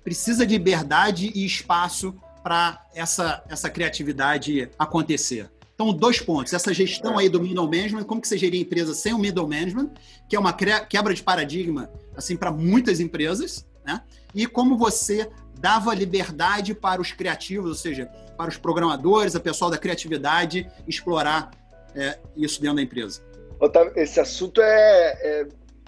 precisa 0.03 0.45
de 0.45 0.57
liberdade 0.57 1.33
e 1.35 1.45
espaço 1.45 2.15
para 2.43 2.85
essa, 2.95 3.43
essa 3.49 3.71
criatividade 3.71 4.69
acontecer. 4.79 5.51
Então, 5.75 5.93
dois 5.93 6.21
pontos. 6.21 6.53
Essa 6.53 6.75
gestão 6.75 7.19
aí 7.19 7.29
do 7.29 7.41
middle 7.41 7.65
management, 7.65 8.05
como 8.05 8.21
que 8.21 8.29
você 8.29 8.37
geria 8.37 8.61
a 8.61 8.63
empresa 8.63 8.95
sem 8.95 9.15
o 9.15 9.19
middle 9.19 9.49
management, 9.49 9.91
que 10.29 10.37
é 10.37 10.39
uma 10.39 10.53
quebra 10.53 11.15
de 11.15 11.23
paradigma 11.23 11.91
assim 12.17 12.37
para 12.37 12.51
muitas 12.51 13.01
empresas, 13.01 13.67
né? 13.85 14.03
E 14.35 14.47
como 14.47 14.77
você 14.77 15.31
dava 15.63 15.95
liberdade 15.95 16.75
para 16.75 17.01
os 17.01 17.13
criativos, 17.13 17.71
ou 17.71 17.77
seja, 17.77 18.07
para 18.37 18.51
os 18.51 18.57
programadores, 18.57 19.37
a 19.37 19.41
pessoal 19.41 19.71
da 19.71 19.79
criatividade, 19.79 20.69
explorar 20.89 21.53
é, 21.95 22.19
isso 22.37 22.61
dentro 22.61 22.77
da 22.77 22.83
empresa. 22.83 23.23
Otávio, 23.61 23.93
esse 23.95 24.19
assunto 24.19 24.61
é, 24.61 24.67
é, 25.23 25.47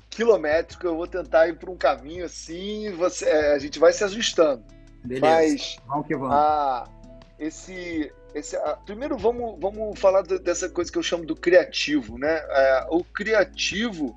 quilométrico, 0.09 0.87
eu 0.87 0.97
vou 0.97 1.09
tentar 1.09 1.49
ir 1.49 1.59
por 1.59 1.69
um 1.69 1.77
caminho 1.77 2.25
assim, 2.25 2.93
você, 2.93 3.25
é, 3.25 3.53
a 3.53 3.59
gente 3.59 3.81
vai 3.81 3.93
se 3.93 4.05
ajustando. 4.05 4.63
Beleza. 5.03 5.27
Mas 5.27 5.77
vamos 5.89 6.07
que 6.07 6.15
vamos. 6.15 6.33
A, 6.33 6.89
esse, 7.37 8.13
esse, 8.33 8.57
a, 8.57 8.77
primeiro 8.77 9.19
vamos, 9.19 9.59
vamos 9.61 9.99
falar 9.99 10.23
dessa 10.23 10.69
coisa 10.69 10.91
que 10.91 10.99
eu 10.99 11.03
chamo 11.03 11.27
do 11.27 11.35
criativo, 11.35 12.17
né? 12.17 12.37
É, 12.49 12.87
o 12.91 13.03
criativo, 13.03 14.15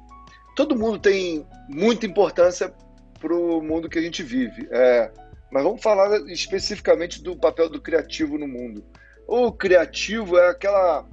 todo 0.55 0.77
mundo 0.77 0.99
tem 0.99 1.47
muita 1.67 2.05
importância 2.05 2.71
para 3.19 3.33
o 3.33 3.59
mundo 3.59 3.89
que 3.89 3.97
a 3.97 4.01
gente 4.03 4.21
vive. 4.21 4.67
É, 4.69 5.11
mas 5.51 5.63
vamos 5.63 5.81
falar 5.81 6.19
especificamente 6.29 7.21
do 7.21 7.35
papel 7.35 7.69
do 7.69 7.81
criativo 7.81 8.37
no 8.37 8.47
mundo. 8.47 8.83
O 9.27 9.51
criativo 9.51 10.37
é 10.37 10.49
aquela, 10.49 11.07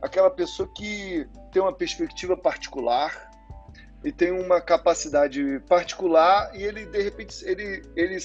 aquela 0.00 0.30
pessoa 0.30 0.68
que 0.74 1.26
tem 1.52 1.60
uma 1.62 1.72
perspectiva 1.72 2.36
particular 2.36 3.30
e 4.04 4.10
tem 4.10 4.30
uma 4.30 4.60
capacidade 4.60 5.60
particular 5.68 6.50
e 6.54 6.62
ele, 6.62 6.86
de 6.86 7.02
repente, 7.02 7.44
ele, 7.44 7.82
ele 7.94 8.18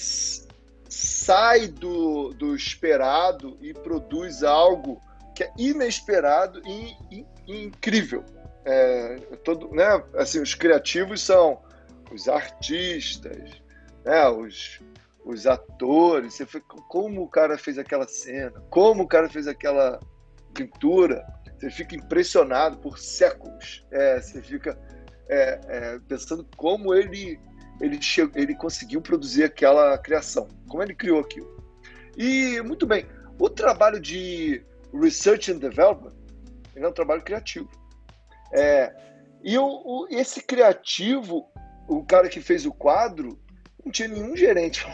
sai 0.88 1.68
do, 1.68 2.30
do 2.34 2.54
esperado 2.54 3.56
e 3.60 3.74
produz 3.74 4.42
algo 4.42 5.00
que 5.34 5.44
é 5.44 5.52
inesperado 5.58 6.62
e, 6.64 6.96
e, 7.10 7.26
e 7.46 7.64
incrível. 7.64 8.24
É, 8.64 9.16
todo, 9.44 9.70
né? 9.72 10.02
assim, 10.14 10.40
os 10.40 10.54
criativos 10.54 11.20
são 11.20 11.62
os 12.10 12.26
artistas, 12.26 13.50
né? 14.04 14.28
os, 14.28 14.80
os 15.26 15.46
atores. 15.46 16.34
Você 16.34 16.46
fica, 16.46 16.76
como 16.88 17.22
o 17.22 17.28
cara 17.28 17.58
fez 17.58 17.78
aquela 17.78 18.06
cena, 18.06 18.52
como 18.70 19.02
o 19.02 19.08
cara 19.08 19.28
fez 19.28 19.46
aquela 19.46 20.00
pintura. 20.54 21.26
Você 21.58 21.70
fica 21.70 21.96
impressionado 21.96 22.78
por 22.78 22.98
séculos. 22.98 23.84
É, 23.90 24.20
você 24.20 24.40
fica 24.40 24.78
é, 25.28 25.60
é, 25.68 25.98
pensando 26.08 26.46
como 26.56 26.94
ele 26.94 27.38
ele, 27.80 28.00
chegou, 28.00 28.40
ele 28.40 28.54
conseguiu 28.54 29.02
produzir 29.02 29.44
aquela 29.44 29.98
criação, 29.98 30.48
como 30.66 30.82
ele 30.82 30.94
criou 30.94 31.20
aquilo. 31.20 31.62
E, 32.16 32.60
muito 32.62 32.86
bem, 32.86 33.06
o 33.38 33.50
trabalho 33.50 34.00
de 34.00 34.64
Research 34.94 35.52
and 35.52 35.58
Development 35.58 36.14
é 36.74 36.88
um 36.88 36.92
trabalho 36.92 37.22
criativo. 37.22 37.68
É, 38.52 38.94
e 39.42 39.58
o, 39.58 39.66
o, 39.66 40.06
esse 40.08 40.40
criativo, 40.42 41.46
o 41.86 42.04
cara 42.04 42.28
que 42.28 42.40
fez 42.40 42.64
o 42.64 42.72
quadro, 42.72 43.38
não 43.86 43.92
tinha 43.92 44.08
nenhum 44.08 44.36
gerente 44.36 44.84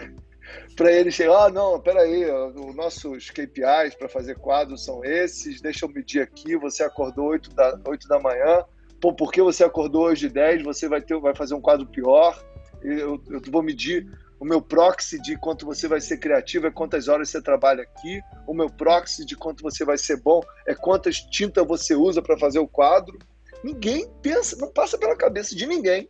para 0.76 0.92
ele 0.92 1.10
chegar, 1.10 1.46
ah, 1.46 1.50
não, 1.50 1.80
peraí, 1.80 2.24
os 2.30 2.74
nossos 2.74 3.28
KPIs 3.28 3.94
para 3.98 4.08
fazer 4.08 4.36
quadros 4.36 4.84
são 4.84 5.04
esses, 5.04 5.60
deixa 5.60 5.84
eu 5.84 5.90
medir 5.90 6.22
aqui, 6.22 6.56
você 6.56 6.84
acordou 6.84 7.26
8 7.26 7.54
da, 7.54 7.78
8 7.86 8.08
da 8.08 8.20
manhã, 8.20 8.64
pô, 9.00 9.12
porque 9.12 9.42
você 9.42 9.64
acordou 9.64 10.04
hoje 10.04 10.28
de 10.28 10.34
10, 10.34 10.62
você 10.62 10.88
vai, 10.88 11.02
ter, 11.02 11.18
vai 11.18 11.34
fazer 11.34 11.54
um 11.54 11.60
quadro 11.60 11.86
pior, 11.86 12.42
eu, 12.82 13.20
eu 13.28 13.42
vou 13.50 13.62
medir 13.62 14.08
o 14.38 14.44
meu 14.44 14.62
proxy 14.62 15.20
de 15.20 15.36
quanto 15.36 15.66
você 15.66 15.86
vai 15.86 16.00
ser 16.00 16.16
criativo 16.16 16.66
é 16.66 16.70
quantas 16.70 17.08
horas 17.08 17.28
você 17.28 17.42
trabalha 17.42 17.82
aqui. 17.82 18.22
O 18.46 18.54
meu 18.54 18.70
proxy 18.70 19.22
de 19.26 19.36
quanto 19.36 19.62
você 19.62 19.84
vai 19.84 19.98
ser 19.98 20.16
bom 20.16 20.40
é 20.66 20.74
quantas 20.74 21.20
tintas 21.20 21.66
você 21.66 21.94
usa 21.94 22.22
para 22.22 22.38
fazer 22.38 22.58
o 22.58 22.66
quadro. 22.66 23.18
Ninguém 23.62 24.10
pensa, 24.22 24.56
não 24.56 24.72
passa 24.72 24.96
pela 24.96 25.14
cabeça 25.14 25.54
de 25.54 25.66
ninguém 25.66 26.08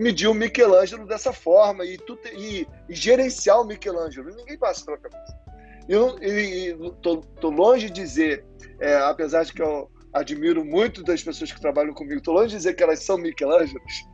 medir 0.00 0.28
o 0.28 0.34
Michelangelo 0.34 1.06
dessa 1.06 1.30
forma 1.30 1.84
e, 1.84 1.98
tu, 1.98 2.18
e, 2.32 2.66
e 2.88 2.94
gerenciar 2.94 3.60
o 3.60 3.64
Michelangelo. 3.64 4.34
Ninguém 4.34 4.56
passa 4.56 4.82
pela 4.82 4.96
cabeça. 4.96 5.38
Eu 5.86 6.18
estou 6.22 7.50
longe 7.50 7.90
de 7.90 8.00
dizer, 8.00 8.42
é, 8.80 8.96
apesar 8.96 9.44
de 9.44 9.52
que 9.52 9.60
eu 9.60 9.90
admiro 10.10 10.64
muito 10.64 11.02
das 11.02 11.22
pessoas 11.22 11.52
que 11.52 11.60
trabalham 11.60 11.92
comigo. 11.92 12.16
Estou 12.16 12.32
longe 12.32 12.48
de 12.48 12.56
dizer 12.56 12.74
que 12.74 12.82
elas 12.82 13.02
são 13.02 13.18
Michelangelos, 13.18 14.06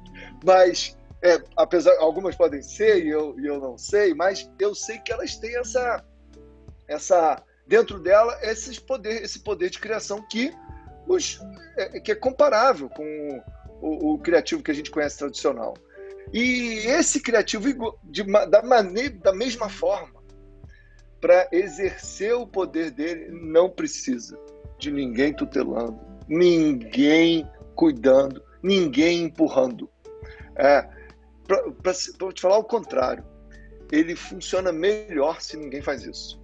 mas 0.44 0.96
é, 1.22 1.40
apesar 1.57 1.96
algumas 2.01 2.35
podem 2.35 2.61
ser 2.62 3.05
e 3.05 3.09
eu, 3.09 3.38
e 3.38 3.46
eu 3.46 3.61
não 3.61 3.79
sei, 3.79 4.12
mas 4.12 4.51
eu 4.59 4.75
sei 4.75 4.99
que 4.99 5.12
elas 5.12 5.37
têm 5.37 5.57
essa 5.57 6.05
essa 6.88 7.42
dentro 7.66 7.99
dela 7.99 8.38
esse 8.42 8.81
poder 8.81 9.22
esse 9.22 9.40
poder 9.40 9.70
de 9.70 9.79
criação 9.79 10.25
que 10.29 10.53
os, 11.09 11.40
é, 11.77 12.01
que 12.01 12.12
é 12.12 12.14
comparável 12.14 12.88
com 12.88 13.42
o, 13.81 14.15
o, 14.15 14.19
criativo 14.19 14.62
que 14.62 14.71
a 14.71 14.75
gente 14.75 14.91
conhece 14.91 15.19
tradicional. 15.19 15.75
E 16.33 16.79
esse 16.87 17.21
criativo 17.21 17.99
de, 18.05 18.25
da 18.25 18.62
maneira 18.62 19.15
da 19.15 19.33
mesma 19.33 19.69
forma 19.69 20.17
para 21.21 21.49
exercer 21.53 22.35
o 22.35 22.47
poder 22.47 22.91
dele 22.91 23.29
não 23.31 23.71
precisa 23.71 24.39
de 24.79 24.91
ninguém 24.91 25.33
tutelando, 25.33 25.99
ninguém 26.29 27.49
cuidando, 27.75 28.43
ninguém 28.62 29.25
empurrando. 29.25 29.89
É, 30.57 30.89
Para 31.83 31.93
te 32.33 32.41
falar 32.41 32.59
o 32.59 32.65
contrário, 32.65 33.25
ele 33.91 34.17
funciona 34.17 34.73
melhor 34.73 35.41
se 35.41 35.57
ninguém 35.57 35.83
faz 35.83 36.05
isso. 36.05 36.41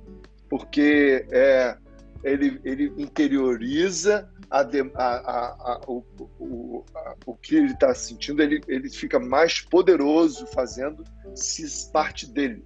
Porque 0.49 1.27
é, 1.31 1.77
ele, 2.23 2.61
ele 2.64 2.92
interioriza 2.97 4.31
a, 4.52 4.60
a, 4.60 5.72
a, 5.72 5.80
o, 5.86 6.04
o, 6.38 6.84
o 7.24 7.34
que 7.36 7.56
ele 7.56 7.72
está 7.72 7.94
sentindo, 7.94 8.42
ele, 8.42 8.60
ele 8.68 8.90
fica 8.90 9.18
mais 9.18 9.62
poderoso 9.62 10.46
fazendo 10.48 11.02
se 11.34 11.90
parte 11.90 12.26
dele. 12.26 12.62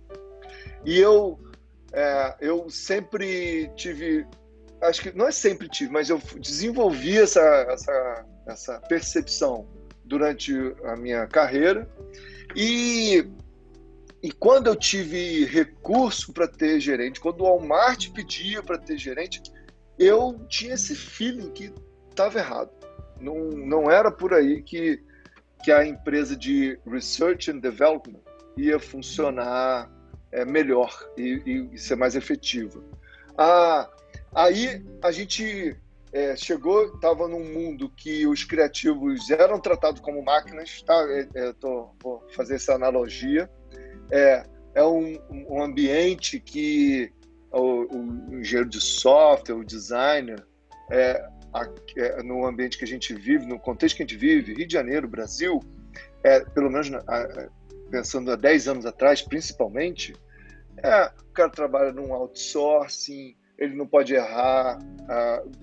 E 0.85 0.99
eu, 0.99 1.39
é, 1.93 2.35
eu 2.41 2.69
sempre 2.69 3.71
tive 3.77 4.27
acho 4.83 5.03
que 5.03 5.17
não 5.17 5.29
é 5.29 5.33
sempre 5.33 5.69
tive, 5.69 5.91
mas 5.91 6.11
eu 6.11 6.21
desenvolvi 6.41 7.17
essa, 7.19 7.41
essa, 7.41 8.27
essa 8.47 8.81
percepção 8.81 9.67
durante 10.05 10.53
a 10.85 10.97
minha 10.97 11.27
carreira 11.27 11.89
e 12.55 13.29
e 14.23 14.33
quando 14.33 14.67
eu 14.67 14.75
tive 14.75 15.45
recurso 15.45 16.33
para 16.33 16.49
ter 16.49 16.81
gerente, 16.81 17.21
quando 17.21 17.43
o 17.43 17.45
Walmart 17.45 18.11
pedia 18.11 18.61
para 18.61 18.77
ter 18.77 18.99
gerente, 18.99 19.41
eu 19.99 20.41
tinha 20.49 20.75
esse 20.75 20.95
feeling 20.95 21.51
que 21.51 21.73
estava 22.11 22.39
errado. 22.39 22.71
Não, 23.21 23.49
não 23.51 23.91
era 23.91 24.11
por 24.11 24.35
aí 24.35 24.63
que, 24.63 25.03
que 25.63 25.73
a 25.73 25.87
empresa 25.87 26.37
de 26.37 26.79
research 26.87 27.51
and 27.51 27.59
development 27.59 28.21
ia 28.57 28.79
funcionar 28.79 29.91
é, 30.33 30.45
melhor 30.45 30.93
e, 31.17 31.71
e 31.73 31.79
ser 31.79 31.97
mais 31.97 32.15
efetiva. 32.15 32.83
A, 33.39 33.89
Aí 34.37 34.85
a 35.03 35.11
gente 35.11 35.75
é, 36.13 36.37
chegou, 36.37 36.95
estava 36.95 37.27
num 37.27 37.43
mundo 37.43 37.91
que 37.97 38.27
os 38.27 38.45
criativos 38.45 39.31
eram 39.31 39.59
tratados 39.59 39.99
como 40.03 40.23
máquinas, 40.23 40.83
tá? 40.83 40.95
É, 41.09 41.27
é, 41.35 41.55
vou 42.03 42.23
fazer 42.35 42.57
essa 42.57 42.75
analogia. 42.75 43.51
É, 44.11 44.45
é 44.75 44.85
um, 44.85 45.19
um 45.31 45.63
ambiente 45.63 46.39
que 46.39 47.11
o, 47.57 47.87
o, 47.87 48.39
engenheiro 48.39 48.69
de 48.69 48.81
software, 48.81 49.57
o 49.57 49.65
designer, 49.65 50.45
é, 50.91 51.27
a, 51.53 51.69
é, 51.97 52.23
no 52.23 52.47
ambiente 52.47 52.79
que 52.79 52.85
a 52.85 52.89
gente 52.89 53.15
vive, 53.15 53.47
no 53.47 53.59
contexto 53.59 53.97
que 53.97 54.03
a 54.03 54.07
gente 54.07 54.19
vive, 54.19 54.55
Rio 54.55 54.67
de 54.67 54.73
Janeiro, 54.73 55.09
Brasil, 55.09 55.61
é, 56.23 56.41
pelo 56.41 56.71
menos 56.71 56.93
a, 56.93 57.49
pensando 57.91 58.31
há 58.31 58.37
10 58.37 58.69
anos 58.69 58.87
atrás, 58.87 59.23
principalmente, 59.23 60.15
é, 60.83 61.07
o 61.07 61.33
cara 61.33 61.51
trabalha 61.51 61.93
num 61.93 62.13
outsourcing, 62.13 63.37
ele 63.59 63.75
não 63.75 63.87
pode 63.87 64.15
errar 64.15 64.79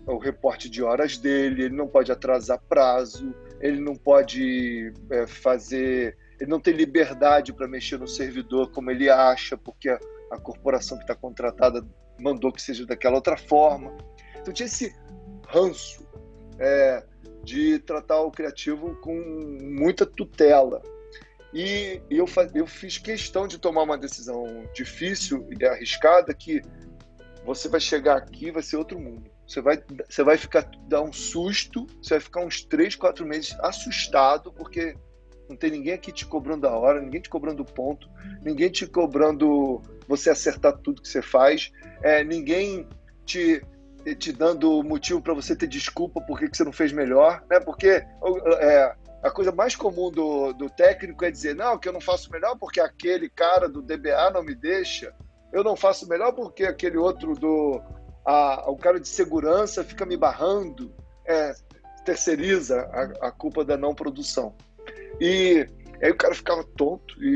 o 0.07 0.17
reporte 0.17 0.67
de 0.67 0.81
horas 0.81 1.17
dele, 1.17 1.65
ele 1.65 1.75
não 1.75 1.87
pode 1.87 2.11
atrasar 2.11 2.59
prazo, 2.67 3.35
ele 3.61 3.79
não 3.79 3.95
pode 3.95 4.91
é, 5.11 5.27
fazer, 5.27 6.17
ele 6.39 6.49
não 6.49 6.59
tem 6.59 6.73
liberdade 6.73 7.53
para 7.53 7.67
mexer 7.67 7.99
no 7.99 8.07
servidor 8.07 8.71
como 8.71 8.89
ele 8.89 9.09
acha, 9.09 9.55
porque 9.55 9.95
a, 10.33 10.39
corporação 10.39 10.97
que 10.97 11.03
está 11.03 11.15
contratada 11.15 11.85
mandou 12.19 12.51
que 12.51 12.61
seja 12.61 12.85
daquela 12.85 13.15
outra 13.15 13.37
forma. 13.37 13.95
Então 14.39 14.53
tinha 14.53 14.67
esse 14.67 14.93
ranço 15.47 16.05
é, 16.59 17.03
de 17.43 17.79
tratar 17.79 18.21
o 18.21 18.31
criativo 18.31 18.95
com 19.01 19.13
muita 19.61 20.05
tutela. 20.05 20.81
E 21.53 22.01
eu, 22.09 22.25
eu 22.55 22.65
fiz 22.65 22.97
questão 22.97 23.47
de 23.47 23.59
tomar 23.59 23.83
uma 23.83 23.97
decisão 23.97 24.43
difícil 24.73 25.47
e 25.59 25.65
arriscada 25.65 26.33
que 26.33 26.61
você 27.45 27.69
vai 27.69 27.79
chegar 27.79 28.17
aqui, 28.17 28.51
vai 28.51 28.63
ser 28.63 28.77
outro 28.77 28.99
mundo. 28.99 29.29
Você 29.47 29.61
vai, 29.61 29.77
você 30.09 30.23
vai 30.23 30.37
ficar, 30.37 30.69
dar 30.87 31.01
um 31.01 31.13
susto, 31.13 31.85
você 32.01 32.15
vai 32.15 32.21
ficar 32.21 32.41
uns 32.41 32.63
três, 32.63 32.95
quatro 32.95 33.25
meses 33.25 33.55
assustado, 33.59 34.51
porque 34.53 34.95
não 35.53 35.57
tem 35.57 35.71
ninguém 35.71 35.93
aqui 35.93 36.11
te 36.11 36.25
cobrando 36.25 36.67
a 36.67 36.77
hora, 36.77 36.99
ninguém 36.99 37.21
te 37.21 37.29
cobrando 37.29 37.63
ponto, 37.63 38.09
ninguém 38.41 38.69
te 38.69 38.85
cobrando 38.87 39.81
você 40.07 40.29
acertar 40.29 40.77
tudo 40.77 41.01
que 41.01 41.07
você 41.07 41.21
faz, 41.21 41.71
é, 42.01 42.23
ninguém 42.23 42.87
te, 43.25 43.63
te 44.17 44.31
dando 44.31 44.83
motivo 44.83 45.21
para 45.21 45.33
você 45.33 45.55
ter 45.55 45.67
desculpa 45.67 46.19
por 46.19 46.39
que 46.39 46.55
você 46.55 46.63
não 46.63 46.73
fez 46.73 46.91
melhor, 46.91 47.43
né? 47.49 47.59
Porque 47.59 47.87
é, 47.87 48.95
a 49.23 49.31
coisa 49.31 49.51
mais 49.51 49.75
comum 49.75 50.11
do, 50.11 50.53
do 50.53 50.69
técnico 50.69 51.23
é 51.23 51.31
dizer, 51.31 51.55
não, 51.55 51.77
que 51.77 51.87
eu 51.87 51.93
não 51.93 52.01
faço 52.01 52.31
melhor 52.31 52.57
porque 52.57 52.81
aquele 52.81 53.29
cara 53.29 53.69
do 53.69 53.81
DBA 53.81 54.31
não 54.33 54.43
me 54.43 54.55
deixa, 54.55 55.13
eu 55.53 55.63
não 55.63 55.75
faço 55.75 56.09
melhor 56.09 56.33
porque 56.33 56.65
aquele 56.65 56.97
outro 56.97 57.35
do 57.35 57.81
a, 58.25 58.69
o 58.69 58.77
cara 58.77 58.99
de 58.99 59.07
segurança 59.07 59.83
fica 59.83 60.05
me 60.05 60.17
barrando, 60.17 60.93
é, 61.25 61.53
terceiriza 62.03 62.81
a, 62.91 63.27
a 63.27 63.31
culpa 63.31 63.63
da 63.63 63.77
não 63.77 63.93
produção. 63.93 64.55
E 65.19 65.67
aí 66.01 66.11
o 66.11 66.15
cara 66.15 66.35
ficava 66.35 66.63
tonto 66.63 67.21
e, 67.23 67.27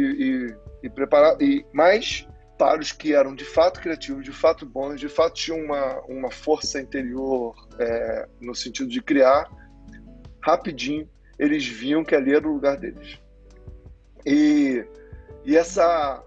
e, 0.84 0.88
e 0.88 0.90
preparado. 0.90 1.42
E, 1.42 1.66
mas 1.74 2.28
para 2.58 2.82
os 2.82 2.92
que 2.92 3.14
eram 3.14 3.36
de 3.36 3.46
fato 3.46 3.80
criativos, 3.80 4.26
de 4.26 4.32
fato 4.32 4.66
bons, 4.66 5.00
de 5.00 5.08
fato 5.08 5.36
tinham 5.36 5.60
uma, 5.60 6.02
uma 6.02 6.32
força 6.32 6.82
interior 6.82 7.56
é, 7.80 8.28
no 8.42 8.56
sentido 8.56 8.90
de 8.90 9.02
criar, 9.02 9.50
rapidinho 10.42 11.08
eles 11.38 11.68
viam 11.68 12.04
que 12.04 12.16
ali 12.16 12.34
era 12.34 12.48
o 12.48 12.54
lugar 12.54 12.78
deles. 12.78 13.20
E, 14.26 14.84
e 15.46 15.56
essa 15.56 16.24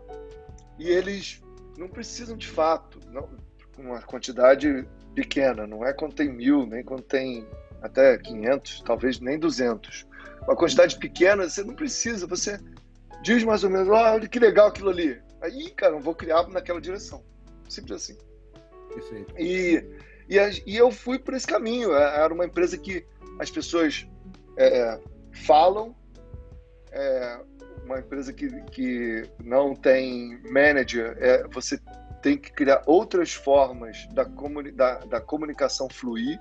e 0.78 0.88
eles 0.88 1.42
não 1.76 1.88
precisam 1.88 2.36
de 2.36 2.46
fato, 2.46 3.00
não, 3.10 3.28
uma 3.76 4.00
quantidade 4.02 4.86
pequena, 5.14 5.66
não 5.66 5.84
é 5.84 5.92
quando 5.92 6.14
tem 6.14 6.32
mil, 6.32 6.66
nem 6.66 6.84
quando 6.84 7.02
tem 7.02 7.46
até 7.82 8.16
500, 8.18 8.82
talvez 8.82 9.20
nem 9.20 9.38
200 9.38 10.06
uma 10.42 10.56
quantidade 10.56 10.98
pequena, 10.98 11.48
você 11.48 11.62
não 11.62 11.74
precisa, 11.74 12.26
você 12.26 12.58
diz 13.22 13.44
mais 13.44 13.64
ou 13.64 13.70
menos, 13.70 13.88
oh, 13.88 13.92
olha 13.92 14.28
que 14.28 14.38
legal 14.38 14.68
aquilo 14.68 14.90
ali. 14.90 15.20
Aí, 15.42 15.70
cara, 15.70 15.94
eu 15.94 16.00
vou 16.00 16.14
criar 16.14 16.48
naquela 16.48 16.80
direção. 16.80 17.22
Simples 17.68 18.02
assim. 18.02 18.18
Perfeito. 18.92 19.34
E, 19.38 19.84
e, 20.28 20.36
e 20.66 20.76
eu 20.76 20.90
fui 20.90 21.18
por 21.18 21.34
esse 21.34 21.46
caminho. 21.46 21.94
É, 21.94 22.22
era 22.22 22.32
uma 22.32 22.44
empresa 22.44 22.76
que 22.76 23.06
as 23.38 23.50
pessoas 23.50 24.06
é, 24.56 24.98
falam, 25.32 25.94
é, 26.92 27.40
uma 27.84 28.00
empresa 28.00 28.32
que, 28.32 28.48
que 28.64 29.22
não 29.42 29.74
tem 29.74 30.40
manager, 30.50 31.16
é, 31.18 31.46
você 31.48 31.78
tem 32.22 32.36
que 32.36 32.52
criar 32.52 32.82
outras 32.86 33.32
formas 33.32 34.06
da, 34.12 34.24
comuni 34.24 34.70
da, 34.70 34.98
da 34.98 35.20
comunicação 35.20 35.88
fluir. 35.88 36.40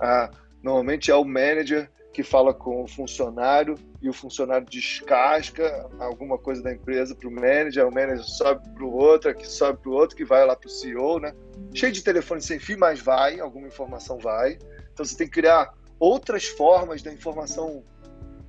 Ah, 0.00 0.30
normalmente 0.62 1.10
é 1.10 1.14
o 1.14 1.24
manager 1.24 1.90
que 2.18 2.22
fala 2.24 2.52
com 2.52 2.82
o 2.82 2.88
funcionário 2.88 3.76
e 4.02 4.08
o 4.08 4.12
funcionário 4.12 4.66
descasca 4.68 5.88
alguma 6.00 6.36
coisa 6.36 6.60
da 6.60 6.72
empresa 6.72 7.14
para 7.14 7.28
o 7.28 7.30
manager, 7.30 7.86
o 7.86 7.94
manager 7.94 8.24
sobe 8.24 8.68
para 8.70 8.84
o 8.84 8.92
outro, 8.92 9.32
que 9.36 9.46
sobe 9.46 9.78
para 9.78 9.90
o 9.92 9.94
outro, 9.94 10.16
que 10.16 10.24
vai 10.24 10.44
lá 10.44 10.56
para 10.56 10.66
o 10.66 10.68
CEO, 10.68 11.20
né? 11.20 11.32
Cheio 11.72 11.92
de 11.92 12.02
telefone 12.02 12.40
sem 12.40 12.58
fio, 12.58 12.76
mas 12.76 13.00
vai, 13.00 13.38
alguma 13.38 13.68
informação 13.68 14.18
vai. 14.18 14.58
Então 14.92 15.06
você 15.06 15.16
tem 15.16 15.28
que 15.28 15.34
criar 15.34 15.72
outras 15.96 16.44
formas 16.44 17.02
da 17.02 17.12
informação 17.12 17.84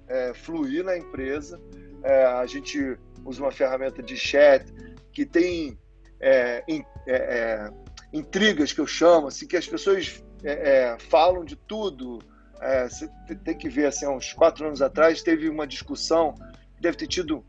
é, 0.07 0.33
fluir 0.33 0.83
na 0.83 0.97
empresa. 0.97 1.61
É, 2.01 2.25
a 2.25 2.47
gente 2.47 2.97
usa 3.23 3.39
uma 3.43 3.51
ferramenta 3.51 4.01
de 4.01 4.17
chat 4.17 4.65
que 5.11 5.27
tem 5.27 5.77
é, 6.19 6.63
in, 6.67 6.83
é, 7.05 7.13
é, 7.15 7.69
intrigas 8.11 8.73
que 8.73 8.81
eu 8.81 8.87
chamo, 8.87 9.27
assim, 9.27 9.45
que 9.45 9.55
as 9.55 9.67
pessoas 9.67 10.23
é, 10.43 10.97
falam 10.97 11.45
de 11.45 11.55
tudo, 11.55 12.17
é, 12.61 12.87
você 12.87 13.09
tem 13.43 13.57
que 13.57 13.69
ver, 13.69 13.85
assim, 13.85 14.07
uns 14.07 14.33
quatro 14.33 14.65
anos 14.65 14.81
atrás, 14.81 15.21
teve 15.21 15.49
uma 15.49 15.67
discussão, 15.67 16.35
deve 16.79 16.97
ter 16.97 17.07
tido 17.07 17.45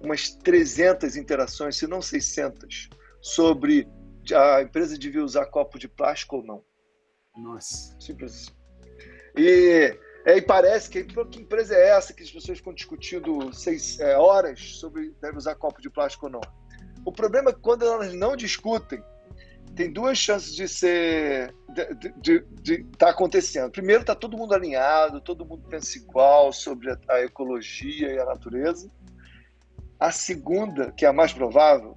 umas 0.00 0.30
300 0.30 1.16
interações, 1.16 1.76
se 1.76 1.86
não 1.86 2.02
600, 2.02 2.88
sobre 3.20 3.88
a 4.32 4.62
empresa 4.62 4.98
devia 4.98 5.24
usar 5.24 5.46
copo 5.46 5.78
de 5.78 5.88
plástico 5.88 6.36
ou 6.36 6.44
não. 6.44 6.64
Nossa. 7.36 7.94
Simples 8.00 8.32
assim. 8.34 8.52
E, 9.36 9.98
é, 10.24 10.36
e 10.36 10.42
parece 10.42 10.88
que, 10.88 11.04
que 11.04 11.40
empresa 11.40 11.74
é 11.74 11.88
essa 11.88 12.12
que 12.14 12.22
as 12.22 12.30
pessoas 12.30 12.58
ficam 12.58 12.72
discutindo 12.72 13.52
seis 13.52 13.98
é, 13.98 14.16
horas 14.16 14.60
sobre 14.60 15.14
deve 15.20 15.36
usar 15.36 15.54
copo 15.56 15.82
de 15.82 15.90
plástico 15.90 16.26
ou 16.26 16.32
não. 16.32 16.40
O 17.04 17.12
problema 17.12 17.50
é 17.50 17.52
que 17.52 17.60
quando 17.60 17.84
elas 17.84 18.14
não 18.14 18.36
discutem, 18.36 19.02
tem 19.74 19.92
duas 19.92 20.16
chances 20.16 20.54
de 20.54 20.68
ser 20.68 21.54
de 22.20 22.44
estar 22.68 23.06
tá 23.06 23.10
acontecendo. 23.10 23.70
Primeiro, 23.70 24.02
está 24.02 24.14
todo 24.14 24.36
mundo 24.36 24.54
alinhado, 24.54 25.20
todo 25.20 25.44
mundo 25.44 25.66
pensa 25.68 25.98
igual 25.98 26.52
sobre 26.52 26.90
a, 26.90 26.98
a, 27.08 27.20
ecologia 27.22 28.12
e 28.12 28.18
a 28.18 28.24
natureza. 28.24 28.90
A 29.98 30.10
segunda, 30.10 30.92
que 30.92 31.04
é 31.04 31.08
a 31.08 31.12
mais 31.12 31.32
provável, 31.32 31.94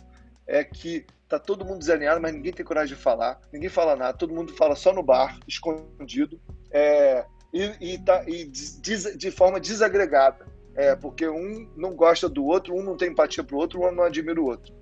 é 0.47 0.63
que 0.63 1.05
está 1.23 1.37
todo 1.37 1.65
mundo 1.65 1.79
desalinhado, 1.79 2.21
mas 2.21 2.33
ninguém 2.33 2.53
tem 2.53 2.65
coragem 2.65 2.95
de 2.95 3.01
falar, 3.01 3.39
ninguém 3.51 3.69
fala 3.69 3.95
nada, 3.95 4.17
todo 4.17 4.33
mundo 4.33 4.53
fala 4.53 4.75
só 4.75 4.93
no 4.93 5.03
bar, 5.03 5.37
escondido, 5.47 6.39
é, 6.71 7.25
e, 7.53 7.93
e, 7.93 7.97
tá, 7.99 8.23
e 8.27 8.45
de, 8.45 9.17
de 9.17 9.31
forma 9.31 9.59
desagregada. 9.59 10.45
É, 10.75 10.95
porque 10.95 11.27
um 11.27 11.67
não 11.75 11.95
gosta 11.95 12.29
do 12.29 12.45
outro, 12.45 12.75
um 12.75 12.83
não 12.83 12.95
tem 12.95 13.09
empatia 13.09 13.43
para 13.43 13.55
o 13.55 13.59
outro, 13.59 13.81
um 13.81 13.91
não 13.91 14.03
admira 14.03 14.39
o 14.39 14.45
outro. 14.45 14.75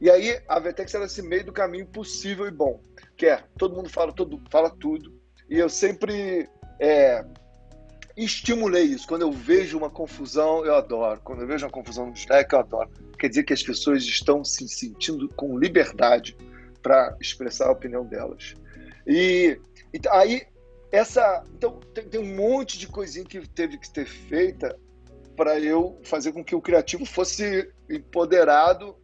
E 0.00 0.10
aí 0.10 0.38
a 0.46 0.58
Vetex 0.58 0.94
era 0.94 1.06
esse 1.06 1.22
meio 1.22 1.44
do 1.44 1.52
caminho 1.52 1.86
possível 1.86 2.46
e 2.46 2.50
bom, 2.50 2.82
que 3.16 3.26
é 3.26 3.42
todo 3.56 3.74
mundo 3.74 3.88
fala, 3.88 4.12
todo, 4.12 4.40
fala 4.50 4.70
tudo. 4.70 5.14
E 5.48 5.58
eu 5.58 5.68
sempre 5.68 6.48
é, 6.80 7.24
estimulei 8.16 8.84
isso. 8.84 9.06
Quando 9.06 9.22
eu 9.22 9.32
vejo 9.32 9.78
uma 9.78 9.90
confusão, 9.90 10.64
eu 10.64 10.74
adoro. 10.74 11.20
Quando 11.22 11.42
eu 11.42 11.46
vejo 11.46 11.64
uma 11.64 11.72
confusão 11.72 12.06
no 12.06 12.12
Slack, 12.12 12.52
eu 12.52 12.58
adoro. 12.58 12.90
Quer 13.18 13.28
dizer 13.28 13.44
que 13.44 13.52
as 13.52 13.62
pessoas 13.62 14.02
estão 14.02 14.44
se 14.44 14.68
sentindo 14.68 15.28
com 15.30 15.58
liberdade 15.58 16.36
para 16.82 17.16
expressar 17.20 17.68
a 17.68 17.72
opinião 17.72 18.04
delas. 18.04 18.54
E, 19.06 19.58
e 19.92 20.00
aí 20.10 20.46
essa, 20.90 21.42
então 21.54 21.80
tem, 21.92 22.04
tem, 22.04 22.20
um 22.20 22.36
monte 22.36 22.78
de 22.78 22.86
coisinha 22.86 23.24
que 23.24 23.46
teve 23.48 23.76
que 23.78 23.88
ser 23.88 24.06
feita 24.06 24.78
para 25.36 25.60
eu 25.60 26.00
fazer 26.04 26.32
com 26.32 26.44
que 26.44 26.54
o 26.54 26.62
criativo 26.62 27.04
fosse 27.04 27.70
empoderado 27.90 28.96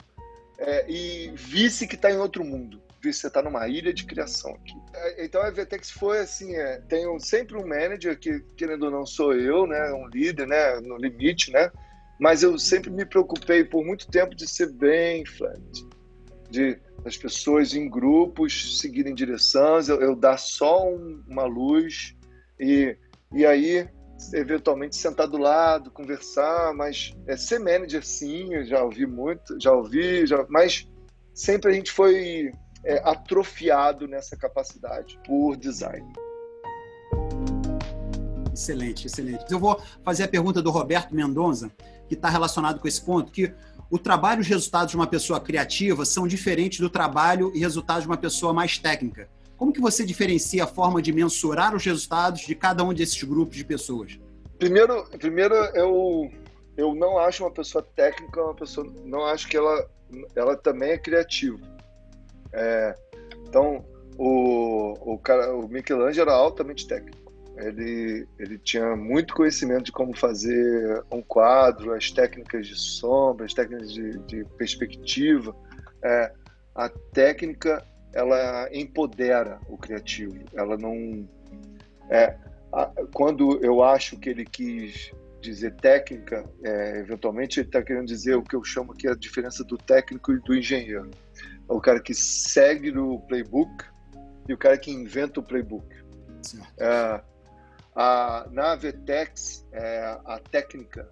é, 0.58 0.90
e 0.90 1.30
visse 1.34 1.86
que 1.86 1.94
está 1.94 2.10
em 2.10 2.18
outro 2.18 2.44
mundo. 2.44 2.80
Visse 3.02 3.18
que 3.18 3.22
você 3.22 3.26
está 3.28 3.42
numa 3.42 3.66
ilha 3.66 3.92
de 3.92 4.04
criação 4.04 4.52
aqui. 4.52 4.74
É, 4.94 5.24
então 5.24 5.42
a 5.42 5.50
Vetex 5.50 5.90
foi 5.90 6.20
assim, 6.20 6.54
é, 6.54 6.80
tem 6.88 7.04
sempre 7.18 7.56
um 7.56 7.66
manager 7.66 8.18
que, 8.18 8.40
querendo 8.56 8.84
ou 8.84 8.90
não, 8.90 9.04
sou 9.04 9.34
eu, 9.34 9.66
né, 9.66 9.92
um 9.92 10.06
líder, 10.08 10.46
né, 10.46 10.80
no 10.80 10.96
limite, 10.96 11.50
né, 11.50 11.70
mas 12.20 12.42
eu 12.42 12.56
sempre 12.58 12.90
me 12.90 13.04
preocupei 13.04 13.64
por 13.64 13.84
muito 13.84 14.08
tempo 14.08 14.34
de 14.34 14.46
ser 14.46 14.70
bem 14.70 15.26
flat, 15.26 15.60
de 16.48 16.78
as 17.04 17.16
pessoas 17.16 17.74
em 17.74 17.88
grupos 17.88 18.78
seguirem 18.78 19.14
direções, 19.14 19.88
eu, 19.88 20.00
eu 20.00 20.14
dar 20.14 20.38
só 20.38 20.88
um, 20.88 21.22
uma 21.26 21.44
luz 21.44 22.14
e, 22.60 22.96
e 23.32 23.44
aí 23.44 23.88
eventualmente 24.32 24.96
sentar 24.96 25.26
do 25.26 25.38
lado, 25.38 25.90
conversar, 25.90 26.74
mas 26.74 27.14
é, 27.26 27.36
ser 27.36 27.58
manager 27.58 28.04
sim, 28.04 28.64
já 28.64 28.82
ouvi 28.82 29.06
muito, 29.06 29.56
já 29.60 29.72
ouvi, 29.72 30.26
já, 30.26 30.44
mas 30.48 30.88
sempre 31.34 31.70
a 31.70 31.74
gente 31.74 31.90
foi 31.90 32.52
é, 32.84 33.00
atrofiado 33.04 34.06
nessa 34.06 34.36
capacidade 34.36 35.18
por 35.26 35.56
design. 35.56 36.06
Excelente, 38.52 39.06
excelente. 39.06 39.50
Eu 39.50 39.58
vou 39.58 39.80
fazer 40.04 40.24
a 40.24 40.28
pergunta 40.28 40.60
do 40.60 40.70
Roberto 40.70 41.14
Mendonça, 41.14 41.70
que 42.06 42.14
está 42.14 42.28
relacionado 42.28 42.78
com 42.78 42.86
esse 42.86 43.00
ponto, 43.00 43.32
que 43.32 43.52
o 43.90 43.98
trabalho 43.98 44.40
e 44.40 44.42
os 44.42 44.48
resultados 44.48 44.90
de 44.90 44.96
uma 44.96 45.06
pessoa 45.06 45.40
criativa 45.40 46.04
são 46.04 46.26
diferentes 46.26 46.80
do 46.80 46.90
trabalho 46.90 47.50
e 47.54 47.60
resultados 47.60 48.02
de 48.02 48.08
uma 48.08 48.16
pessoa 48.16 48.52
mais 48.52 48.78
técnica. 48.78 49.28
Como 49.62 49.72
que 49.72 49.80
você 49.80 50.04
diferencia 50.04 50.64
a 50.64 50.66
forma 50.66 51.00
de 51.00 51.12
mensurar 51.12 51.72
os 51.72 51.84
resultados 51.84 52.40
de 52.40 52.52
cada 52.52 52.82
um 52.82 52.92
desses 52.92 53.22
grupos 53.22 53.56
de 53.56 53.64
pessoas? 53.64 54.18
Primeiro, 54.58 55.08
primeiro 55.20 55.54
eu 55.54 56.28
eu 56.76 56.92
não 56.96 57.16
acho 57.16 57.44
uma 57.44 57.50
pessoa 57.52 57.86
técnica 57.94 58.42
uma 58.42 58.56
pessoa 58.56 58.84
não 59.04 59.24
acho 59.24 59.46
que 59.46 59.56
ela 59.56 59.88
ela 60.34 60.56
também 60.56 60.90
é 60.90 60.98
criativa. 60.98 61.60
É, 62.52 62.96
então 63.46 63.84
o, 64.18 65.12
o 65.12 65.18
cara 65.18 65.54
o 65.54 65.68
Michelangelo 65.68 66.28
era 66.28 66.36
altamente 66.36 66.88
técnico. 66.88 67.32
Ele 67.56 68.26
ele 68.40 68.58
tinha 68.58 68.96
muito 68.96 69.32
conhecimento 69.32 69.84
de 69.84 69.92
como 69.92 70.12
fazer 70.16 71.04
um 71.08 71.22
quadro, 71.22 71.94
as 71.94 72.10
técnicas 72.10 72.66
de 72.66 72.74
sombra, 72.74 73.46
as 73.46 73.54
técnicas 73.54 73.92
de, 73.92 74.18
de 74.26 74.44
perspectiva. 74.58 75.54
É, 76.02 76.32
a 76.74 76.88
técnica 76.88 77.86
ela 78.12 78.68
empodera 78.72 79.60
o 79.68 79.76
criativo. 79.76 80.44
Ela 80.54 80.76
não 80.76 81.28
é 82.10 82.36
quando 83.12 83.62
eu 83.62 83.82
acho 83.82 84.18
que 84.18 84.30
ele 84.30 84.44
quis 84.44 85.12
dizer 85.40 85.74
técnica, 85.74 86.48
é, 86.62 86.98
eventualmente 87.00 87.60
ele 87.60 87.68
está 87.68 87.82
querendo 87.82 88.06
dizer 88.06 88.36
o 88.36 88.42
que 88.42 88.54
eu 88.54 88.62
chamo 88.64 88.92
aqui 88.92 89.08
a 89.08 89.14
diferença 89.14 89.64
do 89.64 89.76
técnico 89.76 90.32
e 90.32 90.40
do 90.40 90.54
engenheiro. 90.54 91.10
É 91.68 91.72
o 91.72 91.80
cara 91.80 92.00
que 92.00 92.14
segue 92.14 92.96
o 92.96 93.18
playbook 93.20 93.84
e 94.48 94.54
o 94.54 94.58
cara 94.58 94.78
que 94.78 94.90
inventa 94.90 95.40
o 95.40 95.42
playbook. 95.42 95.86
É, 96.78 97.20
a, 97.94 98.46
na 98.50 98.74
Vetex, 98.76 99.66
é, 99.72 100.18
a 100.24 100.38
técnica 100.38 101.08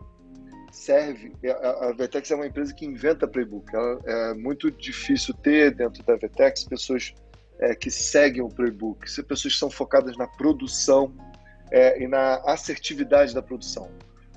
serve. 0.70 1.32
A, 1.44 1.88
a 1.88 1.92
Vetex 1.92 2.30
é 2.30 2.34
uma 2.34 2.46
empresa 2.46 2.74
que 2.74 2.86
inventa 2.86 3.26
playbook. 3.26 3.74
Ela, 3.74 4.00
é 4.04 4.34
muito 4.34 4.70
difícil 4.70 5.34
ter 5.34 5.74
dentro 5.74 6.02
da 6.04 6.16
Vetex 6.16 6.64
pessoas 6.64 7.14
é, 7.60 7.74
que 7.74 7.90
seguem 7.90 8.42
o 8.42 8.48
playbook, 8.48 9.00
pessoas 9.22 9.54
que 9.54 9.58
são 9.58 9.70
focadas 9.70 10.16
na 10.16 10.26
produção 10.26 11.12
é, 11.70 12.02
e 12.02 12.08
na 12.08 12.36
assertividade 12.46 13.34
da 13.34 13.42
produção. 13.42 13.90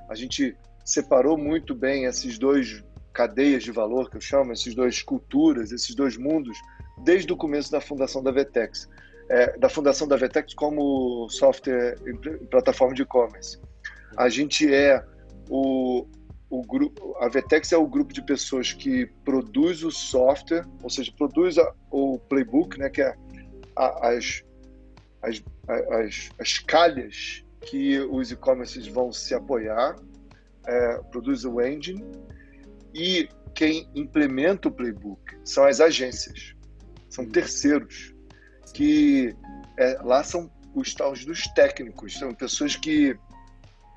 A 0.09 0.15
gente 0.15 0.55
separou 0.83 1.37
muito 1.37 1.73
bem 1.73 2.05
esses 2.05 2.37
dois 2.37 2.83
cadeias 3.13 3.63
de 3.63 3.71
valor 3.71 4.09
que 4.09 4.17
eu 4.17 4.21
chamo, 4.21 4.51
esses 4.51 4.75
dois 4.75 5.01
culturas, 5.01 5.71
esses 5.71 5.95
dois 5.95 6.17
mundos, 6.17 6.57
desde 7.03 7.31
o 7.31 7.37
começo 7.37 7.71
da 7.71 7.79
fundação 7.79 8.21
da 8.21 8.31
Vetex. 8.31 8.89
É, 9.29 9.57
da 9.57 9.69
fundação 9.69 10.05
da 10.05 10.17
Vetex 10.17 10.53
como 10.53 11.29
software 11.29 11.95
plataforma 12.51 12.93
de 12.93 13.03
e-commerce. 13.03 13.57
A 14.17 14.27
gente 14.27 14.71
é 14.71 15.01
o, 15.49 16.05
o 16.53 16.61
grupo, 16.61 17.15
a 17.19 17.27
Vetex 17.27 17.71
é 17.71 17.77
o 17.77 17.87
grupo 17.87 18.13
de 18.13 18.21
pessoas 18.21 18.71
que 18.71 19.07
produz 19.25 19.83
o 19.83 19.89
software, 19.89 20.67
ou 20.83 20.89
seja, 20.89 21.11
produz 21.17 21.57
a, 21.57 21.73
o 21.89 22.19
playbook, 22.19 22.77
né, 22.77 22.91
que 22.91 23.01
é 23.01 23.15
a, 23.75 24.09
as, 24.09 24.43
as, 25.23 25.43
as, 25.89 26.29
as 26.37 26.59
calhas 26.59 27.43
que 27.61 27.99
os 28.01 28.31
e-commerces 28.31 28.87
vão 28.87 29.11
se 29.11 29.33
apoiar, 29.33 29.95
é, 30.67 30.97
produz 31.09 31.43
o 31.43 31.59
engine, 31.59 32.05
e 32.93 33.27
quem 33.55 33.89
implementa 33.95 34.67
o 34.67 34.71
playbook 34.71 35.23
são 35.43 35.65
as 35.65 35.81
agências, 35.81 36.55
são 37.09 37.25
terceiros, 37.25 38.13
que 38.75 39.35
é, 39.79 39.99
lá 40.03 40.23
são 40.23 40.51
os 40.75 40.93
tais 40.93 41.25
dos 41.25 41.47
técnicos, 41.55 42.19
são 42.19 42.31
pessoas 42.31 42.75
que 42.75 43.17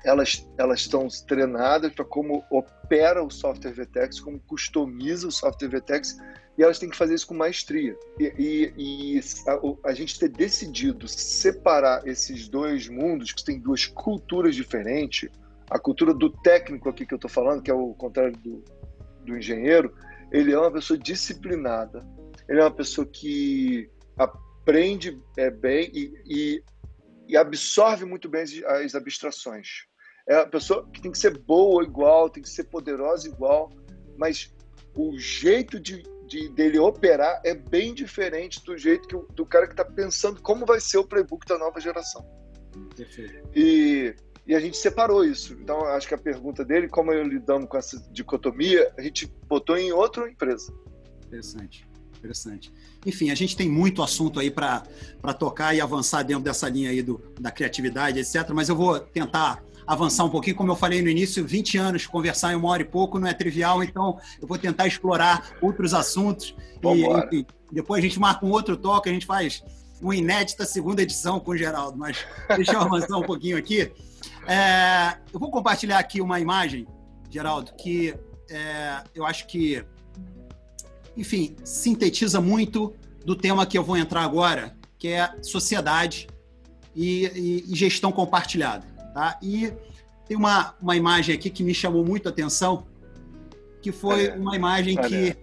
elas, 0.07 0.49
elas 0.57 0.79
estão 0.79 1.05
treinadas 1.27 1.93
para 1.93 2.05
como 2.05 2.41
opera 2.49 3.21
o 3.21 3.29
software 3.29 3.73
VTEX, 3.73 4.21
como 4.21 4.39
customiza 4.39 5.27
o 5.27 5.31
software 5.31 5.67
VTEX, 5.67 6.17
e 6.57 6.63
elas 6.63 6.79
têm 6.79 6.89
que 6.89 6.95
fazer 6.95 7.13
isso 7.13 7.27
com 7.27 7.33
maestria. 7.33 7.93
E, 8.17 8.33
e, 8.37 9.15
e 9.17 9.21
a, 9.45 9.89
a, 9.89 9.93
gente 9.93 10.17
ter 10.17 10.29
decidido 10.29 11.09
separar 11.09 12.07
esses 12.07 12.47
dois 12.47 12.87
mundos, 12.87 13.33
que 13.33 13.43
têm 13.43 13.59
duas 13.59 13.85
culturas 13.85 14.55
diferentes, 14.55 15.29
a 15.69 15.77
cultura 15.77 16.13
do 16.13 16.29
técnico 16.29 16.87
aqui 16.87 17.05
que 17.05 17.13
eu 17.13 17.17
estou 17.17 17.29
falando, 17.29 17.61
que 17.61 17.69
é 17.69 17.73
o 17.73 17.93
contrário 17.93 18.37
do, 18.37 18.63
do 19.25 19.37
engenheiro, 19.37 19.93
ele 20.31 20.53
é 20.53 20.57
uma 20.57 20.71
pessoa 20.71 20.97
disciplinada, 20.97 22.07
ele 22.47 22.61
é 22.61 22.63
uma 22.63 22.71
pessoa 22.71 23.05
que 23.05 23.89
aprende 24.17 25.21
é, 25.35 25.51
bem 25.51 25.91
e, 25.93 26.13
e, 26.25 26.63
e 27.27 27.35
absorve 27.35 28.05
muito 28.05 28.29
bem 28.29 28.43
as, 28.43 28.53
as 28.63 28.95
abstrações 28.95 29.86
é 30.27 30.35
a 30.35 30.45
pessoa 30.45 30.85
que 30.91 31.01
tem 31.01 31.11
que 31.11 31.17
ser 31.17 31.37
boa 31.37 31.83
igual, 31.83 32.29
tem 32.29 32.43
que 32.43 32.49
ser 32.49 32.65
poderosa 32.65 33.27
igual, 33.27 33.71
mas 34.17 34.53
o 34.93 35.17
jeito 35.17 35.79
de, 35.79 36.03
de 36.27 36.49
dele 36.49 36.77
operar 36.77 37.39
é 37.45 37.55
bem 37.55 37.93
diferente 37.93 38.63
do 38.63 38.77
jeito 38.77 39.07
que, 39.07 39.33
do 39.33 39.45
cara 39.45 39.67
que 39.67 39.73
está 39.73 39.85
pensando 39.85 40.41
como 40.41 40.65
vai 40.65 40.81
ser 40.81 40.97
o 40.97 41.05
playbook 41.05 41.47
da 41.47 41.57
nova 41.57 41.79
geração. 41.79 42.25
Perfeito. 42.95 43.49
E, 43.55 44.13
e 44.45 44.53
a 44.53 44.59
gente 44.59 44.75
separou 44.75 45.23
isso. 45.23 45.53
Então, 45.53 45.85
acho 45.85 46.07
que 46.07 46.13
a 46.13 46.17
pergunta 46.17 46.65
dele, 46.65 46.89
como 46.89 47.13
eu 47.13 47.23
lidamos 47.23 47.69
com 47.69 47.77
essa 47.77 47.97
dicotomia, 48.11 48.91
a 48.97 49.01
gente 49.01 49.31
botou 49.47 49.77
em 49.77 49.91
outra 49.93 50.29
empresa. 50.29 50.73
Interessante, 51.25 51.87
interessante. 52.17 52.73
Enfim, 53.05 53.29
a 53.29 53.35
gente 53.35 53.55
tem 53.55 53.69
muito 53.69 54.03
assunto 54.03 54.39
aí 54.39 54.51
para 54.51 54.83
tocar 55.39 55.73
e 55.73 55.79
avançar 55.79 56.23
dentro 56.23 56.43
dessa 56.43 56.67
linha 56.67 56.89
aí 56.89 57.01
do, 57.01 57.21
da 57.39 57.51
criatividade, 57.51 58.19
etc. 58.19 58.49
Mas 58.53 58.67
eu 58.67 58.75
vou 58.75 58.99
tentar 58.99 59.63
avançar 59.87 60.25
um 60.25 60.29
pouquinho. 60.29 60.55
Como 60.55 60.71
eu 60.71 60.75
falei 60.75 61.01
no 61.01 61.09
início, 61.09 61.45
20 61.45 61.77
anos, 61.77 62.05
conversar 62.05 62.51
em 62.51 62.55
uma 62.55 62.69
hora 62.69 62.81
e 62.81 62.85
pouco 62.85 63.17
não 63.17 63.27
é 63.27 63.33
trivial, 63.33 63.81
então 63.81 64.19
eu 64.41 64.47
vou 64.47 64.57
tentar 64.57 64.85
explorar 64.85 65.51
outros 65.61 65.93
assuntos. 65.93 66.53
E, 66.83 67.05
enfim, 67.05 67.45
depois 67.71 67.99
a 67.99 68.07
gente 68.07 68.19
marca 68.19 68.45
um 68.45 68.51
outro 68.51 68.75
toque, 68.75 69.09
a 69.09 69.13
gente 69.13 69.25
faz 69.25 69.63
uma 70.01 70.15
inédita 70.15 70.65
segunda 70.65 71.01
edição 71.01 71.39
com 71.39 71.51
o 71.51 71.57
Geraldo, 71.57 71.97
mas 71.97 72.25
deixa 72.55 72.73
eu 72.73 72.81
avançar 72.81 73.17
um 73.17 73.23
pouquinho 73.23 73.57
aqui. 73.57 73.91
É, 74.45 75.17
eu 75.33 75.39
vou 75.39 75.49
compartilhar 75.49 75.97
aqui 75.97 76.21
uma 76.21 76.39
imagem, 76.39 76.85
Geraldo, 77.29 77.73
que 77.75 78.13
é, 78.49 79.03
eu 79.15 79.25
acho 79.25 79.47
que, 79.47 79.83
enfim, 81.15 81.55
sintetiza 81.63 82.39
muito 82.39 82.93
do 83.25 83.35
tema 83.35 83.65
que 83.65 83.77
eu 83.77 83.83
vou 83.83 83.97
entrar 83.97 84.21
agora, 84.21 84.75
que 84.97 85.09
é 85.09 85.33
sociedade 85.41 86.27
e, 86.95 87.25
e, 87.67 87.73
e 87.73 87.75
gestão 87.75 88.11
compartilhada. 88.11 88.96
Tá? 89.17 89.39
E 89.41 89.73
tem 90.27 90.37
uma, 90.37 90.75
uma 90.79 90.95
imagem 90.95 91.33
aqui 91.33 91.49
que 91.49 91.63
me 91.63 91.73
chamou 91.73 92.05
muito 92.05 92.27
a 92.27 92.29
atenção, 92.29 92.85
que 93.81 93.91
foi 93.91 94.29
uma 94.37 94.55
imagem 94.55 94.95
que 94.95 95.35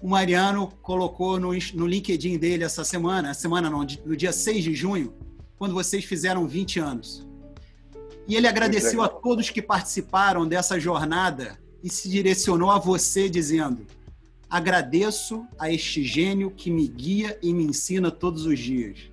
o 0.00 0.08
Mariano 0.08 0.68
colocou 0.80 1.36
no, 1.36 1.48
no 1.74 1.86
LinkedIn 1.88 2.38
dele 2.38 2.62
essa 2.62 2.84
semana, 2.84 3.34
semana 3.34 3.68
não, 3.68 3.80
no 3.80 4.16
dia 4.16 4.30
6 4.30 4.62
de 4.62 4.76
junho, 4.76 5.12
quando 5.58 5.74
vocês 5.74 6.04
fizeram 6.04 6.46
20 6.46 6.78
anos. 6.78 7.26
E 8.28 8.36
ele 8.36 8.46
agradeceu 8.46 9.02
a 9.02 9.08
todos 9.08 9.50
que 9.50 9.60
participaram 9.60 10.46
dessa 10.46 10.78
jornada 10.78 11.58
e 11.82 11.90
se 11.90 12.08
direcionou 12.08 12.70
a 12.70 12.78
você 12.78 13.28
dizendo: 13.28 13.88
Agradeço 14.48 15.44
a 15.58 15.68
este 15.68 16.04
gênio 16.04 16.48
que 16.48 16.70
me 16.70 16.86
guia 16.86 17.36
e 17.42 17.52
me 17.52 17.64
ensina 17.64 18.08
todos 18.08 18.46
os 18.46 18.56
dias. 18.56 19.10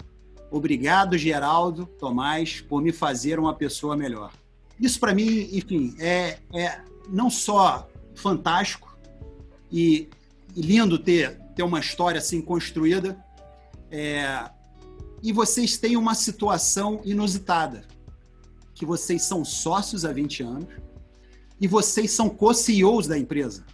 Obrigado, 0.50 1.18
Geraldo 1.18 1.86
Tomás, 1.86 2.62
por 2.62 2.82
me 2.82 2.92
fazer 2.92 3.40
uma 3.40 3.54
pessoa 3.54 3.98
melhor. 3.98 4.32
Isso, 4.80 5.00
para 5.00 5.14
mim, 5.14 5.50
enfim, 5.52 5.96
é, 6.00 6.38
é 6.54 6.82
não 7.10 7.30
só 7.30 7.88
fantástico 8.16 8.98
e, 9.72 10.08
e, 10.56 10.62
lindo 10.62 10.98
ter, 10.98 11.38
ter 11.56 11.64
uma 11.64 11.80
história 11.80 12.20
assim 12.20 12.42
construída, 12.42 13.18
é, 13.92 14.50
e 15.22 15.34
vocês 15.34 15.78
têm 15.78 15.98
uma 15.98 16.16
situação 16.16 17.02
inusitada, 17.04 17.86
que 18.74 18.86
vocês 18.86 19.24
são 19.24 19.44
sócios 19.44 20.06
há 20.06 20.14
20 20.14 20.44
anos 20.44 20.68
e 21.60 21.68
vocês 21.68 22.12
são 22.12 22.30
co-CEOs 22.30 23.08
da 23.08 23.18
empresa. 23.18 23.66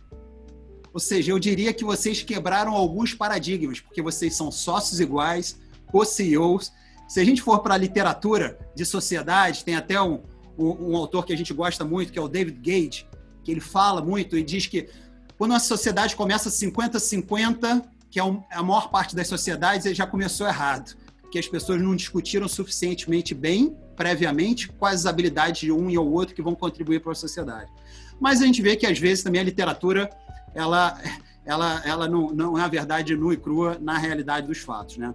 Ou 0.94 1.00
seja, 1.00 1.32
eu 1.32 1.40
diria 1.40 1.74
que 1.74 1.84
vocês 1.84 2.22
quebraram 2.22 2.74
alguns 2.74 3.14
paradigmas, 3.14 3.80
porque 3.80 4.02
vocês 4.02 4.36
são 4.36 4.52
sócios 4.52 5.00
iguais, 5.00 5.60
co-CEOs. 5.94 6.74
Se 7.08 7.20
a 7.20 7.24
gente 7.24 7.44
for 7.44 7.60
para 7.60 7.76
a 7.76 7.78
literatura 7.78 8.58
de 8.76 8.84
sociedade, 8.84 9.64
tem 9.64 9.76
até 9.76 10.02
um, 10.02 10.24
um, 10.58 10.92
um, 10.92 10.98
autor 10.98 11.24
que 11.24 11.32
a 11.32 11.38
gente 11.38 11.54
gosta 11.54 11.86
muito, 11.86 12.12
que 12.12 12.18
é 12.18 12.22
o 12.22 12.28
David 12.28 12.60
Gage, 12.60 13.08
que 13.44 13.52
ele 13.52 13.62
fala 13.62 14.02
muito 14.02 14.36
e 14.36 14.44
diz 14.44 14.66
que 14.66 14.90
quando 15.38 15.54
a 15.54 15.60
sociedade 15.60 16.16
começa 16.16 16.50
50-50, 16.50 17.84
que 18.10 18.20
é 18.20 18.24
a 18.52 18.64
maior 18.64 18.90
parte 18.90 19.16
das 19.16 19.28
sociedades, 19.28 19.86
ele 19.86 19.96
já 19.96 20.08
começou 20.08 20.48
errado, 20.48 20.96
porque 21.22 21.38
as 21.38 21.48
pessoas 21.48 21.82
não 21.82 21.96
discutiram 21.96 22.48
suficientemente 22.48 23.36
bem, 23.36 23.76
previamente, 23.96 24.70
quais 24.70 25.02
as 25.02 25.06
habilidades 25.06 25.62
de 25.62 25.72
um 25.72 25.90
e 25.90 25.98
o 25.98 26.12
outro 26.12 26.34
que 26.34 26.42
vão 26.42 26.56
contribuir 26.56 27.02
para 27.02 27.12
a 27.12 27.16
sociedade. 27.16 27.72
Mas 28.20 28.42
a 28.42 28.46
gente 28.46 28.62
vê 28.62 28.76
que, 28.76 28.86
às 28.86 28.98
vezes, 28.98 29.24
também 29.24 29.42
a 29.42 29.44
literatura, 29.44 30.10
ela, 30.54 31.00
ela, 31.46 31.82
ela 31.86 32.08
não, 32.08 32.30
não 32.30 32.58
é 32.58 32.62
a 32.62 32.68
verdade 32.68 33.16
nua 33.16 33.34
e 33.34 33.38
crua 33.38 33.78
na 33.82 33.98
realidade 33.98 34.48
dos 34.48 34.60
fatos, 34.60 34.98
né? 34.98 35.14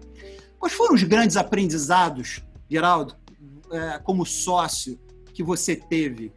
Quais 0.58 0.72
foram 0.72 0.94
os 0.94 1.02
grandes 1.02 1.36
aprendizados, 1.36 2.42
Geraldo, 2.68 3.14
é, 3.70 3.98
como 3.98 4.24
sócio, 4.24 4.98
que 5.32 5.42
você 5.42 5.76
teve? 5.76 6.32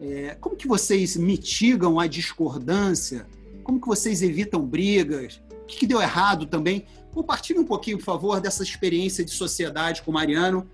É, 0.00 0.34
como 0.40 0.56
que 0.56 0.66
vocês 0.66 1.16
mitigam 1.16 2.00
a 2.00 2.06
discordância? 2.06 3.26
Como 3.62 3.80
que 3.80 3.86
vocês 3.86 4.22
evitam 4.22 4.62
brigas? 4.64 5.42
O 5.62 5.66
que, 5.66 5.78
que 5.78 5.86
deu 5.86 6.00
errado 6.00 6.46
também? 6.46 6.86
Compartilhe 7.12 7.58
um 7.58 7.64
pouquinho, 7.64 7.98
por 7.98 8.04
favor, 8.04 8.40
dessa 8.40 8.62
experiência 8.62 9.24
de 9.24 9.30
sociedade 9.30 10.02
com 10.02 10.10
o 10.10 10.14
Mariano, 10.14 10.66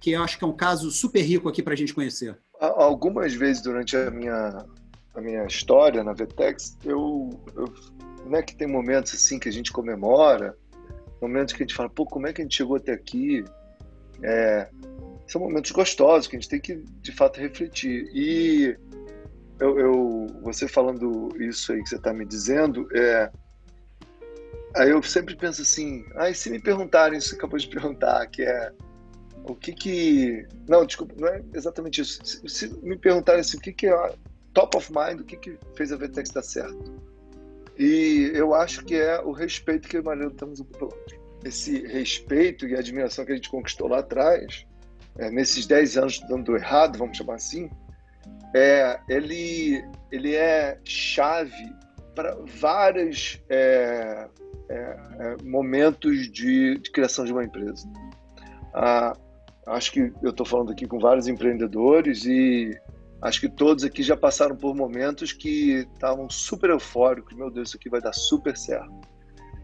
que 0.00 0.12
eu 0.12 0.22
acho 0.22 0.38
que 0.38 0.44
é 0.44 0.46
um 0.46 0.56
caso 0.56 0.90
super 0.90 1.20
rico 1.20 1.48
aqui 1.48 1.62
para 1.62 1.74
a 1.74 1.76
gente 1.76 1.94
conhecer. 1.94 2.36
Algumas 2.58 3.34
vezes 3.34 3.62
durante 3.62 3.96
a 3.96 4.10
minha, 4.10 4.64
a 5.14 5.20
minha 5.20 5.44
história 5.44 6.02
na 6.02 6.12
Vetex, 6.12 6.76
eu, 6.84 7.30
eu 7.54 7.72
não 8.26 8.38
é 8.38 8.42
que 8.42 8.56
tem 8.56 8.66
momentos 8.66 9.14
assim 9.14 9.38
que 9.38 9.48
a 9.48 9.52
gente 9.52 9.72
comemora, 9.72 10.56
momentos 11.20 11.54
que 11.54 11.62
a 11.62 11.66
gente 11.66 11.74
fala, 11.74 11.88
pô, 11.88 12.04
como 12.06 12.26
é 12.26 12.32
que 12.32 12.40
a 12.40 12.44
gente 12.44 12.56
chegou 12.56 12.76
até 12.76 12.92
aqui? 12.92 13.44
É, 14.22 14.68
são 15.26 15.40
momentos 15.40 15.70
gostosos 15.70 16.26
que 16.26 16.36
a 16.36 16.40
gente 16.40 16.48
tem 16.48 16.60
que, 16.60 16.84
de 17.00 17.12
fato, 17.12 17.40
refletir. 17.40 18.10
E 18.12 18.76
eu, 19.58 19.78
eu 19.78 20.26
você 20.42 20.66
falando 20.66 21.28
isso 21.38 21.72
aí 21.72 21.82
que 21.82 21.88
você 21.88 21.96
está 21.96 22.12
me 22.12 22.24
dizendo, 22.24 22.88
é, 22.94 23.30
aí 24.76 24.90
eu 24.90 25.02
sempre 25.02 25.36
penso 25.36 25.62
assim, 25.62 26.04
ah, 26.16 26.32
se 26.32 26.50
me 26.50 26.58
perguntarem 26.58 27.18
isso 27.18 27.30
que 27.30 27.36
acabou 27.36 27.58
de 27.58 27.68
perguntar, 27.70 28.26
que 28.26 28.42
é 28.42 28.72
o 29.44 29.54
que 29.54 29.72
que... 29.72 30.46
Não, 30.68 30.84
desculpa, 30.84 31.14
não 31.18 31.28
é 31.28 31.42
exatamente 31.54 32.00
isso. 32.00 32.24
Se, 32.24 32.48
se 32.48 32.68
me 32.82 32.96
perguntarem 32.96 33.40
assim, 33.40 33.56
o 33.56 33.60
que 33.60 33.72
que 33.72 33.86
é 33.86 34.14
top 34.52 34.76
of 34.76 34.92
mind, 34.92 35.20
o 35.20 35.24
que 35.24 35.36
que 35.36 35.58
fez 35.76 35.92
a 35.92 35.96
VTEX 35.96 36.30
dar 36.30 36.42
certo? 36.42 37.09
E 37.80 38.30
eu 38.34 38.52
acho 38.52 38.84
que 38.84 38.94
é 38.94 39.18
o 39.22 39.32
respeito 39.32 39.88
que 39.88 39.98
o 39.98 40.04
marido 40.04 40.32
temos 40.32 40.60
um 40.60 40.64
pelo 40.64 40.92
outro. 40.92 41.18
Esse 41.42 41.86
respeito 41.86 42.68
e 42.68 42.76
admiração 42.76 43.24
que 43.24 43.32
a 43.32 43.34
gente 43.34 43.48
conquistou 43.48 43.88
lá 43.88 44.00
atrás, 44.00 44.66
é, 45.16 45.30
nesses 45.30 45.66
10 45.66 45.96
anos 45.96 46.20
dando 46.28 46.54
errado, 46.54 46.98
vamos 46.98 47.16
chamar 47.16 47.36
assim, 47.36 47.70
é, 48.54 49.00
ele, 49.08 49.82
ele 50.12 50.34
é 50.34 50.78
chave 50.84 51.74
para 52.14 52.36
vários 52.60 53.42
é, 53.48 54.28
é, 54.68 54.74
é, 54.74 55.36
momentos 55.42 56.30
de, 56.30 56.76
de, 56.76 56.90
criação 56.90 57.24
de 57.24 57.32
uma 57.32 57.44
empresa. 57.44 57.88
Ah, 58.74 59.16
acho 59.68 59.90
que 59.92 60.12
eu 60.22 60.30
estou 60.32 60.44
falando 60.44 60.70
aqui 60.70 60.86
com 60.86 60.98
vários 60.98 61.28
empreendedores 61.28 62.26
e 62.26 62.78
acho 63.22 63.40
que 63.40 63.48
todos 63.48 63.84
aqui 63.84 64.02
já 64.02 64.16
passaram 64.16 64.56
por 64.56 64.74
momentos 64.74 65.32
que 65.32 65.86
estavam 65.94 66.28
super 66.30 66.70
eufóricos. 66.70 67.36
Meu 67.36 67.50
Deus, 67.50 67.68
isso 67.68 67.76
aqui 67.76 67.88
vai 67.88 68.00
dar 68.00 68.12
super 68.12 68.56
certo. 68.56 68.92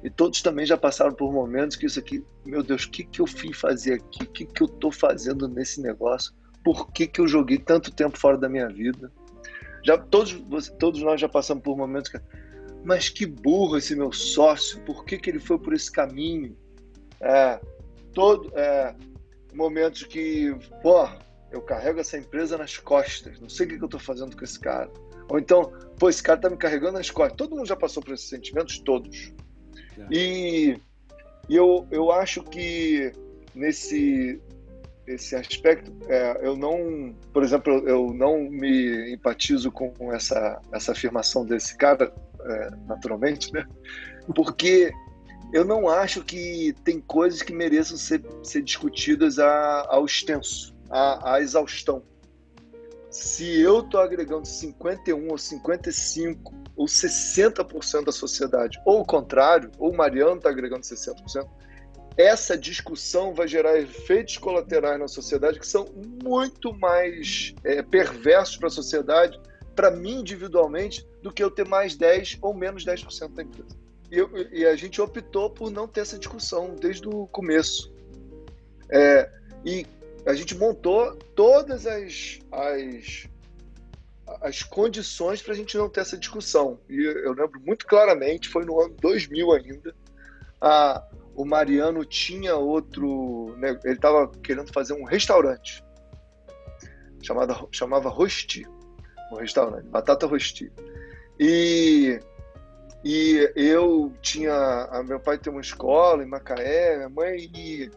E 0.03 0.11
todos 0.11 0.43
também 0.43 0.67
já 0.67 0.77
passaram 0.77 1.13
por 1.13 1.33
momentos 1.33 1.77
que 1.77 1.87
isso 1.87 1.99
aqui, 1.99 2.25
meu 2.45 2.63
Deus, 2.63 2.85
o 2.85 2.91
que, 2.91 3.05
que 3.05 3.21
eu 3.21 3.27
fui 3.27 3.53
fazer 3.53 3.95
aqui? 3.95 4.23
O 4.23 4.27
que, 4.27 4.45
que 4.45 4.63
eu 4.63 4.67
estou 4.67 4.93
fazendo 4.93 5.49
nesse 5.49 5.81
negócio? 5.81 6.33
Por 6.63 6.93
que, 6.93 7.07
que 7.07 7.21
eu 7.21 7.27
joguei 7.27 7.59
tanto 7.59 7.91
tempo 7.93 8.19
fora 8.19 8.37
da 8.37 8.49
minha 8.49 8.69
vida? 8.69 9.11
Já 9.83 9.97
todos, 9.97 10.37
todos 10.79 11.03
nós 11.03 11.21
já 11.21 11.29
passamos 11.29 11.63
por 11.63 11.77
momentos 11.77 12.11
que, 12.11 12.21
mas 12.85 13.09
que 13.09 13.25
burro 13.25 13.79
esse 13.79 13.97
meu 13.97 14.13
sócio, 14.13 14.81
por 14.83 15.05
que, 15.05 15.19
que 15.19 15.31
ele 15.31 15.41
foi 15.41 15.59
por 15.59 15.73
esse 15.73 15.91
caminho? 15.91 16.57
É, 17.21 17.61
todo, 18.13 18.53
é, 18.57 18.95
momentos 19.55 20.03
que, 20.05 20.55
pô, 20.83 21.09
eu 21.57 21.63
carrego 21.63 22.01
essa 22.01 22.19
empresa 22.19 22.57
nas 22.57 22.77
costas, 22.77 23.41
não 23.41 23.49
sei 23.49 23.67
o 23.67 23.69
que, 23.69 23.77
que 23.79 23.83
eu 23.83 23.87
estou 23.87 24.01
fazendo 24.01 24.37
com 24.37 24.45
esse 24.45 24.59
cara. 24.59 24.91
Ou 25.29 25.39
então, 25.39 25.73
pô, 25.99 26.09
esse 26.09 26.23
cara 26.23 26.39
está 26.39 26.51
me 26.51 26.57
carregando 26.57 26.93
nas 26.93 27.11
costas. 27.11 27.37
Todo 27.37 27.57
mundo 27.57 27.67
já 27.67 27.77
passou 27.77 28.03
por 28.03 28.15
esses 28.15 28.29
sentimentos, 28.29 28.79
todos. 28.79 29.33
É. 29.99 30.07
E, 30.11 30.81
e 31.49 31.57
eu, 31.57 31.87
eu 31.91 32.13
acho 32.13 32.43
que 32.45 33.11
nesse 33.55 34.41
esse 35.07 35.37
aspecto, 35.37 35.93
é, 36.09 36.41
eu 36.45 36.57
não, 36.57 37.15
por 37.33 37.45
exemplo, 37.45 37.73
eu 37.89 38.13
não 38.13 38.51
me 38.51 39.15
empatizo 39.15 39.71
com 39.71 40.13
essa, 40.13 40.61
essa 40.73 40.91
afirmação 40.91 41.47
desse 41.47 41.77
cara, 41.77 42.13
é, 42.41 42.71
naturalmente, 42.89 43.53
né? 43.53 43.65
Porque 44.35 44.93
eu 45.53 45.65
não 45.65 45.89
acho 45.89 46.25
que 46.25 46.75
tem 46.83 47.01
coisas 47.01 47.41
que 47.41 47.53
mereçam 47.53 47.97
ser, 47.97 48.21
ser 48.43 48.63
discutidas 48.63 49.39
a, 49.39 49.87
ao 49.89 50.05
extenso, 50.05 50.76
à 50.91 51.41
exaustão. 51.41 52.03
Se 53.11 53.61
eu 53.61 53.81
estou 53.81 54.01
agregando 54.01 54.47
51 54.47 55.31
ou 55.31 55.39
55 55.39 56.55
ou 56.77 56.87
60% 56.87 58.05
da 58.05 58.13
sociedade, 58.13 58.79
ou 58.85 59.01
o 59.01 59.05
contrário, 59.05 59.71
ou 59.79 59.91
o 59.91 59.97
Mariano 59.97 60.37
está 60.37 60.51
agregando 60.51 60.83
60%, 60.83 61.49
essa 62.17 62.57
discussão 62.57 63.35
vai 63.35 63.47
gerar 63.47 63.79
efeitos 63.79 64.39
colaterais 64.39 64.99
na 64.99 65.09
sociedade 65.09 65.61
que 65.61 65.67
são 65.67 65.87
muito 66.23 66.75
mais 66.75 67.55
é, 67.63 67.83
perversos 67.83 68.57
para 68.57 68.69
a 68.69 68.71
sociedade, 68.71 69.39
para 69.75 69.91
mim 69.91 70.21
individualmente, 70.21 71.07
do 71.23 71.33
que 71.33 71.43
eu 71.43 71.51
ter 71.51 71.67
mais 71.67 71.95
10 71.95 72.39
ou 72.41 72.55
menos 72.55 72.85
10% 72.85 73.35
da 73.35 73.43
empresa. 73.43 73.77
E, 74.11 74.19
eu, 74.19 74.31
e, 74.53 74.65
a 74.65 74.75
gente 74.77 75.01
optou 75.01 75.51
por 75.51 75.71
não 75.71 75.87
ter 75.87 76.01
essa 76.01 76.19
discussão 76.19 76.75
desde 76.75 77.07
o 77.09 77.27
começo. 77.27 77.93
É, 78.91 79.31
e 79.65 79.87
a 80.27 80.35
gente 80.35 80.57
montou 80.57 81.15
todas 81.35 81.87
as, 81.87 82.41
as 82.53 83.29
as 84.41 84.63
condições 84.63 85.41
para 85.41 85.53
a 85.53 85.57
gente 85.57 85.77
não 85.77 85.89
ter 85.89 86.01
essa 86.01 86.17
discussão. 86.17 86.81
E 86.89 87.01
eu 87.01 87.33
lembro 87.33 87.61
muito 87.61 87.87
claramente, 87.87 88.49
foi 88.49 88.65
no 88.65 88.81
ano 88.81 88.95
2000 89.01 89.53
ainda, 89.53 89.95
a, 90.61 91.03
o 91.35 91.45
Mariano 91.45 92.05
tinha 92.05 92.57
outro, 92.57 93.55
né, 93.59 93.79
ele 93.85 93.95
estava 93.95 94.29
querendo 94.43 94.73
fazer 94.73 94.95
um 94.95 95.05
restaurante, 95.05 95.85
chamado, 97.23 97.69
chamava 97.71 98.09
Rosti, 98.09 98.67
um 99.33 99.37
restaurante, 99.37 99.87
Batata 99.87 100.27
Rosti. 100.27 100.73
E, 101.39 102.19
e 103.05 103.49
eu 103.55 104.13
tinha, 104.21 104.55
a, 104.91 105.03
meu 105.05 105.21
pai 105.21 105.39
tem 105.39 105.53
uma 105.53 105.61
escola 105.61 106.23
em 106.23 106.29
Macaé, 106.29 106.97
minha 106.97 107.09
mãe, 107.09 107.51
e 107.55 107.91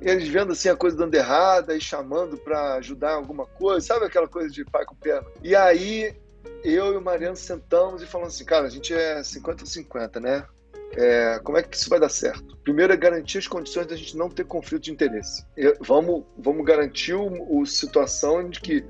eles 0.00 0.28
vendo 0.28 0.52
assim 0.52 0.68
a 0.68 0.76
coisa 0.76 0.96
dando 0.96 1.14
errada 1.14 1.74
e 1.76 1.80
chamando 1.80 2.36
para 2.36 2.74
ajudar 2.74 3.12
em 3.12 3.16
alguma 3.16 3.46
coisa, 3.46 3.86
sabe 3.86 4.06
aquela 4.06 4.28
coisa 4.28 4.50
de 4.50 4.64
pai 4.64 4.84
com 4.84 4.94
pena? 4.94 5.24
E 5.42 5.54
aí 5.54 6.14
eu 6.62 6.92
e 6.92 6.96
o 6.96 7.02
Mariano 7.02 7.36
sentamos 7.36 8.02
e 8.02 8.06
falamos 8.06 8.34
assim, 8.34 8.44
cara, 8.44 8.66
a 8.66 8.70
gente 8.70 8.92
é 8.92 9.20
50-50, 9.20 10.20
né? 10.20 10.44
É, 10.92 11.40
como 11.42 11.58
é 11.58 11.62
que 11.62 11.76
isso 11.76 11.90
vai 11.90 11.98
dar 11.98 12.08
certo? 12.08 12.56
Primeiro 12.58 12.92
é 12.92 12.96
garantir 12.96 13.38
as 13.38 13.48
condições 13.48 13.86
da 13.86 13.96
gente 13.96 14.16
não 14.16 14.30
ter 14.30 14.44
conflito 14.44 14.84
de 14.84 14.92
interesse. 14.92 15.44
Eu, 15.56 15.76
vamos, 15.80 16.24
vamos 16.38 16.64
garantir 16.64 17.14
o, 17.14 17.60
o 17.60 17.66
situação 17.66 18.48
de 18.48 18.60
que 18.60 18.84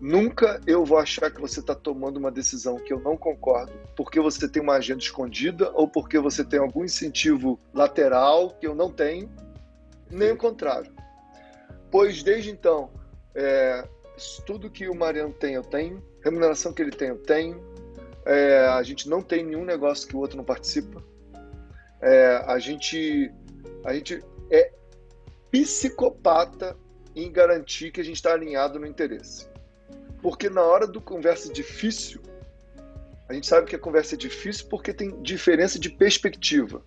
nunca 0.00 0.60
eu 0.66 0.84
vou 0.84 0.98
achar 0.98 1.30
que 1.30 1.40
você 1.40 1.60
está 1.60 1.74
tomando 1.74 2.18
uma 2.18 2.30
decisão 2.30 2.78
que 2.78 2.92
eu 2.92 3.00
não 3.00 3.16
concordo 3.16 3.72
porque 3.96 4.20
você 4.20 4.46
tem 4.46 4.62
uma 4.62 4.74
agenda 4.74 5.00
escondida 5.00 5.70
ou 5.72 5.88
porque 5.88 6.18
você 6.18 6.44
tem 6.44 6.60
algum 6.60 6.84
incentivo 6.84 7.58
lateral 7.72 8.50
que 8.60 8.66
eu 8.66 8.74
não 8.74 8.92
tenho 8.92 9.30
nem 10.10 10.32
o 10.32 10.36
contrário. 10.36 10.92
Pois 11.90 12.22
desde 12.22 12.50
então, 12.50 12.90
é, 13.34 13.86
tudo 14.44 14.70
que 14.70 14.88
o 14.88 14.94
Mariano 14.94 15.32
tem, 15.32 15.54
eu 15.54 15.62
tenho, 15.62 16.02
remuneração 16.22 16.72
que 16.72 16.82
ele 16.82 16.90
tem, 16.90 17.08
eu 17.08 17.18
tenho. 17.18 17.62
É, 18.24 18.66
a 18.66 18.82
gente 18.82 19.08
não 19.08 19.22
tem 19.22 19.44
nenhum 19.44 19.64
negócio 19.64 20.08
que 20.08 20.16
o 20.16 20.18
outro 20.18 20.36
não 20.36 20.44
participa. 20.44 21.02
É, 22.00 22.42
a 22.46 22.58
gente, 22.58 23.32
a 23.84 23.94
gente 23.94 24.22
é 24.50 24.72
psicopata 25.50 26.76
em 27.14 27.30
garantir 27.30 27.90
que 27.90 28.00
a 28.00 28.04
gente 28.04 28.16
está 28.16 28.32
alinhado 28.32 28.78
no 28.78 28.86
interesse. 28.86 29.48
Porque 30.20 30.50
na 30.50 30.62
hora 30.62 30.86
do 30.86 31.00
conversa 31.00 31.52
difícil, 31.52 32.20
a 33.28 33.32
gente 33.32 33.46
sabe 33.46 33.66
que 33.66 33.76
a 33.76 33.78
conversa 33.78 34.14
é 34.14 34.18
difícil 34.18 34.66
porque 34.68 34.92
tem 34.92 35.22
diferença 35.22 35.78
de 35.78 35.88
perspectiva. 35.88 36.82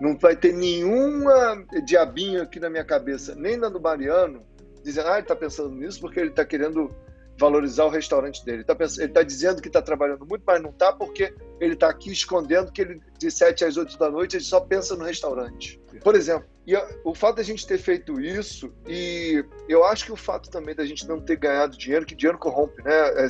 Não 0.00 0.16
vai 0.16 0.36
ter 0.36 0.52
nenhuma 0.52 1.64
diabinho 1.84 2.42
aqui 2.42 2.60
na 2.60 2.70
minha 2.70 2.84
cabeça, 2.84 3.34
nem 3.34 3.56
na 3.56 3.68
do 3.68 3.80
Mariano, 3.80 4.44
dizendo, 4.82 5.08
ah, 5.08 5.14
ele 5.14 5.22
está 5.22 5.34
pensando 5.34 5.70
nisso 5.70 6.00
porque 6.00 6.20
ele 6.20 6.30
está 6.30 6.44
querendo 6.44 6.94
valorizar 7.38 7.84
o 7.84 7.88
restaurante 7.88 8.44
dele. 8.44 8.64
Ele 8.64 8.98
está 8.98 9.14
tá 9.14 9.22
dizendo 9.22 9.62
que 9.62 9.68
está 9.68 9.80
trabalhando 9.80 10.26
muito, 10.26 10.42
mas 10.44 10.60
não 10.60 10.70
está 10.70 10.92
porque 10.92 11.32
ele 11.60 11.74
está 11.74 11.88
aqui 11.88 12.10
escondendo 12.10 12.72
que 12.72 12.82
ele 12.82 13.00
de 13.16 13.30
7 13.30 13.64
às 13.64 13.76
8 13.76 13.96
da 13.96 14.10
noite 14.10 14.36
ele 14.36 14.44
só 14.44 14.60
pensa 14.60 14.96
no 14.96 15.04
restaurante. 15.04 15.80
Por 16.02 16.14
exemplo, 16.14 16.48
e 16.66 16.74
o 17.04 17.14
fato 17.14 17.36
da 17.36 17.42
gente 17.42 17.66
ter 17.66 17.78
feito 17.78 18.20
isso, 18.20 18.72
e 18.86 19.42
eu 19.68 19.84
acho 19.84 20.04
que 20.04 20.12
o 20.12 20.16
fato 20.16 20.50
também 20.50 20.74
da 20.74 20.84
gente 20.84 21.06
não 21.08 21.20
ter 21.20 21.36
ganhado 21.36 21.78
dinheiro, 21.78 22.04
que 22.04 22.14
dinheiro 22.14 22.38
corrompe, 22.38 22.82
né? 22.82 23.24
É, 23.24 23.28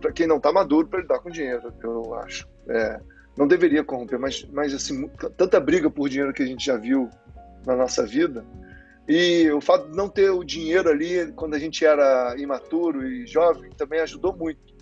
para 0.00 0.12
quem 0.12 0.26
não 0.26 0.38
está 0.38 0.52
maduro 0.52 0.88
para 0.88 1.00
lidar 1.00 1.18
com 1.18 1.30
dinheiro, 1.30 1.72
eu 1.82 2.14
acho. 2.14 2.48
É, 2.68 3.00
não 3.36 3.46
deveria 3.46 3.82
corromper, 3.82 4.18
mas, 4.18 4.46
mas 4.52 4.74
assim, 4.74 5.08
tanta 5.36 5.58
briga 5.58 5.90
por 5.90 6.08
dinheiro 6.08 6.32
que 6.32 6.42
a 6.42 6.46
gente 6.46 6.64
já 6.64 6.76
viu 6.76 7.08
na 7.66 7.74
nossa 7.76 8.04
vida. 8.04 8.44
E 9.08 9.50
o 9.50 9.60
fato 9.60 9.90
de 9.90 9.96
não 9.96 10.08
ter 10.08 10.30
o 10.30 10.44
dinheiro 10.44 10.88
ali 10.88 11.32
quando 11.32 11.54
a 11.54 11.58
gente 11.58 11.84
era 11.84 12.36
imaturo 12.38 13.06
e 13.06 13.26
jovem 13.26 13.70
também 13.70 14.00
ajudou 14.00 14.34
muito, 14.36 14.74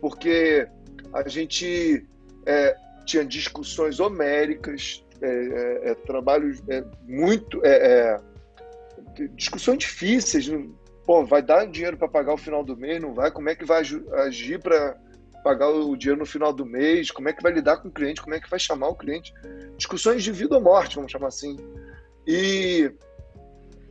porque 0.00 0.68
a 1.12 1.28
gente 1.28 2.06
é, 2.44 2.76
tinha 3.04 3.24
discussões 3.24 3.98
homéricas, 3.98 5.04
é, 5.20 5.26
é, 5.26 5.90
é 5.90 5.94
trabalhos 5.94 6.62
é, 6.68 6.84
muito. 7.06 7.60
É, 7.64 8.20
discussões 9.34 9.78
difíceis. 9.78 10.50
Pô, 11.06 11.24
vai 11.24 11.40
dar 11.40 11.66
dinheiro 11.66 11.96
para 11.96 12.08
pagar 12.08 12.34
o 12.34 12.38
final 12.38 12.62
do 12.62 12.76
mês? 12.76 13.00
Não 13.00 13.14
vai? 13.14 13.30
Como 13.30 13.48
é 13.48 13.54
que 13.54 13.64
vai 13.64 13.82
agir 14.24 14.60
para 14.60 14.96
pagar 15.46 15.68
o 15.68 15.96
dinheiro 15.96 16.18
no 16.18 16.26
final 16.26 16.52
do 16.52 16.66
mês, 16.66 17.12
como 17.12 17.28
é 17.28 17.32
que 17.32 17.40
vai 17.40 17.52
lidar 17.52 17.76
com 17.76 17.86
o 17.86 17.92
cliente, 17.92 18.20
como 18.20 18.34
é 18.34 18.40
que 18.40 18.50
vai 18.50 18.58
chamar 18.58 18.88
o 18.88 18.96
cliente. 18.96 19.32
Discussões 19.76 20.24
de 20.24 20.32
vida 20.32 20.56
ou 20.56 20.60
morte, 20.60 20.96
vamos 20.96 21.12
chamar 21.12 21.28
assim. 21.28 21.56
E, 22.26 22.90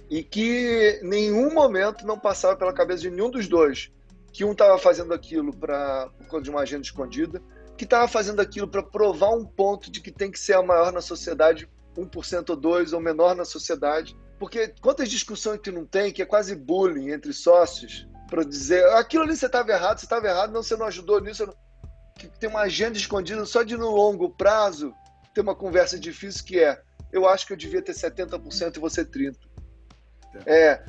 e 0.09 0.21
que 0.21 0.99
nenhum 1.01 1.53
momento 1.53 2.05
não 2.05 2.19
passava 2.19 2.57
pela 2.57 2.73
cabeça 2.73 3.03
de 3.03 3.09
nenhum 3.09 3.29
dos 3.29 3.47
dois 3.47 3.89
que 4.33 4.43
um 4.43 4.51
estava 4.51 4.77
fazendo 4.77 5.13
aquilo 5.13 5.55
para 5.55 6.09
por 6.17 6.27
conta 6.27 6.43
de 6.43 6.49
uma 6.49 6.59
agenda 6.59 6.81
escondida, 6.81 7.41
que 7.77 7.85
estava 7.85 8.05
fazendo 8.05 8.41
aquilo 8.41 8.67
para 8.67 8.83
provar 8.83 9.29
um 9.29 9.45
ponto 9.45 9.89
de 9.89 10.01
que 10.01 10.11
tem 10.11 10.29
que 10.29 10.37
ser 10.37 10.55
a 10.55 10.61
maior 10.61 10.91
na 10.91 10.99
sociedade, 10.99 11.69
1% 11.97 12.49
ou 12.49 12.57
2% 12.57 12.91
ou 12.91 12.99
menor 12.99 13.33
na 13.33 13.45
sociedade. 13.45 14.13
Porque 14.37 14.73
quantas 14.81 15.09
discussões 15.09 15.61
que 15.61 15.71
não 15.71 15.85
tem, 15.85 16.11
que 16.11 16.21
é 16.21 16.25
quase 16.25 16.53
bullying 16.53 17.11
entre 17.11 17.31
sócios, 17.31 18.05
para 18.29 18.43
dizer 18.43 18.83
aquilo 18.93 19.23
ali 19.23 19.35
você 19.35 19.45
estava 19.45 19.71
errado, 19.71 19.99
você 19.99 20.05
estava 20.05 20.27
errado, 20.27 20.51
não, 20.51 20.63
você 20.63 20.75
não 20.75 20.85
ajudou 20.85 21.21
nisso. 21.21 21.45
Não... 21.45 21.55
Tem 22.39 22.49
uma 22.49 22.61
agenda 22.61 22.97
escondida 22.97 23.45
só 23.45 23.63
de 23.63 23.75
no 23.75 23.89
longo 23.89 24.29
prazo 24.29 24.93
ter 25.33 25.41
uma 25.41 25.55
conversa 25.55 25.99
difícil 25.99 26.45
que 26.45 26.59
é 26.59 26.81
eu 27.11 27.27
acho 27.27 27.45
que 27.45 27.53
eu 27.53 27.57
devia 27.57 27.81
ter 27.81 27.93
70% 27.93 28.75
e 28.75 28.79
você 28.79 29.05
30%. 29.05 29.35
É. 30.45 30.83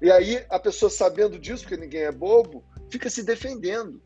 E 0.00 0.10
aí 0.10 0.44
a 0.48 0.58
pessoa 0.58 0.88
sabendo 0.88 1.38
disso, 1.38 1.64
porque 1.64 1.76
ninguém 1.76 2.02
é 2.02 2.12
bobo, 2.12 2.64
fica 2.88 3.10
se 3.10 3.22
defendendo. 3.22 4.00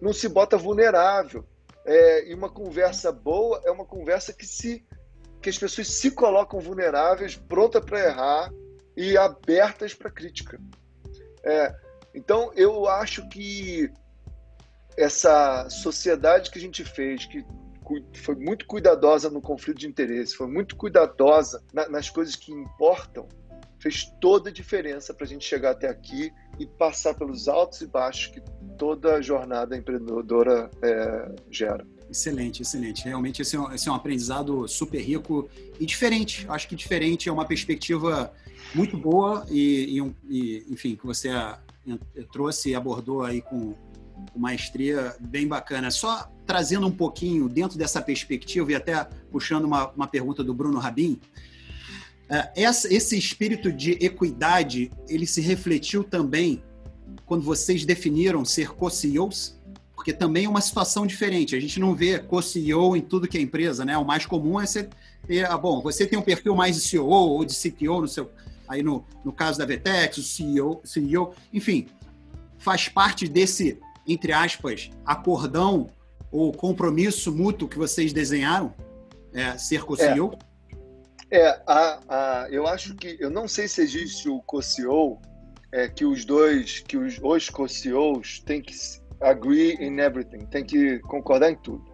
Não 0.00 0.12
se 0.12 0.28
bota 0.28 0.56
vulnerável. 0.56 1.46
É, 1.84 2.28
e 2.28 2.34
uma 2.34 2.48
conversa 2.48 3.10
boa 3.12 3.60
é 3.64 3.70
uma 3.70 3.84
conversa 3.84 4.32
que 4.32 4.46
se 4.46 4.86
que 5.42 5.48
as 5.48 5.56
pessoas 5.56 5.88
se 5.88 6.10
colocam 6.10 6.60
vulneráveis, 6.60 7.34
prontas 7.34 7.82
para 7.82 8.04
errar 8.04 8.52
e 8.94 9.16
abertas 9.16 9.94
para 9.94 10.10
crítica. 10.10 10.60
É, 11.42 11.74
então, 12.14 12.52
eu 12.54 12.88
acho 12.88 13.28
que 13.28 13.90
essa 14.96 15.68
sociedade 15.70 16.50
que 16.50 16.58
a 16.58 16.60
gente 16.60 16.84
fez, 16.84 17.24
que 17.26 17.44
foi 18.22 18.36
muito 18.36 18.66
cuidadosa 18.66 19.30
no 19.30 19.40
conflito 19.40 19.78
de 19.78 19.88
interesse, 19.88 20.36
foi 20.36 20.46
muito 20.46 20.76
cuidadosa 20.76 21.62
nas 21.72 22.08
coisas 22.08 22.36
que 22.36 22.52
importam, 22.52 23.28
fez 23.80 24.12
toda 24.20 24.50
a 24.50 24.52
diferença 24.52 25.12
para 25.14 25.24
a 25.24 25.28
gente 25.28 25.44
chegar 25.44 25.70
até 25.70 25.88
aqui 25.88 26.30
e 26.58 26.66
passar 26.66 27.14
pelos 27.14 27.48
altos 27.48 27.80
e 27.80 27.86
baixos 27.86 28.26
que 28.28 28.40
toda 28.76 29.22
jornada 29.22 29.76
empreendedora 29.76 30.70
é, 30.82 31.32
gera. 31.50 31.84
Excelente, 32.10 32.62
excelente. 32.62 33.04
Realmente 33.04 33.40
esse 33.40 33.56
é, 33.56 33.60
um, 33.60 33.72
esse 33.72 33.88
é 33.88 33.92
um 33.92 33.94
aprendizado 33.94 34.68
super 34.68 35.00
rico 35.00 35.48
e 35.78 35.86
diferente. 35.86 36.44
Acho 36.48 36.68
que 36.68 36.76
diferente 36.76 37.28
é 37.28 37.32
uma 37.32 37.46
perspectiva 37.46 38.32
muito 38.74 38.96
boa 38.96 39.46
e, 39.48 39.98
e, 39.98 40.14
e 40.28 40.66
enfim, 40.68 40.96
que 40.96 41.06
você 41.06 41.28
trouxe 42.32 42.70
e 42.70 42.74
abordou 42.74 43.22
aí 43.22 43.40
com, 43.42 43.74
maestria 44.36 45.14
bem 45.20 45.46
bacana. 45.46 45.90
Só 45.90 46.30
trazendo 46.46 46.86
um 46.86 46.90
pouquinho 46.90 47.48
dentro 47.48 47.78
dessa 47.78 48.00
perspectiva 48.00 48.72
e 48.72 48.74
até 48.74 49.04
puxando 49.30 49.64
uma, 49.64 49.90
uma 49.90 50.06
pergunta 50.06 50.42
do 50.42 50.52
Bruno 50.52 50.78
Rabin, 50.78 51.20
é, 52.28 52.52
esse 52.56 53.16
espírito 53.16 53.72
de 53.72 53.92
equidade, 53.92 54.90
ele 55.08 55.26
se 55.26 55.40
refletiu 55.40 56.04
também 56.04 56.62
quando 57.26 57.42
vocês 57.42 57.84
definiram 57.84 58.44
ser 58.44 58.70
co-CEOs? 58.70 59.58
Porque 59.94 60.12
também 60.12 60.46
é 60.46 60.48
uma 60.48 60.60
situação 60.60 61.06
diferente. 61.06 61.54
A 61.54 61.60
gente 61.60 61.78
não 61.78 61.94
vê 61.94 62.18
co-CEO 62.18 62.96
em 62.96 63.00
tudo 63.00 63.28
que 63.28 63.36
é 63.36 63.40
empresa, 63.40 63.84
né? 63.84 63.98
O 63.98 64.04
mais 64.04 64.24
comum 64.24 64.60
é 64.60 64.66
você 64.66 64.88
ter, 65.26 65.44
ah, 65.44 65.58
bom, 65.58 65.82
você 65.82 66.06
tem 66.06 66.18
um 66.18 66.22
perfil 66.22 66.54
mais 66.54 66.76
de 66.76 66.82
CEO 66.82 67.06
ou 67.06 67.44
de 67.44 67.54
CTO 67.54 68.00
no 68.00 68.08
seu, 68.08 68.30
aí 68.70 68.84
no, 68.84 69.04
no 69.24 69.32
caso 69.32 69.58
da 69.58 69.66
Vetex, 69.66 70.16
o 70.16 70.22
CEO, 70.22 70.80
CEO, 70.84 71.34
enfim, 71.52 71.88
faz 72.56 72.88
parte 72.88 73.26
desse, 73.26 73.80
entre 74.06 74.32
aspas, 74.32 74.90
acordão 75.04 75.88
ou 76.30 76.52
compromisso 76.52 77.32
mútuo 77.32 77.68
que 77.68 77.76
vocês 77.76 78.12
desenharam, 78.12 78.72
é, 79.34 79.58
ser 79.58 79.82
co-CEO? 79.82 80.38
É, 81.32 81.40
é 81.40 81.62
a, 81.66 82.00
a, 82.08 82.48
eu 82.48 82.64
acho 82.68 82.94
que, 82.94 83.16
eu 83.18 83.28
não 83.28 83.48
sei 83.48 83.66
se 83.66 83.82
existe 83.82 84.28
o 84.28 84.40
co-CEO, 84.42 85.20
é, 85.72 85.88
que 85.88 86.04
os 86.04 86.24
dois, 86.24 86.78
que 86.78 86.96
os, 86.96 87.18
os 87.20 87.50
co-CEOs 87.50 88.40
têm 88.46 88.62
que 88.62 88.74
agree 89.20 89.74
in 89.80 89.98
everything, 89.98 90.46
tem 90.46 90.64
que 90.64 91.00
concordar 91.00 91.50
em 91.50 91.56
tudo, 91.56 91.84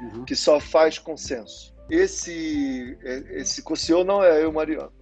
uhum. 0.00 0.24
que 0.24 0.34
só 0.34 0.58
faz 0.58 0.98
consenso. 0.98 1.74
Esse, 1.90 2.96
é, 3.04 3.40
esse 3.40 3.60
co-CEO 3.60 4.02
não 4.02 4.24
é 4.24 4.42
eu 4.42 4.50
Mariano. 4.50 5.01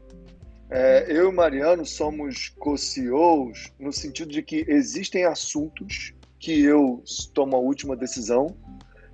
É, 0.71 1.07
eu 1.09 1.31
e 1.31 1.35
Mariano 1.35 1.85
somos 1.85 2.51
co-CEOs 2.59 3.73
no 3.79 3.93
sentido 3.93 4.31
de 4.31 4.41
que 4.41 4.65
existem 4.69 5.25
assuntos 5.25 6.15
que 6.39 6.63
eu 6.63 7.03
tomo 7.35 7.57
a 7.57 7.59
última 7.59 7.97
decisão, 7.97 8.57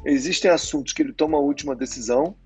existem 0.05 0.51
assuntos 0.51 0.93
que 0.93 1.03
ele 1.03 1.13
toma 1.13 1.39
a 1.39 1.41
última 1.41 1.75
decisão 1.75 2.37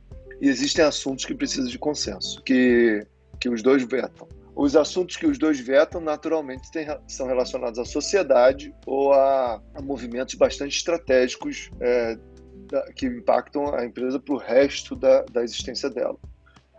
e 0.40 0.48
existem 0.48 0.84
assuntos 0.84 1.24
que 1.24 1.34
precisam 1.34 1.66
de 1.66 1.78
consenso, 1.78 2.40
que, 2.42 3.06
que 3.40 3.48
os 3.48 3.62
dois 3.62 3.82
vetam. 3.82 4.28
Os 4.54 4.76
assuntos 4.76 5.16
que 5.16 5.26
os 5.26 5.38
dois 5.38 5.58
vetam, 5.58 6.00
naturalmente, 6.00 6.70
tem, 6.70 6.86
são 7.08 7.26
relacionados 7.26 7.78
à 7.78 7.84
sociedade 7.84 8.74
ou 8.86 9.12
a, 9.12 9.60
a 9.74 9.82
movimentos 9.82 10.34
bastante 10.34 10.76
estratégicos 10.76 11.70
é, 11.80 12.18
da, 12.70 12.92
que 12.92 13.06
impactam 13.06 13.74
a 13.74 13.84
empresa 13.84 14.20
para 14.20 14.34
o 14.34 14.38
resto 14.38 14.94
da, 14.94 15.22
da 15.22 15.42
existência 15.42 15.90
dela. 15.90 16.16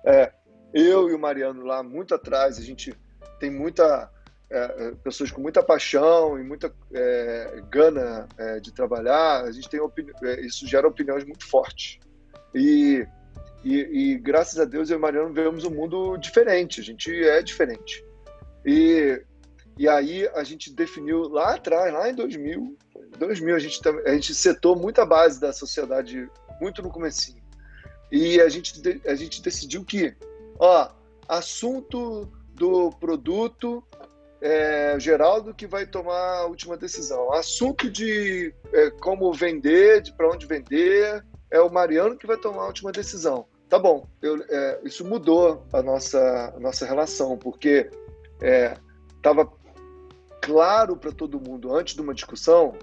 É, 0.06 0.32
eu 0.74 1.10
e 1.10 1.14
o 1.14 1.20
Mariano 1.20 1.64
lá 1.64 1.84
muito 1.84 2.16
atrás, 2.16 2.58
a 2.58 2.62
gente 2.62 2.94
tem 3.40 3.50
muita 3.50 4.10
é, 4.50 4.58
é, 4.60 4.92
pessoas 4.96 5.32
com 5.32 5.42
muita 5.42 5.64
paixão 5.64 6.38
e 6.38 6.44
muita 6.44 6.74
é, 6.94 7.64
gana 7.70 8.28
é, 8.38 8.60
de 8.60 8.74
trabalhar, 8.74 9.46
a 9.46 9.52
gente 9.52 9.70
tem 9.70 9.80
é, 10.24 10.42
isso 10.42 10.68
gera 10.68 10.88
opiniões 10.88 11.24
muito 11.24 11.48
fortes. 11.48 12.00
E, 12.54 13.08
e, 13.64 13.78
e, 13.80 14.18
graças 14.18 14.60
a 14.60 14.66
Deus 14.66 14.90
eu 14.90 14.98
e 14.98 15.00
o 15.00 15.02
Mariano 15.02 15.34
vemos 15.34 15.64
um 15.64 15.70
mundo 15.70 16.18
diferente, 16.18 16.82
a 16.82 16.84
gente 16.84 17.10
é 17.12 17.42
diferente. 17.42 18.04
E, 18.66 19.24
e 19.78 19.88
aí 19.88 20.28
a 20.36 20.44
gente 20.44 20.74
definiu 20.74 21.30
lá 21.30 21.56
atrás, 21.56 21.94
lá 21.94 22.10
em 22.10 22.16
2000, 22.16 22.78
2000 23.18 23.56
a 23.56 23.60
gente, 23.60 23.80
a 24.06 24.14
gente 24.14 24.36
setou 24.36 24.76
muita 24.76 25.06
base 25.06 25.40
da 25.40 25.54
sociedade 25.54 26.30
muito 26.60 26.82
no 26.82 26.90
comecinho. 26.90 27.42
E 28.12 28.42
a 28.42 28.50
gente, 28.50 28.74
a 29.08 29.16
gente 29.16 29.42
decidiu 29.42 29.86
que 29.86 30.14
Ó, 30.60 30.90
assunto 31.28 32.30
do 32.54 32.92
produto 32.92 33.84
é, 34.42 35.00
Geraldo 35.00 35.54
que 35.54 35.68
vai 35.68 35.86
tomar 35.86 36.40
a 36.40 36.46
última 36.46 36.76
decisão. 36.76 37.32
Assunto 37.32 37.90
de 37.90 38.54
é, 38.74 38.90
como 38.90 39.32
vender, 39.32 40.02
de 40.02 40.12
para 40.14 40.30
onde 40.30 40.46
vender, 40.46 41.24
é 41.50 41.62
o 41.62 41.72
Mariano 41.72 42.18
que 42.18 42.26
vai 42.26 42.38
tomar 42.38 42.64
a 42.64 42.68
última 42.68 42.92
decisão. 42.92 43.46
Tá 43.70 43.80
bom, 43.80 44.06
eu, 44.22 44.44
é, 44.50 44.82
isso 44.84 45.06
mudou 45.06 45.66
a 45.72 45.82
nossa, 45.82 46.54
a 46.56 46.60
nossa 46.60 46.86
relação, 46.86 47.38
porque 47.38 47.90
estava 49.16 49.44
é, 49.44 49.48
claro 50.42 50.98
para 50.98 51.12
todo 51.12 51.40
mundo, 51.40 51.74
antes 51.74 51.96
de 51.96 52.02
uma 52.02 52.14
discussão, 52.14 52.74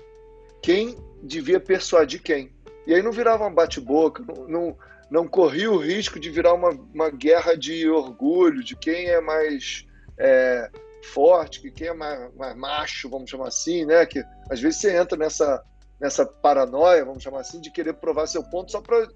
quem 0.62 0.96
devia 1.22 1.60
persuadir 1.60 2.22
quem. 2.22 2.52
E 2.86 2.94
aí 2.94 3.02
não 3.02 3.12
virava 3.12 3.46
um 3.46 3.52
bate-boca, 3.52 4.24
não, 4.26 4.48
não, 4.48 4.76
não 5.10 5.26
corria 5.26 5.70
o 5.70 5.78
risco 5.78 6.20
de 6.20 6.30
virar 6.30 6.54
uma, 6.54 6.70
uma 6.70 7.10
guerra 7.10 7.56
de 7.56 7.88
orgulho, 7.88 8.62
de 8.62 8.76
quem 8.76 9.06
é 9.06 9.20
mais 9.20 9.86
é, 10.18 10.70
forte, 11.12 11.60
que 11.60 11.70
quem 11.70 11.88
é 11.88 11.94
mais, 11.94 12.34
mais, 12.34 12.56
macho, 12.56 13.08
vamos 13.08 13.30
chamar 13.30 13.48
assim, 13.48 13.84
né? 13.84 14.04
Que 14.04 14.22
às 14.50 14.60
vezes 14.60 14.80
você 14.80 14.96
entra 14.96 15.16
nessa, 15.16 15.62
nessa 16.00 16.26
paranoia, 16.26 17.04
vamos 17.04 17.22
chamar 17.22 17.40
assim, 17.40 17.60
de 17.60 17.70
querer 17.70 17.94
provar 17.94 18.26
seu 18.26 18.42
ponto 18.42 18.70
só 18.70 18.80
para 18.80 19.08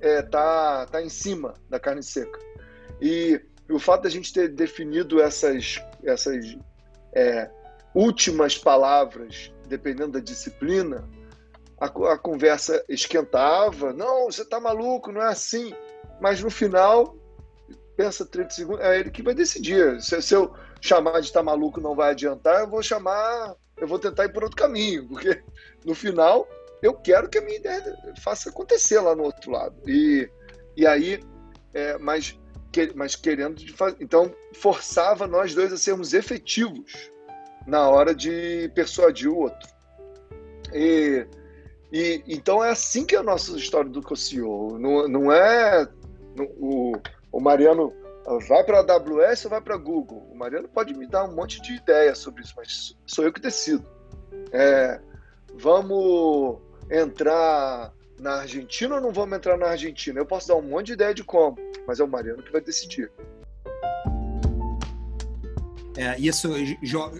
é, 0.00 0.22
tá, 0.22 0.86
tá 0.86 1.02
em 1.02 1.08
cima 1.08 1.54
da 1.68 1.78
carne 1.78 2.02
seca. 2.02 2.38
E, 3.00 3.40
e 3.68 3.72
o 3.72 3.78
fato 3.78 4.02
da 4.02 4.10
gente 4.10 4.32
ter 4.32 4.48
definido 4.48 5.20
essas, 5.20 5.80
essas 6.04 6.56
é, 7.12 7.50
últimas 7.94 8.58
palavras, 8.58 9.52
dependendo 9.68 10.12
da 10.12 10.20
disciplina, 10.20 11.08
a, 11.82 12.12
a 12.12 12.18
conversa 12.18 12.84
esquentava. 12.88 13.92
Não, 13.92 14.26
você 14.26 14.42
está 14.42 14.60
maluco, 14.60 15.10
não 15.10 15.20
é 15.20 15.26
assim. 15.26 15.74
Mas 16.20 16.40
no 16.40 16.48
final, 16.48 17.16
pensa 17.96 18.24
30 18.24 18.50
segundos, 18.50 18.84
é 18.84 19.00
ele 19.00 19.10
que 19.10 19.22
vai 19.22 19.34
decidir. 19.34 20.00
Se, 20.00 20.22
se 20.22 20.34
eu 20.34 20.54
chamar 20.80 21.20
de 21.20 21.26
estar 21.26 21.40
tá 21.40 21.44
maluco 21.44 21.80
não 21.80 21.96
vai 21.96 22.10
adiantar, 22.10 22.60
eu 22.60 22.68
vou 22.68 22.82
chamar, 22.82 23.56
eu 23.76 23.88
vou 23.88 23.98
tentar 23.98 24.24
ir 24.26 24.32
por 24.32 24.44
outro 24.44 24.56
caminho, 24.56 25.08
porque 25.08 25.42
no 25.84 25.94
final 25.94 26.48
eu 26.80 26.94
quero 26.94 27.28
que 27.28 27.38
a 27.38 27.42
minha 27.42 27.58
ideia 27.58 27.82
faça 28.22 28.50
acontecer 28.50 29.00
lá 29.00 29.16
no 29.16 29.24
outro 29.24 29.50
lado. 29.50 29.74
E, 29.88 30.30
e 30.76 30.86
aí, 30.86 31.20
é, 31.74 31.98
mas, 31.98 32.38
que, 32.70 32.92
mas 32.94 33.16
querendo, 33.16 33.60
então 34.00 34.32
forçava 34.54 35.26
nós 35.26 35.52
dois 35.52 35.72
a 35.72 35.76
sermos 35.76 36.14
efetivos 36.14 37.10
na 37.66 37.88
hora 37.88 38.14
de 38.14 38.70
persuadir 38.72 39.28
o 39.28 39.36
outro. 39.36 39.68
E 40.72 41.26
e, 41.92 42.24
então 42.26 42.64
é 42.64 42.70
assim 42.70 43.04
que 43.04 43.14
é 43.14 43.18
a 43.18 43.22
nossa 43.22 43.56
história 43.56 43.90
do 43.90 44.02
COCIO. 44.02 44.78
Não, 44.78 45.06
não 45.06 45.32
é 45.32 45.86
o, 46.58 46.92
o 47.30 47.40
Mariano 47.40 47.92
vai 48.48 48.64
para 48.64 48.78
a 48.78 48.94
AWS 48.94 49.44
ou 49.44 49.50
vai 49.50 49.60
para 49.60 49.76
Google. 49.76 50.26
O 50.30 50.36
Mariano 50.36 50.68
pode 50.68 50.94
me 50.94 51.06
dar 51.06 51.24
um 51.24 51.34
monte 51.34 51.60
de 51.60 51.74
ideias 51.74 52.18
sobre 52.18 52.42
isso, 52.42 52.54
mas 52.56 52.96
sou 53.06 53.24
eu 53.24 53.32
que 53.32 53.40
decido. 53.40 53.84
É, 54.52 55.00
vamos 55.54 56.58
entrar 56.90 57.92
na 58.18 58.40
Argentina 58.40 58.94
ou 58.94 59.00
não 59.00 59.12
vamos 59.12 59.36
entrar 59.36 59.58
na 59.58 59.66
Argentina? 59.66 60.18
Eu 60.18 60.26
posso 60.26 60.48
dar 60.48 60.56
um 60.56 60.62
monte 60.62 60.86
de 60.86 60.92
ideia 60.92 61.12
de 61.12 61.24
como, 61.24 61.56
mas 61.86 62.00
é 62.00 62.04
o 62.04 62.08
Mariano 62.08 62.42
que 62.42 62.52
vai 62.52 62.60
decidir. 62.60 63.10
É, 65.96 66.18
isso, 66.18 66.48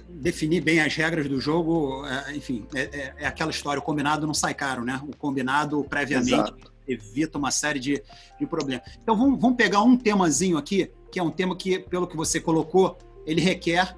definir 0.09 0.63
bem 0.63 0.81
as 0.81 0.95
regras 0.95 1.29
do 1.29 1.39
jogo, 1.39 2.07
é, 2.07 2.35
enfim, 2.35 2.67
é, 2.75 2.81
é, 2.81 3.15
é, 3.19 3.27
aquela 3.27 3.51
história, 3.51 3.79
o 3.79 3.83
combinado 3.83 4.27
não 4.27 4.33
sai 4.33 4.55
caro, 4.55 4.83
né? 4.83 5.01
O 5.07 5.15
combinado 5.15 5.85
previamente 5.85 6.33
Exato. 6.33 6.73
evita 6.89 7.39
uma 7.39 7.51
série 7.51 7.79
de, 7.79 8.03
de 8.41 8.47
problemas. 8.47 8.87
Então 9.03 9.15
vamos, 9.17 9.39
vamos 9.39 9.57
pegar 9.57 9.83
um 9.83 9.97
temazinho 9.97 10.57
aqui, 10.57 10.91
que 11.11 11.19
é 11.19 11.23
um 11.23 11.31
tema 11.31 11.55
que, 11.55 11.79
pelo 11.79 12.07
que 12.07 12.17
você 12.17 12.41
colocou, 12.41 12.97
ele 13.27 13.43
requer 13.43 13.95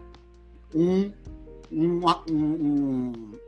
um, 0.74 1.12
um, 1.70 2.00
um, 2.30 2.34
um 2.34 3.38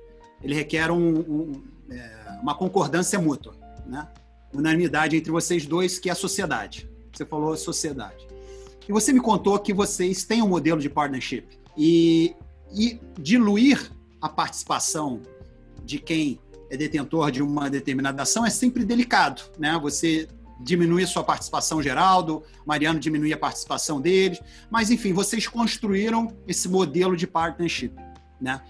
ele 0.41 0.55
requer 0.55 0.93
um, 0.93 1.61
é, 1.91 2.39
uma 2.41 2.55
concordância 2.55 3.19
mútua, 3.19 3.55
né? 3.85 4.07
Unanimidade 4.55 5.17
entre 5.17 5.33
vocês 5.33 5.67
dois, 5.67 5.99
que 5.99 6.09
é 6.09 6.13
a 6.13 6.15
sociedade. 6.15 6.89
Você 7.13 7.27
falou 7.27 7.57
sociedade. 7.57 8.27
E 8.89 8.93
você 8.93 9.13
me 9.13 9.21
contou 9.21 9.59
que 9.59 9.73
vocês 9.73 10.25
têm 10.25 10.43
um 10.43 10.49
modelo 10.49 10.81
de 10.81 10.89
partnership. 10.89 11.47
E, 11.77 12.35
e 12.73 13.01
diluir 13.19 13.91
a 14.21 14.29
participação 14.29 15.21
de 15.85 15.99
quem 15.99 16.41
é 16.71 16.77
detentor 16.77 17.31
de 17.31 17.43
uma 17.43 17.71
determinada 17.71 18.23
ação 18.23 18.45
é 18.45 18.51
sempre 18.51 18.85
delicado, 18.85 19.43
né? 19.59 19.79
Você 19.81 20.29
diminui 20.61 21.05
a 21.05 21.07
sua 21.07 21.23
participação, 21.23 21.83
Geraldo, 21.83 22.43
Mariano 22.65 22.99
diminui 22.99 23.33
a 23.33 23.39
participação 23.39 24.01
deles, 24.01 24.41
mas 24.71 24.91
enfim, 24.91 25.13
vocês 25.13 25.47
construíram 25.47 26.35
esse 26.49 26.69
modelo 26.69 27.17
de 27.17 27.27
partnership, 27.27 27.93
né? 28.41 28.61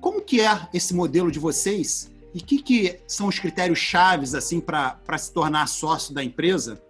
Como 0.00 0.20
que 0.20 0.40
é 0.40 0.68
esse 0.72 0.94
modelo 0.94 1.30
de 1.30 1.38
vocês 1.38 2.10
E 2.34 2.40
que, 2.40 2.62
que 2.62 3.00
são 3.06 3.26
os 3.26 3.38
critérios 3.38 3.78
chaves 3.78 4.34
assim 4.34 4.60
para 4.60 5.18
se 5.18 5.32
tornar 5.32 5.66
sócio 5.66 6.14
da 6.14 6.22
empresa? 6.22 6.80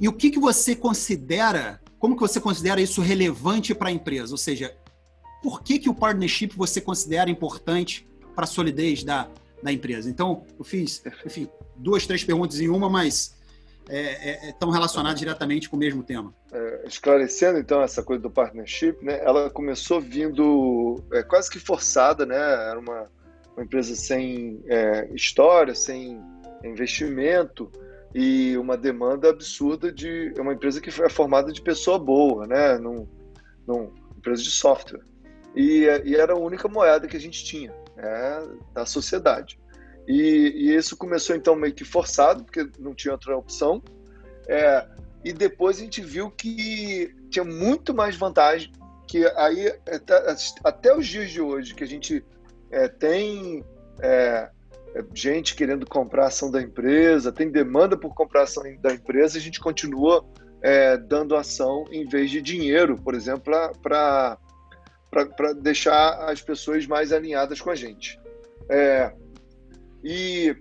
E 0.00 0.08
o 0.08 0.12
que, 0.12 0.30
que 0.30 0.38
você 0.38 0.74
considera, 0.74 1.80
como 2.06 2.14
que 2.14 2.22
você 2.22 2.40
considera 2.40 2.80
isso 2.80 3.00
relevante 3.00 3.74
para 3.74 3.88
a 3.88 3.90
empresa? 3.90 4.32
Ou 4.32 4.38
seja, 4.38 4.72
por 5.42 5.60
que, 5.60 5.76
que 5.76 5.88
o 5.88 5.94
partnership 5.94 6.50
você 6.56 6.80
considera 6.80 7.28
importante 7.28 8.08
para 8.32 8.44
a 8.44 8.46
solidez 8.46 9.02
da, 9.02 9.28
da 9.60 9.72
empresa? 9.72 10.08
Então, 10.08 10.46
eu 10.56 10.64
fiz, 10.64 11.02
enfim, 11.26 11.48
duas, 11.74 12.06
três 12.06 12.22
perguntas 12.22 12.60
em 12.60 12.68
uma, 12.68 12.88
mas 12.88 13.34
é, 13.88 14.46
é, 14.46 14.50
estão 14.50 14.70
relacionadas 14.70 15.18
diretamente 15.18 15.68
com 15.68 15.74
o 15.74 15.80
mesmo 15.80 16.04
tema. 16.04 16.32
É, 16.52 16.84
esclarecendo 16.86 17.58
então 17.58 17.82
essa 17.82 18.04
coisa 18.04 18.22
do 18.22 18.30
partnership, 18.30 19.04
né? 19.04 19.18
Ela 19.24 19.50
começou 19.50 20.00
vindo 20.00 21.02
é, 21.12 21.24
quase 21.24 21.50
que 21.50 21.58
forçada, 21.58 22.24
né? 22.24 22.36
Era 22.36 22.78
uma, 22.78 23.10
uma 23.56 23.64
empresa 23.64 23.96
sem 23.96 24.62
é, 24.68 25.10
história, 25.12 25.74
sem 25.74 26.22
investimento 26.62 27.68
e 28.18 28.56
uma 28.56 28.78
demanda 28.78 29.28
absurda 29.28 29.92
de 29.92 30.32
uma 30.38 30.54
empresa 30.54 30.80
que 30.80 30.90
foi 30.90 31.10
formada 31.10 31.52
de 31.52 31.60
pessoa 31.60 31.98
boa, 31.98 32.46
né? 32.46 32.78
Num, 32.78 33.06
num 33.66 33.92
empresa 34.16 34.42
de 34.42 34.50
software 34.50 35.02
e, 35.54 35.84
e, 36.04 36.16
era 36.16 36.32
a 36.32 36.38
única 36.38 36.66
moeda 36.66 37.06
que 37.06 37.16
a 37.16 37.20
gente 37.20 37.44
tinha 37.44 37.74
né? 37.94 38.48
da 38.72 38.86
sociedade. 38.86 39.58
E, 40.08 40.52
e, 40.54 40.74
isso 40.74 40.96
começou 40.96 41.36
então 41.36 41.54
meio 41.54 41.74
que 41.74 41.84
forçado, 41.84 42.42
porque 42.42 42.66
não 42.78 42.94
tinha 42.94 43.12
outra 43.12 43.36
opção. 43.36 43.82
É, 44.48 44.86
e 45.22 45.32
depois 45.32 45.76
a 45.76 45.80
gente 45.80 46.00
viu 46.00 46.30
que 46.30 47.14
tinha 47.28 47.44
muito 47.44 47.92
mais 47.92 48.16
vantagem, 48.16 48.72
que 49.06 49.26
aí 49.36 49.68
até, 49.86 50.36
até 50.64 50.96
os 50.96 51.06
dias 51.06 51.30
de 51.30 51.40
hoje, 51.42 51.74
que 51.74 51.84
a 51.84 51.88
gente 51.88 52.24
é, 52.70 52.88
tem 52.88 53.62
é, 54.00 54.08
é, 54.08 54.50
gente 55.14 55.54
querendo 55.54 55.86
comprar 55.86 56.26
ação 56.26 56.50
da 56.50 56.60
empresa, 56.60 57.32
tem 57.32 57.50
demanda 57.50 57.96
por 57.96 58.14
comprar 58.14 58.42
ação 58.42 58.62
da 58.80 58.92
empresa, 58.92 59.38
a 59.38 59.40
gente 59.40 59.60
continua 59.60 60.24
é, 60.62 60.96
dando 60.96 61.36
ação 61.36 61.84
em 61.90 62.06
vez 62.06 62.30
de 62.30 62.40
dinheiro, 62.40 62.96
por 62.96 63.14
exemplo, 63.14 63.52
para 63.82 64.38
deixar 65.60 66.30
as 66.30 66.40
pessoas 66.40 66.86
mais 66.86 67.12
alinhadas 67.12 67.60
com 67.60 67.70
a 67.70 67.74
gente. 67.74 68.18
É, 68.68 69.12
e 70.02 70.56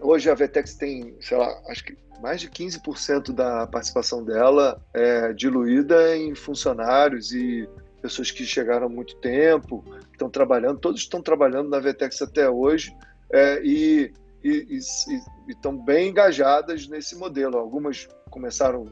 hoje 0.00 0.30
a 0.30 0.34
Vetex 0.34 0.74
tem, 0.74 1.16
sei 1.20 1.36
lá, 1.36 1.48
acho 1.68 1.84
que 1.84 1.96
mais 2.20 2.40
de 2.40 2.48
15% 2.48 3.32
da 3.32 3.66
participação 3.66 4.24
dela 4.24 4.80
é 4.94 5.32
diluída 5.32 6.16
em 6.16 6.34
funcionários 6.34 7.32
e 7.32 7.68
pessoas 8.00 8.30
que 8.30 8.44
chegaram 8.44 8.86
há 8.86 8.88
muito 8.88 9.16
tempo, 9.16 9.84
estão 10.10 10.28
trabalhando, 10.28 10.78
todos 10.78 11.00
estão 11.00 11.22
trabalhando 11.22 11.68
na 11.68 11.78
Vetex 11.78 12.20
até 12.20 12.48
hoje 12.48 12.94
é, 13.32 13.60
e, 13.64 14.12
estão 15.48 15.76
bem 15.76 16.10
engajadas 16.10 16.88
nesse 16.88 17.16
modelo. 17.16 17.56
Algumas 17.56 18.08
começaram 18.30 18.86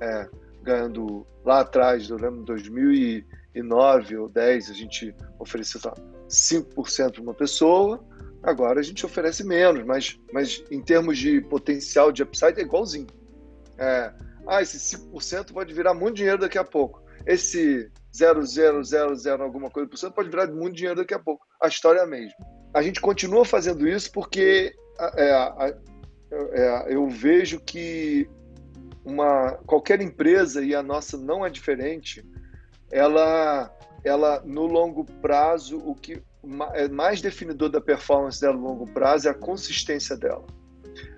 é, 0.00 0.28
ganhando 0.62 1.26
lá 1.44 1.60
atrás, 1.60 2.10
eu 2.10 2.16
lembro, 2.16 2.40
em 2.40 2.44
2009 2.44 4.16
ou 4.16 4.28
10, 4.28 4.70
a 4.70 4.74
gente 4.74 5.14
ofereceu 5.38 5.80
5% 6.28 7.12
para 7.12 7.22
uma 7.22 7.34
pessoa, 7.34 8.04
Agora 8.42 8.78
a 8.78 8.82
gente 8.82 9.04
oferece 9.04 9.44
menos, 9.44 9.84
mas, 9.84 10.18
mas 10.32 10.62
em 10.70 10.80
termos 10.80 11.18
de 11.18 11.40
potencial 11.40 12.12
de 12.12 12.22
upside 12.22 12.60
é 12.60 12.62
igualzinho. 12.62 13.08
É, 13.76 14.12
ah, 14.46 14.62
esse 14.62 14.96
5% 14.96 15.52
pode 15.52 15.74
virar 15.74 15.92
muito 15.92 16.16
dinheiro 16.16 16.38
daqui 16.38 16.58
a 16.58 16.64
pouco. 16.64 17.02
Esse 17.26 17.90
0,000 18.14 19.42
alguma 19.42 19.70
coisa 19.70 19.88
por 19.88 19.96
cento 19.96 20.14
pode 20.14 20.30
virar 20.30 20.46
muito 20.46 20.76
dinheiro 20.76 20.96
daqui 20.96 21.14
a 21.14 21.18
pouco. 21.18 21.44
A 21.60 21.68
história 21.68 22.00
é 22.00 22.02
a 22.02 22.06
mesma. 22.06 22.34
A 22.72 22.82
gente 22.82 23.00
continua 23.00 23.44
fazendo 23.44 23.88
isso 23.88 24.10
porque 24.12 24.74
é, 24.98 25.74
é, 26.30 26.86
eu 26.88 27.08
vejo 27.08 27.60
que 27.60 28.28
uma, 29.04 29.52
qualquer 29.66 30.00
empresa, 30.00 30.62
e 30.62 30.74
a 30.74 30.82
nossa 30.82 31.16
não 31.16 31.44
é 31.44 31.50
diferente, 31.50 32.24
ela, 32.90 33.74
ela 34.04 34.42
no 34.44 34.66
longo 34.66 35.04
prazo, 35.04 35.78
o 35.78 35.94
que 35.94 36.22
é 36.74 36.88
mais 36.88 37.20
definidor 37.20 37.68
da 37.70 37.80
performance 37.80 38.40
dela 38.40 38.56
no 38.56 38.62
longo 38.62 38.86
prazo 38.86 39.28
é 39.28 39.30
a 39.30 39.34
consistência 39.34 40.16
dela. 40.16 40.46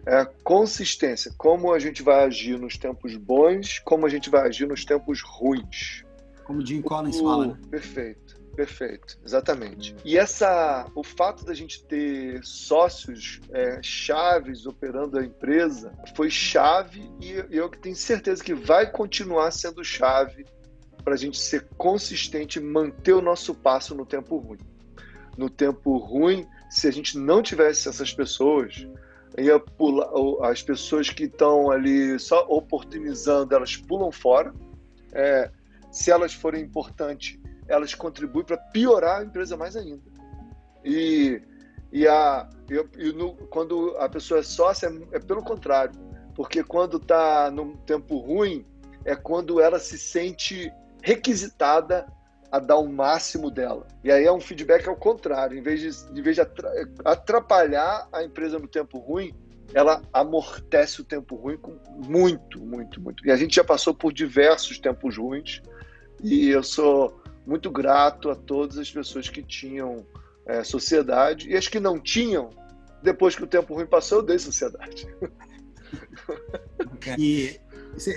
É 0.07 0.17
a 0.17 0.27
consistência, 0.27 1.33
como 1.37 1.73
a 1.73 1.79
gente 1.79 2.03
vai 2.03 2.25
agir 2.25 2.59
nos 2.59 2.77
tempos 2.77 3.17
bons, 3.17 3.79
como 3.81 4.07
a 4.07 4.09
gente 4.09 4.31
vai 4.31 4.47
agir 4.47 4.67
nos 4.67 4.85
tempos 4.85 5.21
ruins. 5.23 6.05
Como 6.45 6.65
Jim 6.65 6.83
Collins 6.83 7.17
o, 7.17 7.25
fala. 7.25 7.47
Né? 7.49 7.59
Perfeito, 7.71 8.30
perfeito, 8.51 9.19
exatamente. 9.25 9.95
E 10.05 10.19
essa, 10.19 10.87
o 10.95 11.03
fato 11.03 11.45
da 11.45 11.55
gente 11.55 11.85
ter 11.85 12.43
sócios 12.45 13.41
é, 13.51 13.81
chaves 13.83 14.67
operando 14.67 15.19
a 15.19 15.25
empresa 15.25 15.93
foi 16.15 16.31
chave 16.31 17.11
e 17.21 17.45
eu 17.51 17.69
tenho 17.69 17.97
certeza 17.97 18.43
que 18.43 18.55
vai 18.55 18.91
continuar 18.91 19.51
sendo 19.51 19.85
chave 19.85 20.45
para 21.05 21.15
a 21.15 21.17
gente 21.17 21.39
ser 21.39 21.67
consistente 21.79 22.59
e 22.59 22.63
manter 22.63 23.15
o 23.15 23.23
nosso 23.23 23.55
passo 23.55 23.95
no 23.95 24.05
tempo 24.05 24.37
ruim 24.37 24.59
no 25.41 25.49
tempo 25.49 25.97
ruim, 25.97 26.47
se 26.69 26.87
a 26.87 26.91
gente 26.91 27.19
não 27.19 27.43
tivesse 27.43 27.89
essas 27.89 28.13
pessoas, 28.13 28.87
ia 29.39 29.59
pular, 29.59 30.11
as 30.43 30.63
pessoas 30.63 31.09
que 31.09 31.25
estão 31.25 31.71
ali 31.71 32.19
só 32.19 32.47
oportunizando, 32.47 33.55
elas 33.55 33.75
pulam 33.75 34.13
fora. 34.13 34.53
É, 35.13 35.51
se 35.91 36.11
elas 36.11 36.35
forem 36.35 36.63
importantes, 36.63 37.40
elas 37.71 37.95
contribuem 37.95 38.45
para 38.45 38.59
piorar 38.59 39.21
a 39.21 39.25
empresa 39.25 39.57
mais 39.57 39.77
ainda. 39.77 40.03
E, 40.85 41.41
e, 41.93 42.07
a, 42.07 42.49
e, 42.69 43.07
e 43.07 43.13
no, 43.13 43.35
quando 43.49 43.97
a 43.99 44.09
pessoa 44.09 44.41
é 44.41 44.43
sócia, 44.43 44.89
é, 44.89 45.17
é 45.17 45.21
pelo 45.21 45.43
contrário. 45.43 45.99
Porque 46.35 46.65
quando 46.65 46.97
está 46.97 47.51
num 47.51 47.77
tempo 47.77 48.19
ruim, 48.19 48.67
é 49.05 49.15
quando 49.15 49.61
ela 49.61 49.79
se 49.79 49.99
sente 49.99 50.73
requisitada 51.03 52.07
a 52.51 52.59
dar 52.59 52.79
o 52.79 52.89
máximo 52.89 53.51
dela. 53.51 53.87
E 54.03 54.11
aí 54.11 54.25
é 54.25 54.33
um 54.33 54.41
feedback 54.41 54.89
ao 54.89 54.97
contrário, 54.97 55.57
em 55.57 55.63
vez 55.63 55.81
de, 55.81 56.19
em 56.19 56.23
vez 56.23 56.37
de 56.37 56.43
atrapalhar 57.05 58.09
a 58.13 58.25
empresa 58.25 58.59
no 58.59 58.67
tempo 58.67 58.99
ruim, 58.99 59.33
ela 59.73 60.03
amortece 60.13 61.01
o 61.01 61.05
tempo 61.05 61.37
ruim 61.37 61.57
com 61.57 61.79
muito, 61.95 62.61
muito, 62.61 63.01
muito. 63.01 63.25
E 63.25 63.31
a 63.31 63.37
gente 63.37 63.55
já 63.55 63.63
passou 63.63 63.95
por 63.95 64.13
diversos 64.13 64.81
tempos 64.81 65.17
ruins 65.17 65.63
e 66.23 66.49
eu 66.49 66.63
sou 66.63 67.20
muito 67.51 67.69
grato 67.69 68.31
a 68.31 68.37
todas 68.37 68.79
as 68.79 68.89
pessoas 68.89 69.29
que 69.29 69.43
tinham 69.43 70.07
é, 70.47 70.63
sociedade 70.63 71.51
e 71.51 71.57
as 71.57 71.67
que 71.67 71.81
não 71.81 71.99
tinham, 71.99 72.51
depois 73.03 73.35
que 73.35 73.43
o 73.43 73.47
tempo 73.47 73.75
ruim 73.75 73.87
passou, 73.87 74.19
eu 74.19 74.23
dei 74.25 74.39
sociedade. 74.39 75.07
E 77.19 77.59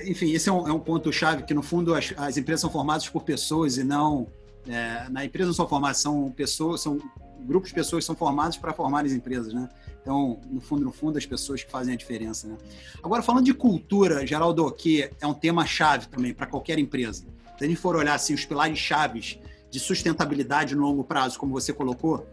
enfim, 0.05 0.33
esse 0.33 0.47
é 0.47 0.51
um, 0.51 0.67
é 0.67 0.71
um 0.71 0.79
ponto-chave 0.79 1.43
que, 1.43 1.53
no 1.53 1.63
fundo, 1.63 1.95
as, 1.95 2.13
as, 2.15 2.37
empresas 2.37 2.61
são 2.61 2.69
formadas 2.69 3.09
por 3.09 3.23
pessoas 3.23 3.77
e 3.77 3.83
não. 3.83 4.27
É, 4.67 5.09
na 5.09 5.25
empresa 5.25 5.47
não 5.47 5.53
são 5.53 5.67
formadas, 5.67 5.97
são 5.97 6.29
pessoas, 6.31 6.81
são 6.81 6.99
grupos 7.39 7.69
de 7.69 7.75
pessoas 7.75 8.03
que 8.03 8.05
são 8.05 8.15
formados 8.15 8.55
para 8.57 8.71
formar 8.71 9.03
as 9.03 9.13
empresas, 9.13 9.51
né? 9.51 9.67
Então, 10.01 10.39
no 10.51 10.61
fundo, 10.61 10.85
no 10.85 10.91
fundo, 10.91 11.17
as 11.17 11.25
pessoas 11.25 11.63
que 11.63 11.71
fazem 11.71 11.95
a 11.95 11.97
diferença, 11.97 12.47
né? 12.47 12.55
Agora, 13.01 13.23
falando 13.23 13.45
de 13.45 13.53
cultura, 13.53 14.27
Geraldo, 14.27 14.69
que 14.71 15.09
é 15.19 15.25
um 15.25 15.33
tema 15.33 15.65
chave 15.65 16.07
também 16.07 16.35
para 16.35 16.45
qualquer 16.45 16.77
empresa. 16.77 17.25
Se 17.57 17.63
a 17.63 17.67
gente 17.67 17.79
for 17.79 17.95
olhar 17.95 18.15
assim, 18.15 18.33
os 18.33 18.45
pilares 18.45 18.77
chaves 18.77 19.39
de 19.69 19.79
sustentabilidade 19.79 20.75
no 20.75 20.81
longo 20.83 21.03
prazo, 21.03 21.39
como 21.39 21.53
você 21.53 21.73
colocou, 21.73 22.27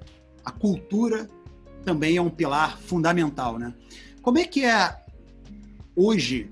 a 0.44 0.50
cultura 0.50 1.28
também 1.84 2.16
é 2.16 2.22
um 2.22 2.30
pilar 2.30 2.78
fundamental, 2.78 3.58
né? 3.58 3.74
Como 4.22 4.38
é 4.38 4.44
que 4.44 4.64
é 4.64 4.96
hoje 5.96 6.50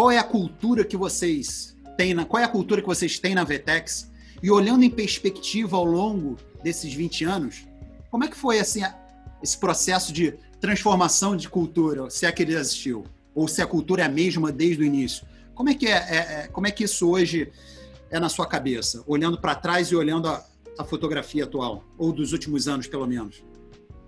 qual 0.00 0.10
é 0.10 0.16
a 0.16 0.24
cultura 0.24 0.82
que 0.82 0.96
vocês 0.96 1.76
têm 1.96 2.14
na, 2.14 2.24
qual 2.24 2.42
é 2.42 2.46
a 2.46 2.48
cultura 2.48 2.80
que 2.80 2.86
vocês 2.86 3.18
têm 3.18 3.34
na 3.34 3.44
Vetex? 3.44 4.10
E 4.42 4.50
olhando 4.50 4.82
em 4.82 4.88
perspectiva 4.88 5.76
ao 5.76 5.84
longo 5.84 6.38
desses 6.62 6.94
20 6.94 7.24
anos, 7.24 7.66
como 8.10 8.24
é 8.24 8.28
que 8.28 8.36
foi 8.36 8.58
assim 8.58 8.80
esse 9.42 9.58
processo 9.58 10.10
de 10.10 10.32
transformação 10.58 11.36
de 11.36 11.50
cultura, 11.50 12.08
se 12.08 12.24
é 12.24 12.32
que 12.32 12.42
ele 12.42 12.54
existiu, 12.54 13.04
ou 13.34 13.46
se 13.46 13.60
a 13.60 13.66
cultura 13.66 14.02
é 14.02 14.06
a 14.06 14.08
mesma 14.08 14.50
desde 14.50 14.82
o 14.82 14.86
início? 14.86 15.26
Como 15.54 15.68
é 15.68 15.74
que 15.74 15.86
é, 15.86 15.90
é, 15.90 16.16
é 16.16 16.48
como 16.48 16.66
é 16.66 16.70
que 16.70 16.84
isso 16.84 17.06
hoje 17.10 17.52
é 18.10 18.18
na 18.18 18.28
sua 18.28 18.46
cabeça, 18.46 19.02
olhando 19.06 19.40
para 19.40 19.54
trás 19.54 19.88
e 19.88 19.96
olhando 19.96 20.28
a, 20.28 20.44
a, 20.78 20.84
fotografia 20.84 21.44
atual, 21.44 21.84
ou 21.96 22.12
dos 22.12 22.32
últimos 22.32 22.66
anos, 22.66 22.86
pelo 22.86 23.06
menos? 23.06 23.44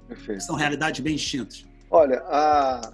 Perfeito. 0.09 0.43
São 0.43 0.57
realidades 0.57 1.01
bem 1.01 1.17
distintas. 1.17 1.65
Olha, 1.91 2.21
a, 2.27 2.93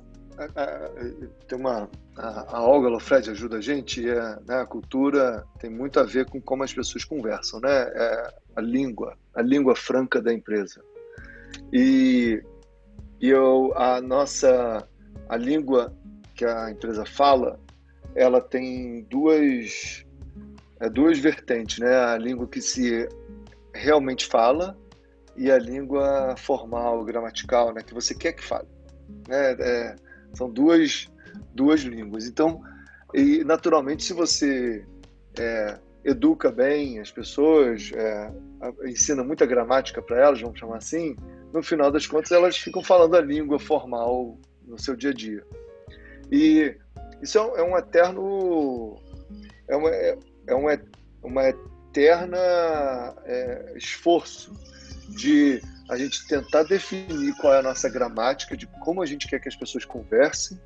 tem 1.46 1.58
uma 1.58 1.88
a, 2.16 2.56
a 2.56 2.62
Olga 2.62 2.88
Lofred 2.88 3.30
ajuda 3.30 3.56
a 3.56 3.60
gente 3.60 4.08
é, 4.08 4.38
né, 4.46 4.60
a 4.60 4.66
cultura 4.66 5.44
tem 5.58 5.68
muito 5.68 5.98
a 5.98 6.04
ver 6.04 6.26
com 6.26 6.40
como 6.40 6.62
as 6.62 6.72
pessoas 6.72 7.04
conversam 7.04 7.60
né 7.60 7.90
é 7.94 8.34
a 8.54 8.60
língua 8.60 9.16
a 9.34 9.42
língua 9.42 9.74
franca 9.74 10.22
da 10.22 10.32
empresa 10.32 10.80
e, 11.72 12.42
e 13.20 13.28
eu 13.28 13.72
a 13.76 14.00
nossa 14.00 14.86
a 15.28 15.36
língua 15.36 15.92
que 16.34 16.44
a 16.44 16.70
empresa 16.70 17.04
fala 17.04 17.58
ela 18.14 18.40
tem 18.40 19.02
duas 19.10 20.04
duas 20.92 21.18
vertentes 21.18 21.78
né 21.78 21.96
a 21.96 22.16
língua 22.16 22.46
que 22.46 22.60
se 22.60 23.08
realmente 23.74 24.26
fala 24.26 24.76
e 25.38 25.52
a 25.52 25.58
língua 25.58 26.34
formal, 26.36 27.04
gramatical, 27.04 27.72
né, 27.72 27.80
que 27.80 27.94
você 27.94 28.12
quer 28.12 28.32
que 28.32 28.44
fale. 28.44 28.66
Né? 29.28 29.52
É, 29.60 29.96
são 30.34 30.50
duas, 30.50 31.08
duas 31.54 31.80
línguas. 31.80 32.26
Então, 32.26 32.60
e 33.14 33.44
naturalmente, 33.44 34.02
se 34.02 34.12
você 34.12 34.84
é, 35.38 35.78
educa 36.04 36.50
bem 36.50 36.98
as 36.98 37.12
pessoas, 37.12 37.92
é, 37.94 38.32
ensina 38.84 39.22
muita 39.22 39.46
gramática 39.46 40.02
para 40.02 40.20
elas, 40.20 40.40
vamos 40.40 40.58
chamar 40.58 40.78
assim, 40.78 41.16
no 41.52 41.62
final 41.62 41.92
das 41.92 42.06
contas 42.06 42.32
elas 42.32 42.56
ficam 42.56 42.82
falando 42.82 43.16
a 43.16 43.20
língua 43.20 43.60
formal 43.60 44.36
no 44.66 44.78
seu 44.78 44.96
dia 44.96 45.10
a 45.10 45.14
dia. 45.14 45.46
E 46.32 46.76
isso 47.22 47.38
é 47.38 47.62
um, 47.62 47.76
é 47.76 47.78
eterno. 47.78 48.96
É 49.68 49.76
uma, 49.76 49.88
é 49.88 50.18
uma, 50.54 50.78
uma 51.22 51.48
eterna 51.48 52.38
é, 53.24 53.72
esforço 53.76 54.52
de 55.08 55.60
a 55.88 55.96
gente 55.96 56.26
tentar 56.28 56.64
definir 56.64 57.34
qual 57.40 57.54
é 57.54 57.58
a 57.58 57.62
nossa 57.62 57.88
gramática, 57.88 58.56
de 58.56 58.66
como 58.66 59.02
a 59.02 59.06
gente 59.06 59.26
quer 59.26 59.40
que 59.40 59.48
as 59.48 59.56
pessoas 59.56 59.84
conversem, 59.84 60.60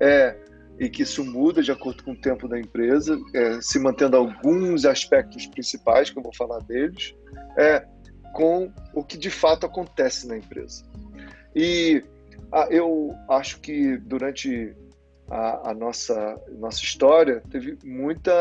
é, 0.00 0.36
e 0.78 0.88
que 0.88 1.02
isso 1.02 1.24
muda 1.24 1.62
de 1.62 1.72
acordo 1.72 2.02
com 2.02 2.12
o 2.12 2.16
tempo 2.16 2.48
da 2.48 2.58
empresa, 2.58 3.18
é, 3.34 3.60
se 3.60 3.78
mantendo 3.78 4.16
alguns 4.16 4.84
aspectos 4.84 5.46
principais, 5.46 6.10
que 6.10 6.18
eu 6.18 6.22
vou 6.22 6.34
falar 6.34 6.60
deles, 6.60 7.14
é, 7.56 7.86
com 8.32 8.70
o 8.94 9.02
que 9.02 9.16
de 9.16 9.30
fato 9.30 9.64
acontece 9.64 10.26
na 10.26 10.36
empresa. 10.36 10.84
E 11.54 12.02
a, 12.52 12.68
eu 12.70 13.14
acho 13.30 13.60
que 13.60 13.96
durante 13.98 14.74
a, 15.28 15.70
a, 15.70 15.74
nossa, 15.74 16.40
nossa 16.58 16.82
história 16.82 17.42
teve 17.50 17.78
muita. 17.84 18.32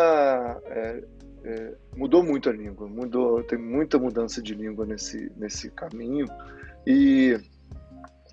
É, 0.66 1.04
é, 1.44 1.76
mudou 1.96 2.24
muito 2.24 2.50
a 2.50 2.54
língua, 2.54 2.88
mudou, 2.88 3.44
tem 3.44 3.58
muita 3.58 4.00
mudança 4.00 4.42
de 4.42 4.56
língua 4.56 4.86
nesse, 4.86 5.32
nesse 5.38 5.70
caminho. 5.72 6.26
E 6.86 7.40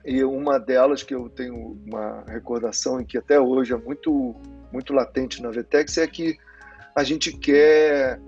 e 0.05 0.23
uma 0.25 0.59
delas 0.59 1.03
que 1.03 1.15
eu 1.15 1.29
tenho 1.29 1.79
uma 1.87 2.25
recordação 2.27 3.01
e 3.01 3.05
que 3.05 3.17
até 3.17 3.39
hoje 3.39 3.73
é 3.73 3.77
muito, 3.77 4.35
muito 4.73 4.93
latente 4.93 5.41
na 5.41 5.51
Vetex 5.51 5.97
é 5.97 6.07
que 6.07 6.37
a 6.95 7.05
gente 7.05 7.33
quer 7.33 8.21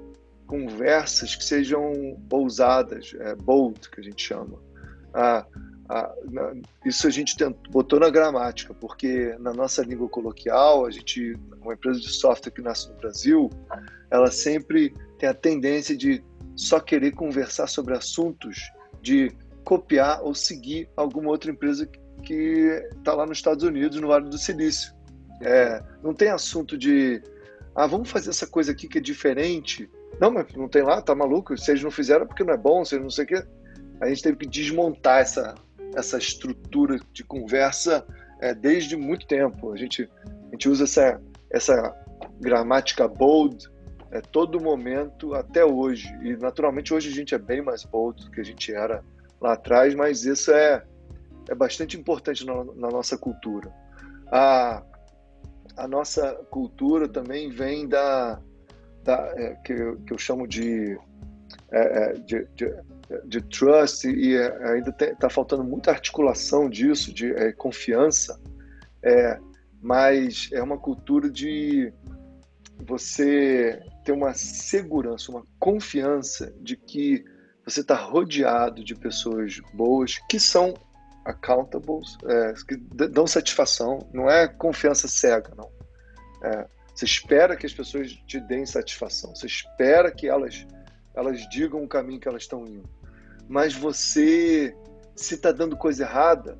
conversas 0.47 1.35
que 1.35 1.45
sejam 1.45 2.16
ousadas, 2.31 3.14
é, 3.18 3.35
bold, 3.35 3.91
que 3.91 4.01
a 4.01 4.05
gente 4.05 4.22
chama. 4.22 4.59
Ah, 5.12 5.45
ah, 5.89 6.14
isso 6.85 7.07
a 7.07 7.11
gente 7.11 7.37
tentou, 7.37 7.70
botou 7.70 8.01
na 8.01 8.09
gramática, 8.09 8.72
porque 8.74 9.37
na 9.39 9.53
nossa 9.53 9.82
língua 9.82 10.09
coloquial, 10.09 10.87
a 10.87 10.91
gente, 10.91 11.37
uma 11.61 11.74
empresa 11.74 12.01
de 12.01 12.09
software 12.09 12.53
que 12.53 12.62
nasce 12.62 12.89
no 12.89 12.97
Brasil, 12.97 13.51
ela 14.11 14.30
sempre 14.30 14.95
tem 15.18 15.28
a 15.28 15.35
tendência 15.35 15.97
de 15.97 16.24
só 16.57 16.80
querer 16.80 17.12
conversar 17.12 17.66
sobre 17.66 17.95
assuntos 17.95 18.70
de 19.03 19.30
copiar 19.64 20.22
ou 20.22 20.35
seguir 20.35 20.89
alguma 20.97 21.30
outra 21.30 21.51
empresa 21.51 21.87
que 22.22 22.82
está 22.97 23.14
lá 23.14 23.26
nos 23.26 23.39
Estados 23.39 23.64
Unidos, 23.64 24.01
no 24.01 24.09
Vale 24.09 24.28
do 24.28 24.39
Silício. 24.39 24.95
É, 25.43 25.82
não 26.03 26.14
tem 26.14 26.28
assunto 26.28 26.78
de, 26.78 27.22
ah, 27.74 27.87
vamos 27.87 28.11
fazer 28.11 28.30
essa 28.30 28.47
coisa 28.47 28.72
aqui 28.72 28.89
que 28.89 28.99
é 28.99 29.01
diferente. 29.01 29.91
Não, 30.18 30.30
mas 30.30 30.47
não 30.55 30.68
tem 30.68 30.82
lá, 30.82 31.03
tá 31.03 31.14
maluco? 31.14 31.57
Se 31.59 31.72
eles 31.72 31.82
não 31.82 31.91
fizeram 31.91 32.26
porque 32.26 32.45
não 32.45 32.55
é 32.55 32.57
bom, 32.57 32.85
se 32.85 32.95
eles 32.95 33.03
não 33.03 33.11
sei 33.11 33.24
o 33.24 33.28
quê. 33.28 33.45
A 34.01 34.09
gente 34.09 34.22
teve 34.22 34.37
que 34.39 34.47
desmontar 34.47 35.20
essa, 35.20 35.55
essa 35.97 36.18
estrutura 36.18 36.99
de 37.12 37.24
conversa 37.24 38.07
é, 38.40 38.55
desde 38.55 38.97
muito 38.97 39.26
tempo. 39.26 39.72
A 39.72 39.76
gente, 39.76 40.09
a 40.24 40.51
gente 40.51 40.68
usa 40.68 40.84
essa, 40.84 41.20
essa 41.51 41.95
gramática 42.40 43.09
bold 43.09 43.68
é, 44.11 44.20
todo 44.20 44.61
momento 44.61 45.34
até 45.34 45.64
hoje. 45.64 46.09
E 46.22 46.36
naturalmente 46.36 46.95
hoje 46.95 47.09
a 47.09 47.12
gente 47.12 47.34
é 47.34 47.38
bem 47.38 47.62
mais 47.62 47.84
bold 47.84 48.24
do 48.24 48.30
que 48.30 48.40
a 48.40 48.45
gente 48.45 48.72
era 48.72 49.03
lá 49.40 49.55
atrás, 49.55 49.95
mas 49.95 50.24
isso 50.24 50.53
é, 50.53 50.84
é 51.49 51.55
bastante 51.55 51.99
importante 51.99 52.47
na, 52.47 52.64
na 52.64 52.88
nossa 52.88 53.18
cultura. 53.18 53.72
A, 54.30 54.82
a 55.76 55.88
nossa 55.88 56.32
cultura 56.51 57.09
também 57.09 57.51
vem 57.51 57.88
da, 57.88 58.40
da 59.03 59.32
é, 59.36 59.55
que, 59.64 59.74
que 59.74 60.12
eu 60.12 60.18
chamo 60.18 60.47
de, 60.47 60.99
é, 61.72 61.80
é 61.80 62.12
de, 62.14 62.47
de, 62.55 62.74
de, 63.24 63.40
trust 63.42 64.09
e 64.09 64.36
é, 64.36 64.72
ainda 64.72 64.94
está 65.00 65.28
faltando 65.28 65.64
muita 65.64 65.90
articulação 65.90 66.68
disso, 66.68 67.12
de 67.12 67.32
é, 67.32 67.52
confiança, 67.52 68.40
é, 69.02 69.38
mas 69.80 70.48
é 70.52 70.62
uma 70.62 70.78
cultura 70.78 71.30
de 71.30 71.92
você 72.86 73.80
ter 74.05 74.12
uma 74.12 74.34
segurança, 74.34 75.30
uma 75.30 75.44
confiança 75.59 76.52
de 76.61 76.76
que 76.76 77.24
você 77.64 77.80
está 77.80 77.94
rodeado 77.94 78.84
de 78.84 78.94
pessoas 78.94 79.61
boas 79.72 80.18
que 80.28 80.38
são 80.38 80.74
accountables, 81.24 82.16
é, 82.26 82.52
que 82.68 82.76
dão 82.76 83.26
satisfação. 83.26 83.98
Não 84.12 84.28
é 84.28 84.46
confiança 84.46 85.09
cega, 85.09 85.52
não. 85.57 85.70
É, 86.42 86.66
você 86.94 87.07
espera 87.07 87.57
que 87.57 87.66
as 87.66 87.72
pessoas 87.72 88.12
te 88.26 88.38
deem 88.40 88.66
satisfação. 88.66 89.34
Você 89.34 89.46
espera 89.46 90.12
que 90.12 90.28
elas 90.28 90.66
elas 91.14 91.48
digam 91.48 91.82
o 91.82 91.88
caminho 91.88 92.20
que 92.20 92.28
elas 92.28 92.42
estão 92.42 92.66
indo. 92.66 92.88
Mas 93.48 93.74
você, 93.74 94.74
se 95.14 95.34
está 95.34 95.52
dando 95.52 95.76
coisa 95.76 96.04
errada, 96.04 96.58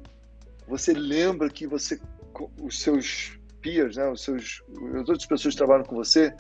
você 0.67 0.93
lembra 0.93 1.49
que 1.49 1.67
você, 1.67 2.01
os 2.63 2.81
seus 2.81 3.39
peers, 3.61 3.97
né, 3.97 4.09
os 4.11 4.23
seus, 4.23 4.63
as 5.01 5.09
outras 5.09 5.27
pessoas 5.27 5.55
que 5.55 5.59
trabalham 5.59 5.85
com 5.85 5.97
você, 5.97 6.35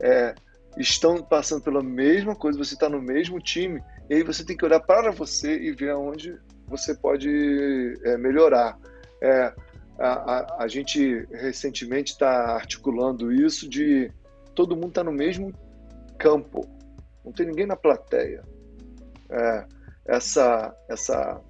é, 0.00 0.34
estão 0.78 1.22
passando 1.22 1.62
pela 1.62 1.82
mesma 1.82 2.34
coisa, 2.34 2.58
você 2.58 2.74
está 2.74 2.88
no 2.88 3.00
mesmo 3.00 3.38
time 3.38 3.82
e 4.08 4.14
aí 4.14 4.22
você 4.22 4.44
tem 4.44 4.56
que 4.56 4.64
olhar 4.64 4.80
para 4.80 5.10
você 5.10 5.58
e 5.58 5.72
ver 5.72 5.90
aonde 5.90 6.38
você 6.66 6.94
pode 6.94 7.28
é, 8.04 8.16
melhorar. 8.16 8.78
É, 9.20 9.54
a, 9.98 10.08
a, 10.08 10.64
a, 10.64 10.68
gente 10.68 11.26
recentemente 11.30 12.12
está 12.12 12.54
articulando 12.54 13.32
isso 13.32 13.68
de 13.68 14.10
todo 14.54 14.74
mundo 14.74 14.88
está 14.88 15.04
no 15.04 15.12
mesmo 15.12 15.52
campo, 16.18 16.66
não 17.24 17.32
tem 17.32 17.46
ninguém 17.46 17.66
na 17.66 17.76
plateia. 17.76 18.42
É, 19.30 19.66
essa, 20.04 20.74
essa 20.88 21.40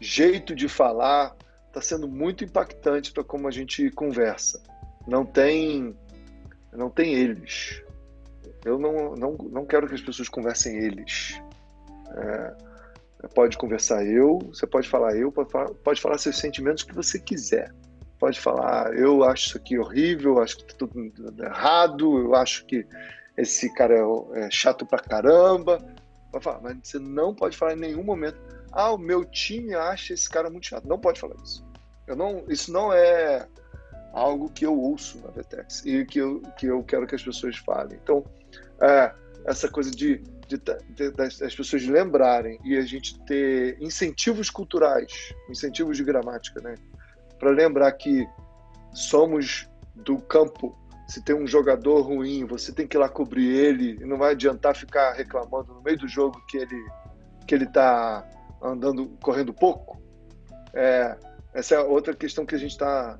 jeito 0.00 0.54
de 0.54 0.68
falar 0.68 1.36
está 1.68 1.80
sendo 1.80 2.08
muito 2.08 2.44
impactante 2.44 3.12
para 3.12 3.24
como 3.24 3.48
a 3.48 3.50
gente 3.50 3.90
conversa. 3.90 4.62
Não 5.06 5.24
tem, 5.24 5.96
não 6.72 6.90
tem 6.90 7.14
eles. 7.14 7.82
Eu 8.64 8.78
não, 8.78 9.14
não, 9.14 9.32
não 9.50 9.66
quero 9.66 9.88
que 9.88 9.94
as 9.94 10.00
pessoas 10.00 10.28
conversem 10.28 10.76
eles. 10.76 11.40
É, 12.14 12.54
pode 13.34 13.56
conversar 13.56 14.04
eu, 14.04 14.38
você 14.38 14.66
pode 14.66 14.88
falar 14.88 15.16
eu, 15.16 15.32
pode 15.32 15.50
falar, 15.50 15.68
pode 15.82 16.00
falar 16.00 16.18
seus 16.18 16.38
sentimentos 16.38 16.82
que 16.82 16.94
você 16.94 17.18
quiser. 17.18 17.72
Pode 18.18 18.38
falar, 18.38 18.96
eu 18.96 19.24
acho 19.24 19.46
isso 19.48 19.56
aqui 19.56 19.78
horrível, 19.78 20.40
acho 20.40 20.58
que 20.58 20.64
tá 20.64 20.74
tudo 20.78 21.42
errado, 21.42 22.18
eu 22.18 22.34
acho 22.36 22.64
que 22.66 22.86
esse 23.36 23.72
cara 23.74 23.94
é, 23.94 24.40
é 24.40 24.50
chato 24.50 24.86
pra 24.86 24.98
caramba. 24.98 25.78
Pode 26.30 26.44
falar, 26.44 26.60
mas 26.62 26.78
você 26.82 26.98
não 26.98 27.34
pode 27.34 27.56
falar 27.56 27.74
em 27.74 27.80
nenhum 27.80 28.02
momento, 28.02 28.38
ah, 28.72 28.92
o 28.92 28.98
meu 28.98 29.24
time 29.24 29.74
acha 29.74 30.14
esse 30.14 30.28
cara 30.28 30.50
muito 30.50 30.66
chato. 30.66 30.88
Não 30.88 30.98
pode 30.98 31.20
falar 31.20 31.36
isso. 31.42 31.64
Eu 32.06 32.16
não, 32.16 32.44
isso 32.48 32.72
não 32.72 32.92
é 32.92 33.46
algo 34.12 34.50
que 34.50 34.66
eu 34.66 34.78
ouço 34.78 35.18
na 35.20 35.30
Vetex 35.30 35.84
e 35.84 36.04
que 36.04 36.18
eu, 36.18 36.40
que 36.56 36.66
eu 36.66 36.82
quero 36.82 37.06
que 37.06 37.14
as 37.14 37.22
pessoas 37.22 37.56
falem. 37.58 37.98
Então, 38.02 38.24
é, 38.80 39.12
essa 39.46 39.68
coisa 39.68 39.90
de 39.90 40.22
de, 40.56 40.60
de, 40.94 41.10
das, 41.10 41.38
pessoas 41.54 41.86
lembrarem 41.86 42.58
e 42.64 42.76
a 42.76 42.82
gente 42.82 43.18
ter 43.20 43.76
incentivos 43.80 44.50
culturais, 44.50 45.34
incentivos 45.48 45.96
de 45.96 46.04
gramática, 46.04 46.60
né? 46.60 46.74
Para 47.38 47.50
lembrar 47.50 47.92
que 47.92 48.26
somos 48.92 49.68
do 49.94 50.18
campo. 50.18 50.76
Se 51.06 51.22
tem 51.22 51.34
um 51.34 51.46
jogador 51.46 52.00
ruim, 52.02 52.44
você 52.44 52.72
tem 52.72 52.86
que 52.86 52.96
ir 52.96 53.00
lá 53.00 53.08
cobrir 53.08 53.48
ele 53.48 53.98
e 54.00 54.04
não 54.04 54.16
vai 54.16 54.32
adiantar 54.32 54.74
ficar 54.74 55.12
reclamando 55.12 55.74
no 55.74 55.82
meio 55.82 55.98
do 55.98 56.08
jogo 56.08 56.40
que 56.48 56.56
ele 56.58 56.90
que 57.46 57.54
ele 57.54 57.64
está 57.64 58.24
andando, 58.62 59.08
correndo 59.20 59.52
pouco. 59.52 60.00
É, 60.72 61.16
essa 61.52 61.74
é 61.74 61.80
outra 61.80 62.14
questão 62.14 62.46
que 62.46 62.54
a 62.54 62.58
gente 62.58 62.70
está 62.70 63.18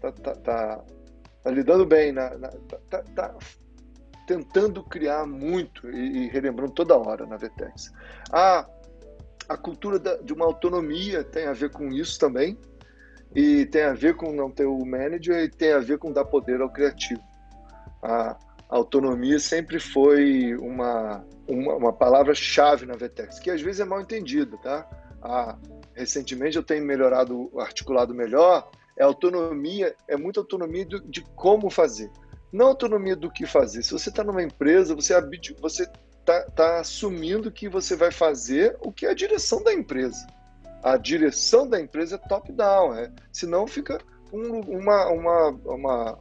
tá, 0.00 0.12
tá, 0.12 0.34
tá, 0.34 0.84
tá, 1.42 1.50
lidando 1.50 1.84
bem, 1.84 2.12
na, 2.12 2.36
na 2.38 2.48
tá, 2.88 3.02
tá 3.14 3.34
tentando 4.26 4.82
criar 4.82 5.26
muito 5.26 5.88
e, 5.90 6.24
e 6.24 6.28
relembrando 6.28 6.72
toda 6.72 6.96
hora 6.96 7.26
na 7.26 7.36
Vetex. 7.36 7.92
A, 8.32 8.66
a 9.48 9.56
cultura 9.56 9.98
da, 9.98 10.16
de 10.16 10.32
uma 10.32 10.44
autonomia 10.44 11.22
tem 11.22 11.46
a 11.46 11.52
ver 11.52 11.70
com 11.70 11.88
isso 11.92 12.18
também, 12.18 12.58
e 13.36 13.66
tem 13.66 13.82
a 13.82 13.92
ver 13.92 14.16
com 14.16 14.32
não 14.32 14.50
ter 14.50 14.64
o 14.64 14.82
manager 14.84 15.36
e 15.36 15.50
tem 15.50 15.72
a 15.72 15.78
ver 15.78 15.98
com 15.98 16.10
dar 16.10 16.24
poder 16.24 16.62
ao 16.62 16.72
criativo. 16.72 17.20
A, 18.02 18.38
autonomia 18.68 19.38
sempre 19.38 19.78
foi 19.78 20.56
uma, 20.56 21.24
uma, 21.46 21.74
uma 21.76 21.92
palavra-chave 21.92 22.84
na 22.84 22.96
Vetex, 22.96 23.38
que 23.38 23.48
às 23.48 23.60
vezes 23.60 23.80
é 23.80 23.84
mal 23.84 24.00
entendida, 24.00 24.56
tá? 24.56 24.88
Recentemente 25.94 26.56
eu 26.56 26.64
tenho 26.64 26.84
melhorado, 26.84 27.48
articulado 27.60 28.12
melhor, 28.12 28.68
é 28.98 29.04
autonomia, 29.04 29.94
é 30.08 30.16
muita 30.16 30.40
autonomia 30.40 30.84
de, 30.84 31.00
de 31.08 31.22
como 31.36 31.70
fazer 31.70 32.10
não 32.52 32.68
autonomia 32.68 33.14
do 33.14 33.30
que 33.30 33.46
fazer. 33.46 33.82
Se 33.82 33.92
você 33.92 34.08
está 34.08 34.24
numa 34.24 34.42
empresa, 34.42 34.94
você, 34.94 35.14
você 35.60 35.82
está 36.20 36.42
tá 36.50 36.80
assumindo 36.80 37.52
que 37.52 37.68
você 37.68 37.94
vai 37.94 38.10
fazer 38.10 38.76
o 38.80 38.90
que 38.90 39.06
é 39.06 39.10
a 39.10 39.14
direção 39.14 39.62
da 39.62 39.72
empresa. 39.72 40.26
A 40.82 40.96
direção 40.96 41.68
da 41.68 41.80
empresa 41.80 42.16
é 42.16 42.28
top-down, 42.28 42.94
é, 42.94 43.12
senão 43.32 43.66
fica 43.66 43.98
um, 44.32 44.60
uma, 44.60 45.06
uma, 45.08 45.48
uma 45.64 46.18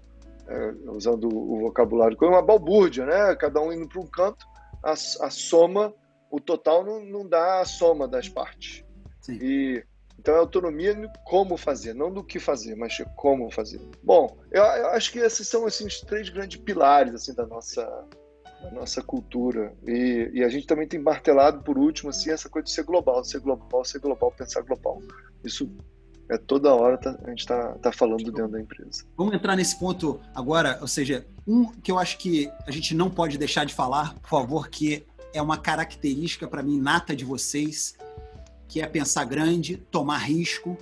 é, 0.47 0.73
usando 0.87 1.27
o 1.27 1.59
vocabulário, 1.59 2.17
uma 2.21 2.41
balbúrdia, 2.41 3.05
né? 3.05 3.35
Cada 3.35 3.61
um 3.61 3.71
indo 3.71 3.87
para 3.87 4.01
um 4.01 4.07
canto, 4.07 4.45
a, 4.83 4.91
a 4.91 5.29
soma, 5.29 5.93
o 6.29 6.39
total 6.39 6.83
não, 6.83 7.03
não 7.03 7.27
dá 7.27 7.61
a 7.61 7.65
soma 7.65 8.07
das 8.07 8.29
partes. 8.29 8.83
Sim. 9.21 9.39
E 9.41 9.83
então 10.17 10.33
é 10.35 10.39
autonomia 10.39 10.95
no 10.95 11.07
como 11.23 11.55
fazer, 11.57 11.93
não 11.93 12.11
do 12.11 12.23
que 12.23 12.39
fazer, 12.39 12.75
mas 12.75 12.97
como 13.15 13.51
fazer. 13.51 13.79
Bom, 14.01 14.37
eu, 14.51 14.63
eu 14.63 14.87
acho 14.87 15.11
que 15.11 15.19
esses 15.19 15.47
são 15.47 15.65
assim, 15.65 15.85
os 15.85 16.01
três 16.01 16.29
grandes 16.29 16.59
pilares 16.59 17.13
assim 17.13 17.33
da 17.33 17.45
nossa 17.45 17.87
da 18.61 18.71
nossa 18.71 19.01
cultura 19.01 19.73
e, 19.85 20.31
e, 20.33 20.43
a 20.43 20.49
gente 20.49 20.65
também 20.65 20.87
tem 20.87 20.99
martelado 20.99 21.61
por 21.61 21.77
último 21.77 22.09
assim 22.09 22.31
essa 22.31 22.49
coisa 22.49 22.65
de 22.65 22.71
ser 22.71 22.83
global, 22.83 23.23
ser 23.23 23.39
global, 23.39 23.85
ser 23.85 23.99
global, 23.99 24.31
pensar 24.31 24.61
global. 24.61 25.01
Isso 25.43 25.69
é 26.29 26.37
toda 26.37 26.73
hora 26.73 26.97
tá, 26.97 27.17
a 27.23 27.29
gente 27.29 27.39
está 27.39 27.73
tá 27.73 27.91
falando 27.91 28.23
dentro 28.23 28.47
da 28.47 28.59
empresa. 28.59 29.05
Vamos 29.15 29.33
entrar 29.33 29.55
nesse 29.55 29.77
ponto 29.77 30.19
agora, 30.33 30.79
ou 30.81 30.87
seja, 30.87 31.25
um 31.47 31.65
que 31.71 31.91
eu 31.91 31.99
acho 31.99 32.17
que 32.17 32.49
a 32.65 32.71
gente 32.71 32.95
não 32.95 33.09
pode 33.09 33.37
deixar 33.37 33.65
de 33.65 33.73
falar, 33.73 34.15
por 34.15 34.29
favor, 34.29 34.69
que 34.69 35.05
é 35.33 35.41
uma 35.41 35.57
característica 35.57 36.47
para 36.47 36.63
mim 36.63 36.79
nata 36.79 37.15
de 37.15 37.25
vocês, 37.25 37.95
que 38.67 38.81
é 38.81 38.87
pensar 38.87 39.25
grande, 39.25 39.77
tomar 39.77 40.17
risco. 40.17 40.77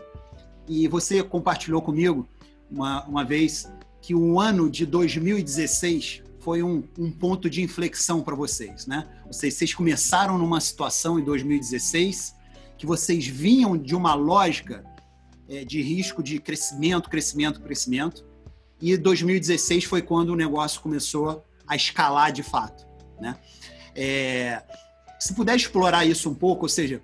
E 0.67 0.88
você 0.88 1.21
compartilhou 1.21 1.82
comigo 1.82 2.28
uma, 2.71 3.03
uma 3.05 3.26
vez 3.26 3.69
que 4.01 4.15
o 4.15 4.39
ano 4.39 4.69
de 4.69 4.86
2016 4.86 6.24
foi 6.44 6.62
um, 6.62 6.84
um 7.00 7.10
ponto 7.10 7.50
de 7.50 7.62
inflexão 7.62 8.22
para 8.22 8.36
vocês, 8.36 8.86
né? 8.86 9.08
Vocês, 9.26 9.54
vocês 9.54 9.74
começaram 9.74 10.38
numa 10.38 10.60
situação 10.60 11.18
em 11.18 11.24
2016 11.24 12.36
que 12.78 12.86
vocês 12.86 13.26
vinham 13.26 13.78
de 13.78 13.96
uma 13.96 14.14
lógica 14.14 14.84
é, 15.48 15.64
de 15.64 15.82
risco 15.82 16.22
de 16.22 16.39
crescimento, 16.39 17.10
crescimento, 17.10 17.62
crescimento, 17.62 18.26
e 18.82 18.98
2016 18.98 19.86
foi 19.86 20.02
quando 20.02 20.32
o 20.32 20.36
negócio 20.36 20.82
começou 20.82 21.46
a 21.66 21.78
escalar 21.78 22.34
de 22.34 22.44
fato, 22.44 22.86
né? 23.22 23.38
É, 23.96 24.62
se 25.18 25.34
puder 25.34 25.56
explorar 25.56 26.06
isso 26.06 26.30
um 26.30 26.36
pouco, 26.36 26.64
ou 26.64 26.70
seja, 26.70 27.02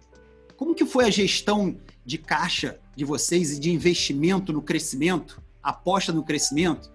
como 0.58 0.76
que 0.76 0.86
foi 0.86 1.06
a 1.06 1.10
gestão 1.10 1.80
de 2.06 2.18
caixa 2.18 2.78
de 2.94 3.06
vocês 3.06 3.52
e 3.52 3.60
de 3.60 3.72
investimento 3.72 4.52
no 4.52 4.62
crescimento, 4.62 5.42
aposta 5.64 6.12
no 6.12 6.24
crescimento? 6.24 6.92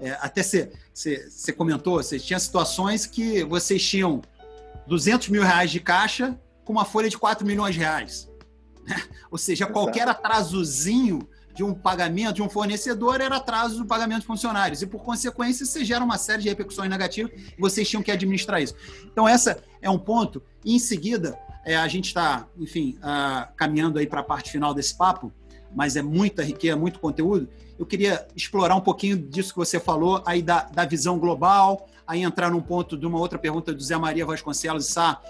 É, 0.00 0.16
até 0.20 0.42
você 0.42 1.52
comentou, 1.56 2.02
você 2.02 2.18
tinha 2.18 2.38
situações 2.38 3.06
que 3.06 3.44
vocês 3.44 3.82
tinham 3.82 4.22
200 4.86 5.28
mil 5.28 5.42
reais 5.42 5.70
de 5.70 5.80
caixa 5.80 6.38
com 6.64 6.72
uma 6.72 6.84
folha 6.84 7.08
de 7.08 7.16
4 7.16 7.46
milhões 7.46 7.74
de 7.74 7.80
reais. 7.80 8.28
Né? 8.84 9.02
Ou 9.30 9.38
seja, 9.38 9.66
qualquer 9.66 10.08
atrasozinho 10.08 11.28
de 11.56 11.64
um 11.64 11.72
pagamento 11.72 12.34
de 12.34 12.42
um 12.42 12.50
fornecedor 12.50 13.20
era 13.20 13.36
atraso 13.36 13.78
do 13.78 13.86
pagamento 13.86 14.20
de 14.20 14.26
funcionários. 14.26 14.82
E, 14.82 14.86
por 14.86 15.02
consequência, 15.02 15.64
você 15.64 15.84
gera 15.84 16.04
uma 16.04 16.18
série 16.18 16.42
de 16.42 16.48
repercussões 16.50 16.90
negativas 16.90 17.32
e 17.34 17.58
vocês 17.58 17.88
tinham 17.88 18.02
que 18.02 18.10
administrar 18.10 18.60
isso. 18.60 18.74
Então, 19.04 19.26
essa 19.26 19.62
é 19.80 19.88
um 19.88 19.98
ponto. 19.98 20.42
E, 20.62 20.76
em 20.76 20.78
seguida, 20.78 21.38
é, 21.64 21.74
a 21.74 21.88
gente 21.88 22.08
está, 22.08 22.46
enfim, 22.58 22.98
uh, 22.98 23.50
caminhando 23.56 23.98
aí 23.98 24.06
para 24.06 24.20
a 24.20 24.22
parte 24.22 24.50
final 24.50 24.74
desse 24.74 24.94
papo, 24.94 25.32
mas 25.76 25.94
é 25.94 26.00
muita 26.00 26.42
riqueza, 26.42 26.74
muito 26.74 26.98
conteúdo. 26.98 27.46
Eu 27.78 27.84
queria 27.84 28.26
explorar 28.34 28.74
um 28.74 28.80
pouquinho 28.80 29.18
disso 29.18 29.52
que 29.52 29.58
você 29.58 29.78
falou, 29.78 30.22
aí 30.24 30.40
da, 30.40 30.62
da 30.62 30.86
visão 30.86 31.18
global, 31.18 31.86
aí 32.06 32.22
entrar 32.22 32.50
num 32.50 32.62
ponto 32.62 32.96
de 32.96 33.06
uma 33.06 33.18
outra 33.18 33.38
pergunta 33.38 33.74
do 33.74 33.82
Zé 33.82 33.98
Maria 33.98 34.24
Vasconcelos 34.24 34.86
Sá, 34.86 35.20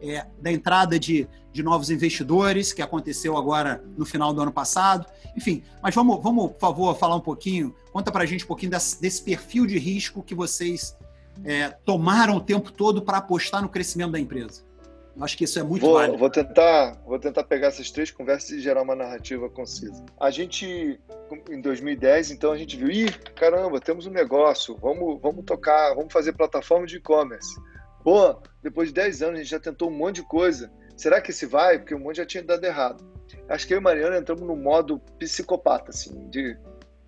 é, 0.00 0.24
da 0.40 0.52
entrada 0.52 1.00
de, 1.00 1.26
de 1.52 1.64
novos 1.64 1.90
investidores, 1.90 2.72
que 2.72 2.80
aconteceu 2.80 3.36
agora 3.36 3.84
no 3.96 4.06
final 4.06 4.32
do 4.32 4.40
ano 4.40 4.52
passado. 4.52 5.04
Enfim, 5.36 5.64
mas 5.82 5.92
vamos, 5.92 6.22
vamos 6.22 6.52
por 6.52 6.60
favor, 6.60 6.96
falar 6.96 7.16
um 7.16 7.20
pouquinho, 7.20 7.74
conta 7.92 8.12
para 8.12 8.22
a 8.22 8.26
gente 8.26 8.44
um 8.44 8.48
pouquinho 8.48 8.70
desse, 8.70 9.00
desse, 9.00 9.20
perfil 9.20 9.66
de 9.66 9.80
risco 9.80 10.22
que 10.22 10.34
vocês 10.34 10.96
é, 11.42 11.70
tomaram 11.84 12.36
o 12.36 12.40
tempo 12.40 12.70
todo 12.70 13.02
para 13.02 13.18
apostar 13.18 13.60
no 13.60 13.68
crescimento 13.68 14.12
da 14.12 14.20
empresa. 14.20 14.67
Acho 15.20 15.36
que 15.36 15.44
isso 15.44 15.58
é 15.58 15.62
muito 15.62 15.84
vou, 15.84 15.94
válido. 15.94 16.18
Vou 16.18 16.30
tentar, 16.30 17.00
vou 17.04 17.18
tentar 17.18 17.44
pegar 17.44 17.68
essas 17.68 17.90
três 17.90 18.10
conversas 18.10 18.50
e 18.50 18.60
gerar 18.60 18.82
uma 18.82 18.94
narrativa 18.94 19.48
concisa. 19.50 20.04
A 20.20 20.30
gente, 20.30 21.00
em 21.50 21.60
2010, 21.60 22.30
então, 22.30 22.52
a 22.52 22.56
gente 22.56 22.76
viu, 22.76 22.88
ih, 22.88 23.10
caramba, 23.34 23.80
temos 23.80 24.06
um 24.06 24.10
negócio, 24.10 24.76
vamos, 24.76 25.20
vamos 25.20 25.44
tocar, 25.44 25.94
vamos 25.94 26.12
fazer 26.12 26.32
plataforma 26.32 26.86
de 26.86 26.96
e-commerce. 26.96 27.60
Pô, 28.04 28.40
depois 28.62 28.88
de 28.88 28.94
10 28.94 29.22
anos 29.22 29.34
a 29.34 29.42
gente 29.42 29.50
já 29.50 29.60
tentou 29.60 29.88
um 29.88 29.96
monte 29.96 30.16
de 30.16 30.22
coisa. 30.22 30.70
Será 30.96 31.20
que 31.20 31.30
esse 31.30 31.46
vai? 31.46 31.78
Porque 31.78 31.94
um 31.94 32.00
monte 32.00 32.16
já 32.16 32.26
tinha 32.26 32.42
dado 32.42 32.64
errado. 32.64 33.04
Acho 33.48 33.66
que 33.66 33.74
eu 33.74 33.78
e 33.78 33.82
Mariana 33.82 34.18
entramos 34.18 34.46
no 34.46 34.56
modo 34.56 34.98
psicopata, 35.18 35.90
assim, 35.90 36.28
de 36.28 36.56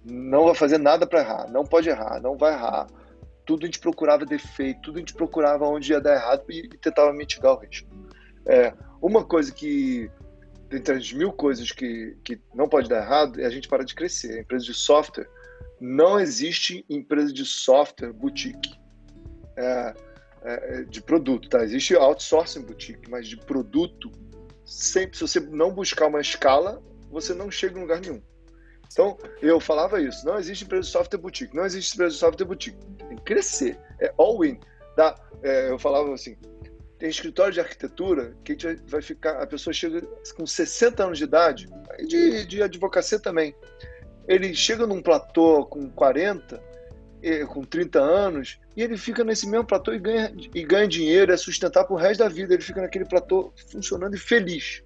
não 0.04 0.46
vai 0.46 0.54
fazer 0.54 0.78
nada 0.78 1.06
para 1.06 1.20
errar, 1.20 1.50
não 1.50 1.64
pode 1.64 1.88
errar, 1.88 2.20
não 2.20 2.36
vai 2.36 2.52
errar. 2.52 2.86
Tudo 3.44 3.64
a 3.64 3.66
gente 3.66 3.80
procurava 3.80 4.24
defeito, 4.24 4.80
tudo 4.82 4.96
a 4.96 4.98
gente 5.00 5.14
procurava 5.14 5.66
onde 5.66 5.92
ia 5.92 6.00
dar 6.00 6.14
errado 6.14 6.44
e, 6.48 6.66
e 6.66 6.78
tentava 6.78 7.12
mitigar 7.12 7.52
o 7.52 7.58
risco. 7.58 7.89
É, 8.46 8.72
uma 9.00 9.24
coisa 9.24 9.52
que, 9.52 10.10
dentre 10.68 10.94
as 10.94 11.12
mil 11.12 11.32
coisas 11.32 11.72
que, 11.72 12.16
que 12.24 12.40
não 12.54 12.68
pode 12.68 12.88
dar 12.88 13.02
errado, 13.02 13.40
é 13.40 13.46
a 13.46 13.50
gente 13.50 13.68
parar 13.68 13.84
de 13.84 13.94
crescer. 13.94 14.38
A 14.38 14.40
empresa 14.40 14.64
de 14.64 14.74
software, 14.74 15.28
não 15.80 16.18
existe 16.18 16.84
empresa 16.88 17.32
de 17.32 17.44
software 17.44 18.12
boutique. 18.12 18.78
É, 19.56 19.94
é, 20.42 20.52
é, 20.52 20.84
de 20.84 21.02
produto, 21.02 21.50
tá? 21.50 21.62
Existe 21.62 21.94
outsourcing 21.94 22.62
boutique, 22.62 23.10
mas 23.10 23.28
de 23.28 23.36
produto, 23.36 24.10
sempre, 24.64 25.18
se 25.18 25.22
você 25.22 25.38
não 25.38 25.70
buscar 25.70 26.06
uma 26.06 26.20
escala, 26.20 26.82
você 27.10 27.34
não 27.34 27.50
chega 27.50 27.76
em 27.76 27.82
lugar 27.82 28.00
nenhum. 28.00 28.22
Então, 28.90 29.18
eu 29.42 29.60
falava 29.60 30.00
isso, 30.00 30.24
não 30.24 30.38
existe 30.38 30.64
empresa 30.64 30.84
de 30.84 30.92
software 30.92 31.18
boutique, 31.18 31.54
não 31.54 31.66
existe 31.66 31.94
empresa 31.94 32.14
de 32.14 32.20
software 32.20 32.46
boutique. 32.46 32.78
Tem 33.06 33.16
que 33.16 33.22
crescer, 33.22 33.78
é 34.00 34.12
all-in. 34.16 34.58
Tá? 34.96 35.14
É, 35.42 35.70
eu 35.70 35.78
falava 35.78 36.12
assim, 36.14 36.36
tem 37.00 37.08
escritório 37.08 37.54
de 37.54 37.60
arquitetura 37.60 38.36
que 38.44 38.54
vai 38.86 39.00
ficar, 39.00 39.42
a 39.42 39.46
pessoa 39.46 39.72
chega 39.72 40.02
com 40.36 40.46
60 40.46 41.02
anos 41.02 41.16
de 41.16 41.24
idade, 41.24 41.66
de, 42.06 42.44
de 42.44 42.62
advocacia 42.62 43.18
também. 43.18 43.54
Ele 44.28 44.54
chega 44.54 44.86
num 44.86 45.00
platô 45.00 45.64
com 45.64 45.88
40, 45.90 46.62
com 47.48 47.64
30 47.64 47.98
anos, 47.98 48.60
e 48.76 48.82
ele 48.82 48.98
fica 48.98 49.24
nesse 49.24 49.48
mesmo 49.48 49.64
platô 49.64 49.94
e 49.94 49.98
ganha, 49.98 50.30
e 50.54 50.62
ganha 50.62 50.86
dinheiro, 50.86 51.32
é 51.32 51.38
sustentar 51.38 51.84
pro 51.84 51.96
resto 51.96 52.20
da 52.20 52.28
vida. 52.28 52.52
Ele 52.52 52.62
fica 52.62 52.82
naquele 52.82 53.06
platô 53.06 53.50
funcionando 53.70 54.14
e 54.14 54.18
feliz. 54.18 54.82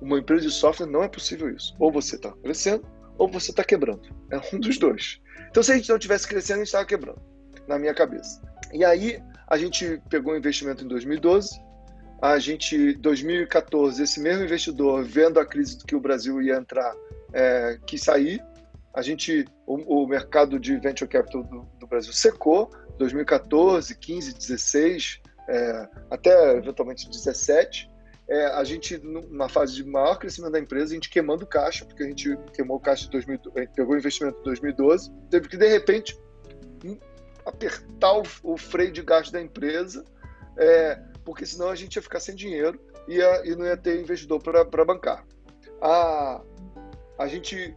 Uma 0.00 0.18
empresa 0.18 0.46
de 0.46 0.50
software 0.50 0.86
não 0.86 1.02
é 1.02 1.08
possível 1.08 1.50
isso. 1.50 1.76
Ou 1.78 1.92
você 1.92 2.16
está 2.16 2.32
crescendo, 2.32 2.86
ou 3.18 3.28
você 3.28 3.50
está 3.50 3.62
quebrando. 3.62 4.08
É 4.30 4.40
um 4.54 4.58
dos 4.58 4.78
dois. 4.78 5.20
Então, 5.50 5.62
se 5.62 5.70
a 5.70 5.76
gente 5.76 5.90
não 5.90 5.98
tivesse 5.98 6.26
crescendo, 6.26 6.56
a 6.56 6.58
gente 6.60 6.68
estava 6.68 6.86
quebrando, 6.86 7.20
na 7.68 7.78
minha 7.78 7.92
cabeça. 7.92 8.40
E 8.72 8.82
aí, 8.82 9.22
a 9.48 9.56
gente 9.56 10.00
pegou 10.08 10.32
um 10.32 10.36
investimento 10.36 10.84
em 10.84 10.88
2012. 10.88 11.64
A 12.20 12.38
gente, 12.38 12.94
2014, 12.94 14.02
esse 14.02 14.20
mesmo 14.20 14.44
investidor, 14.44 15.04
vendo 15.04 15.38
a 15.38 15.46
crise 15.46 15.78
que 15.84 15.94
o 15.94 16.00
Brasil 16.00 16.40
ia 16.40 16.56
entrar, 16.56 16.94
é, 17.32 17.78
quis 17.86 18.02
sair. 18.02 18.42
A 18.94 19.02
gente, 19.02 19.44
o, 19.66 20.02
o 20.02 20.08
mercado 20.08 20.58
de 20.58 20.76
venture 20.78 21.08
capital 21.08 21.44
do, 21.44 21.68
do, 21.78 21.86
Brasil 21.86 22.12
secou. 22.12 22.70
2014, 22.98 23.94
15, 23.94 24.34
16, 24.34 25.20
é, 25.48 25.88
até 26.10 26.56
eventualmente 26.56 27.08
17. 27.08 27.90
É, 28.28 28.46
a 28.46 28.64
gente, 28.64 29.00
na 29.30 29.48
fase 29.48 29.74
de 29.74 29.84
maior 29.84 30.18
crescimento 30.18 30.52
da 30.52 30.58
empresa, 30.58 30.92
a 30.92 30.94
gente 30.94 31.10
queimando 31.10 31.46
caixa, 31.46 31.84
porque 31.84 32.02
a 32.02 32.06
gente 32.06 32.36
queimou 32.54 32.80
caixa 32.80 33.04
de 33.04 33.10
2000, 33.10 33.38
pegou 33.76 33.96
investimento 33.96 34.40
em 34.40 34.44
2012, 34.44 35.12
teve 35.30 35.48
que, 35.48 35.56
de 35.56 35.68
repente, 35.68 36.18
apertar 37.46 38.12
o, 38.18 38.22
o 38.42 38.58
freio 38.58 38.92
de 38.92 39.02
gasto 39.02 39.32
da 39.32 39.40
empresa, 39.40 40.04
é, 40.58 41.00
porque 41.24 41.46
senão 41.46 41.70
a 41.70 41.76
gente 41.76 41.96
ia 41.96 42.02
ficar 42.02 42.20
sem 42.20 42.34
dinheiro 42.34 42.78
e, 43.06 43.14
ia, 43.14 43.46
e 43.46 43.54
não 43.54 43.64
ia 43.64 43.76
ter 43.76 44.00
investidor 44.00 44.42
para 44.42 44.84
bancar. 44.84 45.24
A, 45.80 46.42
a 47.18 47.26
gente 47.28 47.74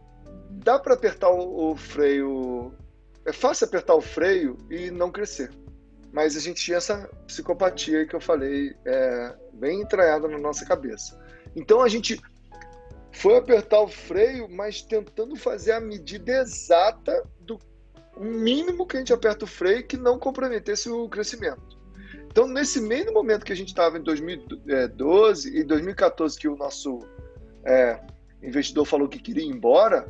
dá 0.50 0.78
para 0.78 0.94
apertar 0.94 1.30
o, 1.30 1.70
o, 1.70 1.76
freio, 1.76 2.74
é 3.24 3.32
fácil 3.32 3.66
apertar 3.66 3.94
o 3.94 4.00
freio 4.00 4.58
e 4.68 4.90
não 4.90 5.10
crescer. 5.10 5.50
Mas 6.12 6.36
a 6.36 6.40
gente 6.40 6.60
tinha 6.60 6.78
essa 6.78 7.08
psicopatia 7.26 8.04
que 8.04 8.16
eu 8.16 8.20
falei, 8.20 8.74
é, 8.84 9.36
bem 9.52 9.80
entranhada 9.80 10.26
na 10.26 10.38
nossa 10.38 10.66
cabeça. 10.66 11.16
Então 11.54 11.80
a 11.80 11.88
gente 11.88 12.20
foi 13.12 13.36
apertar 13.36 13.80
o 13.80 13.88
freio, 13.88 14.48
mas 14.48 14.82
tentando 14.82 15.36
fazer 15.36 15.72
a 15.72 15.80
medida 15.80 16.40
exata 16.40 17.24
do 17.40 17.58
mínimo 18.20 18.86
que 18.86 18.96
a 18.96 19.00
gente 19.00 19.12
aperta 19.12 19.44
o 19.44 19.48
freio 19.48 19.86
que 19.86 19.96
não 19.96 20.18
comprometesse 20.18 20.90
o 20.90 21.08
crescimento. 21.08 21.80
Então, 22.26 22.46
nesse 22.46 22.80
mesmo 22.80 23.12
momento 23.12 23.44
que 23.44 23.52
a 23.52 23.56
gente 23.56 23.68
estava 23.68 23.98
em 23.98 24.02
2012 24.02 25.56
e 25.56 25.64
2014, 25.64 26.38
que 26.38 26.46
o 26.46 26.54
nosso 26.54 27.00
é, 27.64 27.98
investidor 28.42 28.84
falou 28.84 29.08
que 29.08 29.18
queria 29.18 29.42
ir 29.42 29.48
embora, 29.48 30.06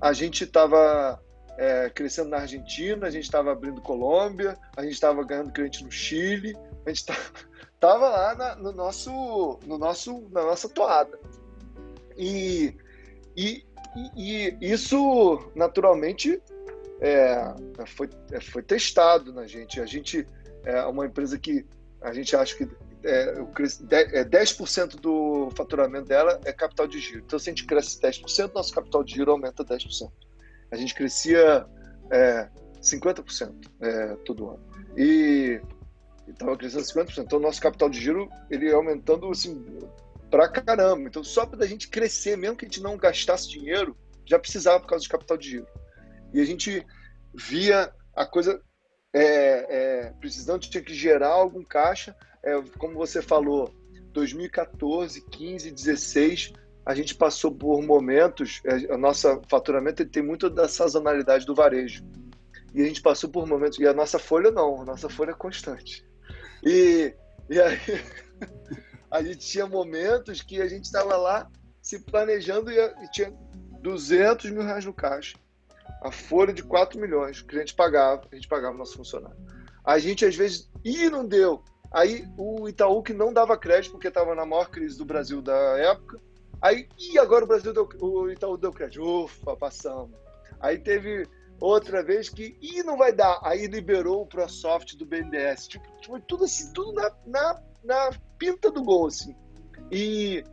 a 0.00 0.12
gente 0.12 0.44
estava 0.44 1.22
é, 1.56 1.88
crescendo 1.88 2.30
na 2.30 2.38
Argentina, 2.38 3.06
a 3.06 3.10
gente 3.10 3.24
estava 3.24 3.52
abrindo 3.52 3.80
Colômbia, 3.80 4.58
a 4.76 4.82
gente 4.82 4.94
estava 4.94 5.24
ganhando 5.24 5.52
cliente 5.52 5.84
no 5.84 5.90
Chile, 5.90 6.56
a 6.84 6.90
gente 6.90 7.06
estava 7.74 8.08
lá 8.10 8.34
na, 8.34 8.56
no 8.56 8.72
nosso, 8.72 9.58
no 9.64 9.78
nosso, 9.78 10.28
na 10.30 10.42
nossa 10.42 10.68
toada. 10.68 11.18
E, 12.16 12.76
e, 13.36 13.64
e 14.16 14.58
isso, 14.60 15.50
naturalmente, 15.54 16.42
é, 17.02 17.84
foi, 17.84 18.08
é, 18.30 18.40
foi 18.40 18.62
testado 18.62 19.32
na 19.32 19.44
gente. 19.44 19.80
A 19.80 19.86
gente 19.86 20.24
é 20.64 20.84
uma 20.84 21.04
empresa 21.04 21.36
que 21.36 21.66
a 22.00 22.12
gente 22.12 22.36
acha 22.36 22.56
que 22.56 22.68
é, 23.04 23.34
10% 24.24 24.94
é, 24.94 25.00
do 25.00 25.50
faturamento 25.56 26.06
dela 26.06 26.40
é 26.44 26.52
capital 26.52 26.86
de 26.86 27.00
giro. 27.00 27.24
Então, 27.26 27.38
se 27.40 27.50
a 27.50 27.52
gente 27.52 27.66
cresce 27.66 28.00
10%, 28.00 28.54
nosso 28.54 28.72
capital 28.72 29.02
de 29.02 29.14
giro 29.14 29.32
aumenta 29.32 29.64
10%. 29.64 30.10
A 30.70 30.76
gente 30.76 30.94
crescia 30.94 31.66
é, 32.12 32.48
50% 32.80 33.52
é, 33.80 34.16
todo 34.24 34.50
ano. 34.50 34.64
E 34.96 35.60
estava 36.28 36.56
crescendo 36.56 36.84
50%. 36.84 37.18
Então, 37.18 37.40
nosso 37.40 37.60
capital 37.60 37.90
de 37.90 38.00
giro 38.00 38.30
ele 38.48 38.66
ia 38.66 38.76
aumentando 38.76 39.28
assim, 39.28 39.60
pra 40.30 40.48
caramba. 40.48 41.08
Então, 41.08 41.24
só 41.24 41.44
para 41.44 41.64
a 41.64 41.68
gente 41.68 41.88
crescer, 41.88 42.36
mesmo 42.36 42.56
que 42.56 42.64
a 42.64 42.68
gente 42.68 42.80
não 42.80 42.96
gastasse 42.96 43.48
dinheiro, 43.48 43.96
já 44.24 44.38
precisava 44.38 44.78
por 44.78 44.86
causa 44.86 45.02
de 45.02 45.08
capital 45.08 45.36
de 45.36 45.50
giro. 45.50 45.66
E 46.32 46.40
a 46.40 46.44
gente 46.44 46.84
via 47.34 47.92
a 48.14 48.26
coisa 48.26 48.60
é, 49.12 49.22
é, 50.04 50.10
precisando, 50.20 50.60
tinha 50.60 50.82
que 50.82 50.94
gerar 50.94 51.28
algum 51.28 51.62
caixa. 51.62 52.16
É, 52.42 52.60
como 52.78 52.94
você 52.94 53.20
falou, 53.20 53.72
2014, 54.12 55.20
15, 55.22 55.70
16, 55.70 56.52
a 56.84 56.94
gente 56.94 57.14
passou 57.14 57.54
por 57.54 57.82
momentos, 57.82 58.60
é, 58.64 58.92
a 58.92 58.96
nossa 58.96 59.40
faturamento 59.48 60.04
tem 60.04 60.22
muito 60.22 60.50
da 60.50 60.68
sazonalidade 60.68 61.46
do 61.46 61.54
varejo. 61.54 62.04
E 62.74 62.82
a 62.82 62.86
gente 62.86 63.02
passou 63.02 63.30
por 63.30 63.46
momentos, 63.46 63.78
e 63.78 63.86
a 63.86 63.92
nossa 63.92 64.18
folha 64.18 64.50
não, 64.50 64.80
a 64.80 64.84
nossa 64.84 65.08
folha 65.08 65.32
é 65.32 65.34
constante. 65.34 66.04
E, 66.64 67.14
e 67.50 67.60
aí 67.60 67.78
a 69.10 69.22
gente 69.22 69.38
tinha 69.38 69.66
momentos 69.66 70.40
que 70.40 70.60
a 70.60 70.68
gente 70.68 70.84
estava 70.84 71.16
lá 71.16 71.50
se 71.82 72.00
planejando 72.00 72.70
e, 72.70 72.78
e 72.78 73.10
tinha 73.12 73.30
200 73.82 74.50
mil 74.50 74.62
reais 74.62 74.84
no 74.84 74.94
caixa. 74.94 75.36
A 76.02 76.10
folha 76.10 76.52
de 76.52 76.62
4 76.64 77.00
milhões, 77.00 77.40
o 77.40 77.46
cliente 77.46 77.74
pagava, 77.74 78.22
a 78.30 78.34
gente 78.34 78.48
pagava 78.48 78.74
o 78.74 78.78
nosso 78.78 78.96
funcionário. 78.96 79.36
A 79.84 79.98
gente 79.98 80.24
às 80.24 80.34
vezes, 80.34 80.68
ih, 80.84 81.08
não 81.08 81.26
deu. 81.26 81.62
Aí 81.92 82.26
o 82.36 82.68
Itaú 82.68 83.02
que 83.02 83.12
não 83.12 83.32
dava 83.32 83.56
crédito 83.56 83.92
porque 83.92 84.08
estava 84.08 84.34
na 84.34 84.46
maior 84.46 84.68
crise 84.68 84.98
do 84.98 85.04
Brasil 85.04 85.40
da 85.40 85.78
época. 85.78 86.18
Aí, 86.60 86.88
e 86.98 87.18
agora 87.18 87.44
o 87.44 87.48
Brasil 87.48 87.72
deu, 87.72 87.88
o 88.00 88.30
Itaú 88.30 88.56
deu 88.56 88.72
crédito. 88.72 89.02
Ufa, 89.02 89.56
passamos. 89.56 90.16
Aí 90.60 90.78
teve 90.78 91.26
outra 91.60 92.02
vez 92.02 92.28
que, 92.28 92.56
ih, 92.60 92.82
não 92.82 92.96
vai 92.96 93.12
dar. 93.12 93.38
Aí 93.42 93.66
liberou 93.66 94.22
o 94.22 94.26
ProSoft 94.26 94.96
do 94.96 95.06
BNDES. 95.06 95.68
Tipo, 95.68 95.86
tipo 96.00 96.20
tudo 96.20 96.44
assim, 96.44 96.72
tudo 96.72 96.92
na, 96.92 97.10
na, 97.26 97.62
na 97.84 98.10
pinta 98.38 98.70
do 98.70 98.82
gol, 98.82 99.06
assim. 99.06 99.36
E, 99.90 100.44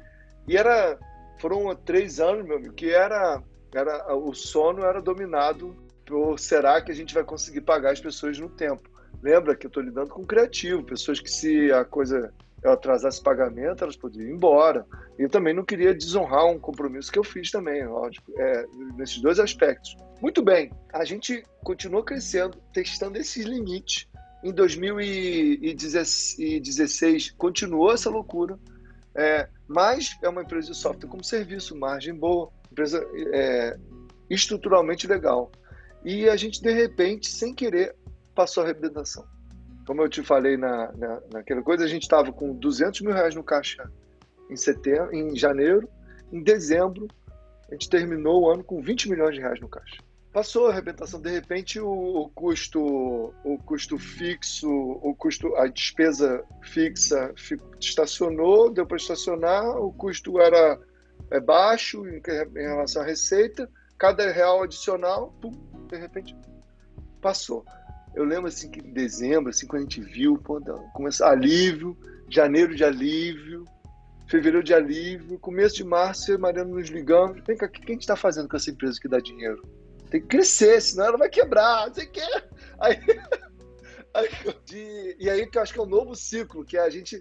e 0.48 0.58
era, 0.58 1.00
foram 1.40 1.76
três 1.76 2.20
anos, 2.20 2.46
meu 2.46 2.58
amigo, 2.58 2.74
que 2.74 2.92
era, 2.92 3.42
era 3.74 4.16
o 4.16 4.34
sono 4.34 4.84
era 4.84 5.02
dominado 5.02 5.76
por 6.06 6.40
será 6.40 6.82
que 6.82 6.92
a 6.92 6.96
gente 6.96 7.14
vai 7.14 7.24
conseguir 7.24 7.62
pagar 7.62 7.92
as 7.92 8.02
pessoas 8.02 8.40
no 8.40 8.50
tempo. 8.50 8.90
Lembra 9.22 9.56
que 9.56 9.66
eu 9.66 9.70
estou 9.70 9.84
lidando 9.84 10.10
com 10.10 10.26
criativo, 10.26 10.84
pessoas 10.84 11.20
que 11.20 11.30
se 11.30 11.72
a 11.72 11.86
coisa 11.86 12.34
eu 12.62 12.72
atrasasse 12.72 13.22
pagamento, 13.22 13.84
elas 13.84 13.96
poderiam 13.96 14.30
ir 14.30 14.34
embora. 14.34 14.86
Eu 15.18 15.30
também 15.30 15.54
não 15.54 15.64
queria 15.64 15.94
desonrar 15.94 16.46
um 16.46 16.60
compromisso 16.60 17.10
que 17.12 17.20
eu 17.20 17.24
fiz 17.24 17.52
também, 17.52 17.86
lógico, 17.86 18.34
é, 18.38 18.66
nesses 18.96 19.22
dois 19.22 19.40
aspectos. 19.40 19.96
Muito 20.22 20.42
bem, 20.42 20.72
a 20.92 21.06
gente 21.06 21.42
continuou 21.64 22.04
crescendo, 22.04 22.58
testando 22.74 23.18
esses 23.18 23.46
limites. 23.46 24.10
Em 24.44 24.52
2016 24.54 27.32
continuou 27.38 27.94
essa 27.94 28.10
loucura, 28.10 28.60
é, 29.16 29.48
mas 29.68 30.18
é 30.22 30.30
uma 30.30 30.42
empresa 30.42 30.72
de 30.72 30.78
software 30.78 31.10
como 31.10 31.24
serviço, 31.24 31.76
margem 31.76 32.14
boa, 32.14 32.52
empresa 32.80 33.06
é, 33.34 33.78
estruturalmente 34.30 35.06
legal. 35.06 35.52
E 36.04 36.30
a 36.30 36.36
gente, 36.36 36.62
de 36.62 36.72
repente, 36.72 37.30
sem 37.30 37.54
querer, 37.54 37.96
passou 38.34 38.64
a 38.64 38.66
arrebentação. 38.68 39.26
Como 39.86 40.02
eu 40.02 40.10
te 40.10 40.24
falei 40.24 40.56
na, 40.56 40.92
na, 40.94 41.22
naquela 41.34 41.62
coisa, 41.62 41.84
a 41.84 41.88
gente 41.88 42.04
estava 42.04 42.32
com 42.32 42.54
200 42.54 43.02
mil 43.02 43.14
reais 43.14 43.36
no 43.36 43.44
caixa 43.44 43.92
em, 44.50 44.56
setembro, 44.56 45.14
em 45.14 45.36
janeiro. 45.36 45.90
Em 46.32 46.42
dezembro, 46.42 47.08
a 47.70 47.74
gente 47.74 47.90
terminou 47.90 48.44
o 48.44 48.50
ano 48.50 48.64
com 48.64 48.82
20 48.82 49.10
milhões 49.10 49.36
de 49.36 49.42
reais 49.42 49.60
no 49.60 49.68
caixa. 49.68 49.98
Passou 50.32 50.68
a 50.68 50.70
arrebentação, 50.70 51.20
de 51.20 51.32
repente 51.32 51.80
o, 51.80 51.90
o 51.90 52.30
custo, 52.30 53.34
o 53.44 53.58
custo 53.66 53.98
fixo, 53.98 54.70
o 54.70 55.16
custo, 55.16 55.56
a 55.56 55.68
despesa 55.68 56.44
fixa 56.62 57.34
estacionou, 57.80 58.72
deu 58.72 58.86
para 58.86 58.98
estacionar, 58.98 59.76
o 59.80 59.92
custo 59.92 60.40
era 60.40 60.80
é, 61.32 61.40
baixo 61.40 62.08
em, 62.08 62.22
em 62.56 62.68
relação 62.68 63.02
à 63.02 63.06
receita, 63.06 63.70
cada 63.98 64.32
real 64.32 64.64
adicional, 64.64 65.34
pum, 65.42 65.52
de 65.88 65.98
repente 65.98 66.36
passou. 67.22 67.66
Eu 68.16 68.24
lembro 68.24 68.48
assim 68.48 68.70
que 68.70 68.80
em 68.80 68.92
dezembro, 68.92 69.50
assim, 69.50 69.68
quando 69.68 69.82
a 69.82 69.84
gente 69.84 70.02
viu, 70.02 70.38
pô, 70.38 70.60
começou 70.94 71.28
alívio, 71.28 71.98
janeiro 72.28 72.76
de 72.76 72.84
alívio, 72.84 73.66
fevereiro 74.28 74.64
de 74.64 74.74
alívio, 74.74 75.40
começo 75.40 75.76
de 75.76 75.84
março, 75.84 76.32
eu 76.32 76.36
e 76.36 76.40
Mariano 76.40 76.76
nos 76.76 76.90
ligamos. 76.90 77.42
Vem 77.46 77.58
cá, 77.58 77.66
o 77.66 77.70
que 77.70 77.82
a 77.84 77.94
gente 77.94 78.02
está 78.02 78.16
fazendo 78.16 78.48
com 78.48 78.58
essa 78.58 78.70
empresa 78.70 79.00
que 79.00 79.08
dá 79.08 79.20
dinheiro? 79.20 79.62
Tem 80.10 80.22
que 80.22 80.28
crescer, 80.28 80.82
senão 80.82 81.06
ela 81.06 81.18
vai 81.18 81.30
quebrar, 81.30 81.88
não 81.88 81.94
sei 81.94 82.06
o 82.06 82.12
quê. 82.12 82.22
Aí, 82.80 82.98
aí, 84.14 84.30
de, 84.64 85.18
e 85.20 85.30
aí 85.30 85.46
que 85.46 85.58
eu 85.58 85.62
acho 85.62 85.74
que 85.74 85.80
é 85.80 85.84
um 85.84 85.86
novo 85.86 86.16
ciclo, 86.16 86.64
que 86.64 86.78
é 86.78 86.82
a 86.82 86.90
gente 86.90 87.20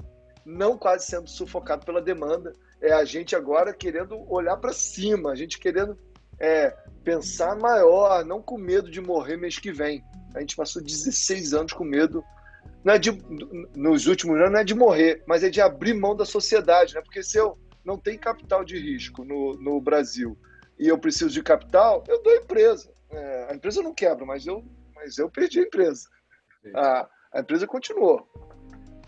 não 0.49 0.79
quase 0.79 1.05
sendo 1.05 1.29
sufocado 1.29 1.85
pela 1.85 2.01
demanda, 2.01 2.55
é 2.81 2.91
a 2.91 3.05
gente 3.05 3.37
agora 3.37 3.75
querendo 3.75 4.19
olhar 4.33 4.57
para 4.57 4.73
cima, 4.73 5.31
a 5.31 5.35
gente 5.35 5.59
querendo 5.59 5.99
é, 6.41 6.71
pensar 7.05 7.55
maior, 7.55 8.25
não 8.25 8.41
com 8.41 8.57
medo 8.57 8.91
de 8.91 8.99
morrer 8.99 9.37
mês 9.37 9.59
que 9.59 9.71
vem. 9.71 10.03
A 10.35 10.41
gente 10.41 10.57
passou 10.57 10.83
16 10.83 11.53
anos 11.53 11.73
com 11.75 11.85
medo, 11.85 12.25
não 12.83 12.95
é 12.95 12.99
de, 12.99 13.13
nos 13.77 14.07
últimos 14.07 14.39
anos, 14.39 14.53
não 14.53 14.61
é 14.61 14.65
de 14.65 14.75
morrer, 14.75 15.23
mas 15.27 15.45
é 15.45 15.51
de 15.51 15.61
abrir 15.61 15.93
mão 15.93 16.17
da 16.17 16.25
sociedade, 16.25 16.95
né? 16.95 17.03
Porque 17.03 17.23
se 17.23 17.37
eu 17.37 17.59
não 17.85 17.99
tenho 17.99 18.19
capital 18.19 18.65
de 18.65 18.79
risco 18.79 19.25
no, 19.25 19.55
no 19.55 19.79
Brasil 19.81 20.39
e 20.79 20.89
eu 20.89 20.97
preciso 20.97 21.31
de 21.31 21.43
capital, 21.43 22.03
eu 22.09 22.23
dou 22.23 22.33
a 22.33 22.37
empresa. 22.37 22.91
É, 23.11 23.49
a 23.51 23.55
empresa 23.55 23.83
não 23.83 23.93
quebra, 23.93 24.25
mas 24.25 24.47
eu, 24.47 24.65
mas 24.95 25.19
eu 25.19 25.29
perdi 25.29 25.61
a 25.61 25.65
empresa. 25.65 26.09
A, 26.75 27.09
a 27.35 27.41
empresa 27.41 27.67
continuou. 27.67 28.27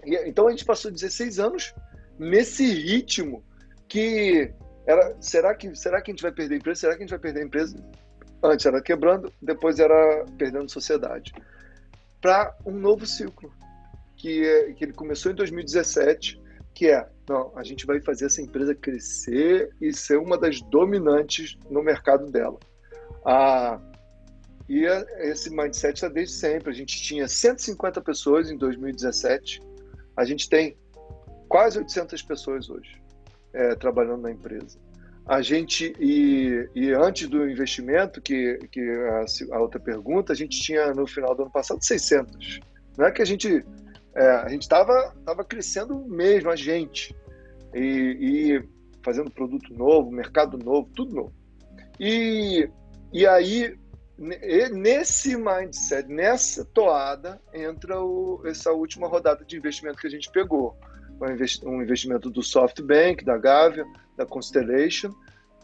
Então 0.05 0.47
a 0.47 0.51
gente 0.51 0.65
passou 0.65 0.91
16 0.91 1.39
anos 1.39 1.75
nesse 2.19 2.65
ritmo 2.65 3.43
que 3.89 4.53
era, 4.87 5.17
será 5.21 5.55
que 5.55 5.75
será 5.75 6.01
que 6.01 6.11
a 6.11 6.15
gente 6.15 6.23
vai 6.23 6.33
perder 6.33 6.55
a 6.55 6.59
empresa? 6.59 6.81
Será 6.81 6.93
que 6.93 6.99
a 6.99 7.07
gente 7.07 7.11
vai 7.11 7.19
perder 7.19 7.41
a 7.41 7.45
empresa? 7.45 7.77
Antes 8.43 8.65
era 8.65 8.81
quebrando, 8.81 9.33
depois 9.41 9.79
era 9.79 10.25
perdendo 10.39 10.71
sociedade. 10.71 11.33
Para 12.21 12.57
um 12.65 12.73
novo 12.73 13.07
ciclo, 13.07 13.53
que, 14.17 14.45
é, 14.45 14.73
que 14.73 14.85
ele 14.85 14.93
começou 14.93 15.33
em 15.33 15.35
2017, 15.35 16.41
que 16.75 16.89
é, 16.89 17.07
não, 17.29 17.53
a 17.57 17.63
gente 17.63 17.87
vai 17.87 18.01
fazer 18.01 18.27
essa 18.27 18.43
empresa 18.43 18.75
crescer 18.75 19.71
e 19.81 19.93
ser 19.93 20.19
uma 20.19 20.39
das 20.39 20.61
dominantes 20.61 21.59
no 21.71 21.83
mercado 21.83 22.31
dela. 22.31 22.59
Ah, 23.25 23.81
e 24.69 24.85
esse 25.19 25.51
mindset 25.51 25.95
está 25.95 26.09
desde 26.09 26.35
sempre. 26.35 26.71
A 26.71 26.75
gente 26.75 27.03
tinha 27.03 27.27
150 27.27 28.01
pessoas 28.03 28.51
em 28.51 28.57
2017, 28.57 29.61
a 30.17 30.25
gente 30.25 30.49
tem 30.49 30.77
quase 31.49 31.79
800 31.79 32.23
pessoas 32.23 32.71
hoje 32.71 33.01
é, 33.53 33.75
trabalhando 33.75 34.23
na 34.23 34.31
empresa. 34.31 34.79
A 35.27 35.43
gente, 35.43 35.95
e, 36.01 36.69
e 36.75 36.93
antes 36.93 37.29
do 37.29 37.49
investimento, 37.49 38.21
que, 38.21 38.59
que 38.73 38.81
a, 38.81 39.57
a, 39.57 39.61
outra 39.61 39.79
pergunta, 39.79 40.33
a 40.33 40.37
gente 40.37 40.61
tinha 40.61 40.93
no 40.93 41.07
final 41.07 41.35
do 41.35 41.43
ano 41.43 41.51
passado 41.53 41.85
600. 41.85 42.61
Não 42.99 43.07
é 43.07 43.13
que 43.13 43.23
a 43.23 43.25
gente 43.25 43.65
é, 44.15 44.29
a 44.29 44.49
gente 44.49 44.63
estava 44.63 45.15
tava 45.25 45.45
crescendo 45.45 46.05
mesmo, 46.07 46.51
a 46.51 46.57
gente, 46.57 47.15
e, 47.75 47.81
e, 48.61 48.69
fazendo 49.05 49.31
produto 49.31 49.73
novo, 49.73 50.11
mercado 50.11 50.59
novo, 50.59 50.91
tudo 50.95 51.15
novo. 51.15 51.33
E, 51.99 52.69
e 53.13 53.27
aí, 53.27 53.79
nesse 54.21 55.37
mindset, 55.37 56.07
nessa 56.09 56.65
toada, 56.65 57.41
entra 57.55 58.01
o, 58.01 58.43
essa 58.45 58.71
última 58.71 59.09
rodada 59.09 59.45
de 59.45 59.57
investimento 59.57 59.99
que 59.99 60.07
a 60.07 60.11
gente 60.11 60.31
pegou. 60.31 60.79
Um 61.65 61.83
investimento 61.83 62.31
do 62.31 62.43
SoftBank, 62.43 63.25
da 63.25 63.37
Gavia, 63.37 63.85
da 64.17 64.25
Constellation, 64.27 65.11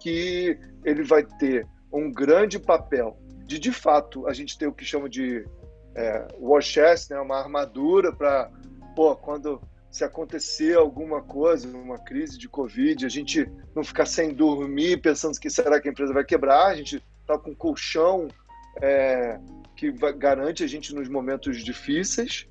que 0.01 0.59
ele 0.85 1.03
vai 1.03 1.23
ter 1.23 1.67
um 1.93 2.11
grande 2.11 2.59
papel 2.59 3.19
de, 3.47 3.59
de 3.59 3.71
fato, 3.71 4.27
a 4.27 4.33
gente 4.33 4.59
ter 4.59 4.67
o 4.67 4.73
que 4.73 4.85
chama 4.85 5.09
de 5.09 5.47
é, 5.95 6.27
war 6.39 6.61
chest, 6.61 7.11
né, 7.11 7.21
uma 7.21 7.39
armadura 7.39 8.13
para, 8.13 8.51
pô, 8.95 9.15
quando 9.17 9.63
se 9.91 10.05
acontecer 10.05 10.77
alguma 10.77 11.23
coisa, 11.23 11.69
uma 11.69 11.99
crise 11.99 12.37
de 12.37 12.49
Covid, 12.49 13.07
a 13.07 13.09
gente 13.09 13.49
não 13.75 13.85
ficar 13.85 14.05
sem 14.05 14.35
dormir 14.35 15.01
pensando 15.01 15.39
que 15.39 15.49
será 15.49 15.81
que 15.81 15.89
a 15.89 15.93
empresa 15.93 16.13
vai 16.13 16.25
quebrar, 16.25 16.67
a 16.67 16.75
gente 16.75 17.03
está 17.21 17.39
com 17.39 17.55
colchão 17.55 18.29
é, 18.83 19.39
que 19.77 19.93
garante 20.16 20.64
a 20.64 20.66
gente 20.66 20.95
nos 20.95 21.09
momentos 21.09 21.62
difíceis 21.62 22.49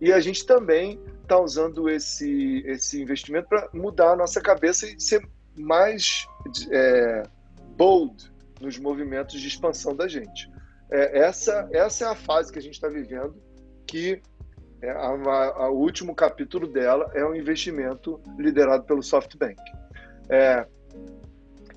E 0.00 0.12
a 0.12 0.20
gente 0.20 0.46
também 0.46 1.00
está 1.22 1.38
usando 1.38 1.88
esse, 1.88 2.62
esse 2.66 3.00
investimento 3.00 3.48
para 3.48 3.68
mudar 3.72 4.12
a 4.12 4.16
nossa 4.16 4.40
cabeça 4.40 4.86
e 4.86 5.00
ser 5.00 5.22
mais 5.56 6.26
é, 6.70 7.22
bold 7.76 8.32
nos 8.60 8.78
movimentos 8.78 9.40
de 9.40 9.48
expansão 9.48 9.94
da 9.94 10.08
gente. 10.08 10.50
É, 10.90 11.20
essa, 11.20 11.68
essa 11.72 12.04
é 12.04 12.08
a 12.08 12.14
fase 12.14 12.52
que 12.52 12.58
a 12.58 12.62
gente 12.62 12.74
está 12.74 12.88
vivendo, 12.88 13.34
que 13.86 14.20
é 14.82 14.90
a, 14.90 15.08
a, 15.08 15.64
a, 15.64 15.70
o 15.70 15.78
último 15.78 16.14
capítulo 16.14 16.66
dela 16.66 17.10
é 17.14 17.24
um 17.24 17.34
investimento 17.34 18.20
liderado 18.38 18.84
pelo 18.84 19.02
SoftBank. 19.02 19.60
É, 20.28 20.66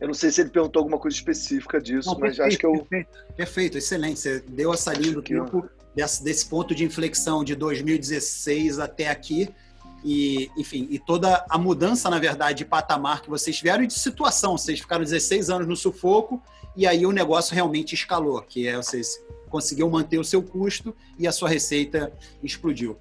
eu 0.04 0.08
não 0.08 0.14
sei 0.14 0.32
se 0.32 0.42
ele 0.42 0.50
perguntou 0.50 0.82
alguma 0.82 1.00
coisa 1.00 1.16
específica 1.16 1.80
disso, 1.80 2.10
não, 2.10 2.20
mas 2.20 2.36
perfeito, 2.36 2.48
acho 2.50 2.58
que 2.58 2.66
eu. 2.66 2.74
Perfeito, 2.74 3.10
perfeito, 3.38 3.78
excelente. 3.78 4.20
Você 4.20 4.42
deu 4.42 4.70
a 4.74 4.76
salinha 4.76 5.14
do 5.14 5.22
tempo 5.22 5.66
desse, 5.96 6.22
desse 6.22 6.46
ponto 6.46 6.76
de 6.76 6.84
inflexão 6.84 7.42
de 7.42 7.56
2016 7.56 8.80
até 8.80 9.08
aqui. 9.08 9.48
E, 10.04 10.52
enfim, 10.58 10.90
e 10.92 11.00
toda 11.00 11.46
a 11.50 11.58
mudança, 11.58 12.10
na 12.10 12.20
verdade, 12.20 12.58
de 12.58 12.66
patamar 12.66 13.22
que 13.22 13.30
vocês 13.30 13.56
tiveram 13.56 13.86
e 13.86 13.88
de 13.88 13.94
situação. 13.94 14.58
Vocês 14.58 14.82
ficaram 14.82 15.06
16 15.06 15.50
anos 15.50 15.70
no 15.70 15.78
sufoco 15.78 16.44
e 16.76 16.86
aí 16.86 17.06
o 17.06 17.14
negócio 17.14 17.56
realmente 17.56 17.96
escalou, 17.96 18.42
que 18.42 18.68
é 18.68 18.76
vocês 18.76 19.24
conseguiu 19.50 19.90
manter 19.90 20.20
o 20.20 20.24
seu 20.26 20.44
custo 20.44 20.94
e 21.18 21.26
a 21.26 21.32
sua 21.32 21.48
receita 21.48 22.12
explodiu. 22.44 22.98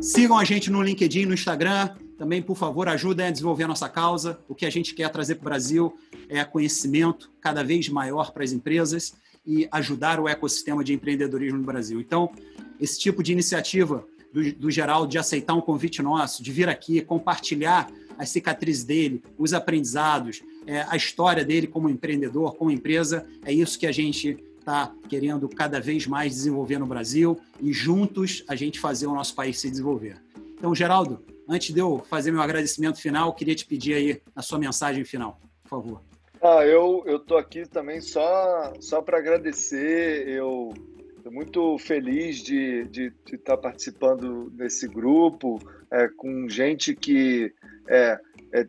Sigam 0.00 0.38
a 0.38 0.44
gente 0.44 0.70
no 0.70 0.80
LinkedIn, 0.80 1.26
no 1.26 1.34
Instagram. 1.34 1.90
Também, 2.20 2.42
por 2.42 2.54
favor, 2.54 2.86
ajudem 2.86 3.28
a 3.28 3.30
desenvolver 3.30 3.64
a 3.64 3.68
nossa 3.68 3.88
causa. 3.88 4.38
O 4.46 4.54
que 4.54 4.66
a 4.66 4.70
gente 4.70 4.92
quer 4.92 5.08
trazer 5.08 5.36
para 5.36 5.40
o 5.40 5.44
Brasil 5.44 5.98
é 6.28 6.44
conhecimento 6.44 7.32
cada 7.40 7.64
vez 7.64 7.88
maior 7.88 8.30
para 8.30 8.44
as 8.44 8.52
empresas 8.52 9.14
e 9.46 9.66
ajudar 9.72 10.20
o 10.20 10.28
ecossistema 10.28 10.84
de 10.84 10.92
empreendedorismo 10.92 11.56
no 11.56 11.64
Brasil. 11.64 11.98
Então, 11.98 12.30
esse 12.78 13.00
tipo 13.00 13.22
de 13.22 13.32
iniciativa 13.32 14.06
do, 14.34 14.52
do 14.52 14.70
Geraldo 14.70 15.10
de 15.10 15.16
aceitar 15.16 15.54
um 15.54 15.62
convite 15.62 16.02
nosso, 16.02 16.42
de 16.42 16.52
vir 16.52 16.68
aqui, 16.68 17.00
compartilhar 17.00 17.90
as 18.18 18.28
cicatrizes 18.28 18.84
dele, 18.84 19.22
os 19.38 19.54
aprendizados, 19.54 20.42
é, 20.66 20.84
a 20.90 20.96
história 20.96 21.42
dele 21.42 21.66
como 21.66 21.88
empreendedor, 21.88 22.54
como 22.54 22.70
empresa, 22.70 23.26
é 23.46 23.50
isso 23.50 23.78
que 23.78 23.86
a 23.86 23.92
gente 23.92 24.36
está 24.58 24.92
querendo 25.08 25.48
cada 25.48 25.80
vez 25.80 26.06
mais 26.06 26.34
desenvolver 26.34 26.76
no 26.76 26.84
Brasil 26.84 27.40
e 27.62 27.72
juntos 27.72 28.44
a 28.46 28.54
gente 28.54 28.78
fazer 28.78 29.06
o 29.06 29.14
nosso 29.14 29.34
país 29.34 29.58
se 29.58 29.70
desenvolver. 29.70 30.20
Então, 30.58 30.74
Geraldo, 30.74 31.24
antes 31.50 31.74
de 31.74 31.80
eu 31.80 31.98
fazer 32.08 32.30
meu 32.30 32.40
agradecimento 32.40 33.00
final, 33.00 33.34
queria 33.34 33.54
te 33.54 33.66
pedir 33.66 33.94
aí 33.94 34.22
a 34.34 34.40
sua 34.40 34.58
mensagem 34.58 35.04
final, 35.04 35.40
por 35.64 35.68
favor. 35.68 36.02
Ah, 36.40 36.64
eu 36.64 37.02
eu 37.06 37.18
tô 37.18 37.36
aqui 37.36 37.68
também 37.68 38.00
só 38.00 38.72
só 38.80 39.02
para 39.02 39.18
agradecer. 39.18 40.26
Eu 40.28 40.72
estou 41.16 41.32
muito 41.32 41.76
feliz 41.78 42.38
de, 42.38 42.84
de, 42.84 43.10
de 43.26 43.34
estar 43.34 43.56
tá 43.56 43.62
participando 43.62 44.48
desse 44.50 44.88
grupo 44.88 45.58
é, 45.92 46.08
com 46.08 46.48
gente 46.48 46.94
que 46.94 47.52
é, 47.88 48.18
é 48.52 48.66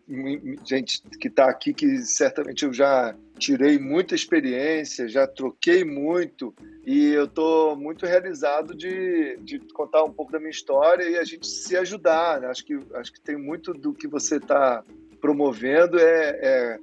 gente 0.66 1.02
que 1.20 1.28
está 1.30 1.46
aqui 1.46 1.74
que 1.74 2.00
certamente 2.00 2.66
eu 2.66 2.74
já 2.74 3.16
tirei 3.42 3.80
muita 3.80 4.14
experiência, 4.14 5.10
já 5.10 5.26
troquei 5.26 5.84
muito 5.84 6.54
e 6.86 7.08
eu 7.08 7.26
estou 7.26 7.76
muito 7.76 8.06
realizado 8.06 8.76
de, 8.76 9.36
de 9.38 9.58
contar 9.74 10.04
um 10.04 10.14
pouco 10.14 10.32
da 10.32 10.38
minha 10.38 10.52
história 10.52 11.10
e 11.10 11.18
a 11.18 11.24
gente 11.24 11.48
se 11.48 11.76
ajudar. 11.76 12.39
Né? 12.39 12.48
Acho 12.48 12.64
que 12.64 12.80
acho 12.94 13.12
que 13.12 13.20
tem 13.20 13.36
muito 13.36 13.74
do 13.74 13.94
que 13.94 14.08
você 14.08 14.36
está 14.36 14.84
promovendo 15.20 16.00
é, 16.00 16.39
é 16.42 16.80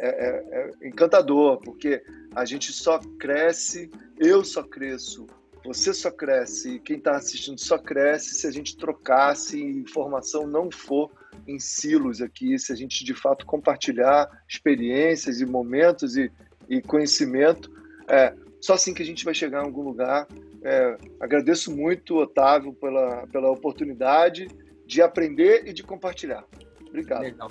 é, 0.00 0.08
é, 0.08 0.70
é 0.82 0.88
encantador, 0.88 1.58
porque 1.58 2.00
a 2.32 2.44
gente 2.44 2.72
só 2.72 3.00
cresce, 3.18 3.90
eu 4.16 4.44
só 4.44 4.62
cresço, 4.62 5.26
você 5.64 5.92
só 5.92 6.08
cresce, 6.08 6.78
quem 6.78 6.98
está 6.98 7.16
assistindo 7.16 7.58
só 7.58 7.76
cresce 7.76 8.34
se 8.34 8.46
a 8.46 8.52
gente 8.52 8.76
trocasse 8.76 9.60
informação, 9.60 10.46
não 10.46 10.70
for 10.70 11.10
em 11.46 11.58
silos 11.58 12.20
aqui, 12.20 12.58
se 12.58 12.72
a 12.72 12.76
gente 12.76 13.04
de 13.04 13.14
fato 13.14 13.46
compartilhar 13.46 14.28
experiências 14.48 15.40
e 15.40 15.46
momentos 15.46 16.16
e, 16.16 16.30
e 16.68 16.80
conhecimento. 16.80 17.70
É, 18.08 18.34
só 18.60 18.74
assim 18.74 18.92
que 18.92 19.02
a 19.02 19.06
gente 19.06 19.24
vai 19.24 19.34
chegar 19.34 19.62
em 19.62 19.66
algum 19.66 19.82
lugar. 19.82 20.26
É, 20.62 20.96
agradeço 21.20 21.74
muito, 21.74 22.16
Otávio, 22.16 22.72
pela, 22.72 23.26
pela 23.28 23.50
oportunidade 23.50 24.48
de 24.86 25.02
aprender 25.02 25.64
e 25.66 25.72
de 25.72 25.82
compartilhar. 25.82 26.44
Obrigado. 26.88 27.22
Legal. 27.22 27.50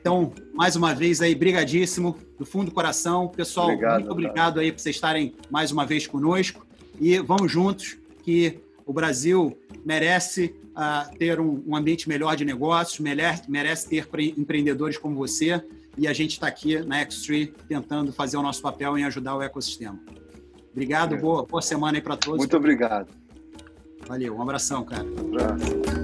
Então, 0.00 0.32
mais 0.52 0.74
uma 0.74 0.92
vez 0.94 1.22
aí, 1.22 1.32
brigadíssimo, 1.32 2.18
do 2.36 2.44
fundo 2.44 2.66
do 2.66 2.72
coração. 2.72 3.28
Pessoal, 3.28 3.68
obrigado, 3.68 4.00
muito 4.00 4.12
obrigado 4.12 4.58
aí 4.58 4.72
por 4.72 4.80
vocês 4.80 4.96
estarem 4.96 5.36
mais 5.48 5.70
uma 5.70 5.86
vez 5.86 6.08
conosco. 6.08 6.66
E 7.00 7.18
vamos 7.18 7.50
juntos, 7.52 7.96
que 8.24 8.60
o 8.84 8.92
Brasil 8.92 9.56
merece 9.84 10.54
uh, 10.72 11.16
ter 11.16 11.40
um, 11.40 11.62
um, 11.66 11.76
ambiente 11.76 12.08
melhor 12.08 12.36
de 12.36 12.44
negócios, 12.44 12.98
merece, 13.00 13.50
merece 13.50 13.88
ter 13.88 14.08
empreendedores 14.36 14.98
como 14.98 15.14
você. 15.16 15.62
E 15.96 16.08
a 16.08 16.12
gente 16.12 16.32
está 16.32 16.46
aqui 16.46 16.78
na 16.80 17.04
X3 17.04 17.52
tentando 17.68 18.12
fazer 18.12 18.36
o 18.36 18.42
nosso 18.42 18.62
papel 18.62 18.96
em 18.96 19.04
ajudar 19.04 19.36
o 19.36 19.42
ecossistema. 19.42 19.98
Obrigado, 20.70 21.14
é. 21.14 21.18
boa, 21.18 21.44
boa 21.44 21.60
semana 21.60 21.98
aí 21.98 22.02
para 22.02 22.16
todos. 22.16 22.38
Muito 22.38 22.56
obrigado. 22.56 23.08
Valeu, 24.06 24.36
um 24.36 24.42
abração, 24.42 24.84
cara. 24.84 25.04
Um 25.04 25.34
abraço. 25.34 26.01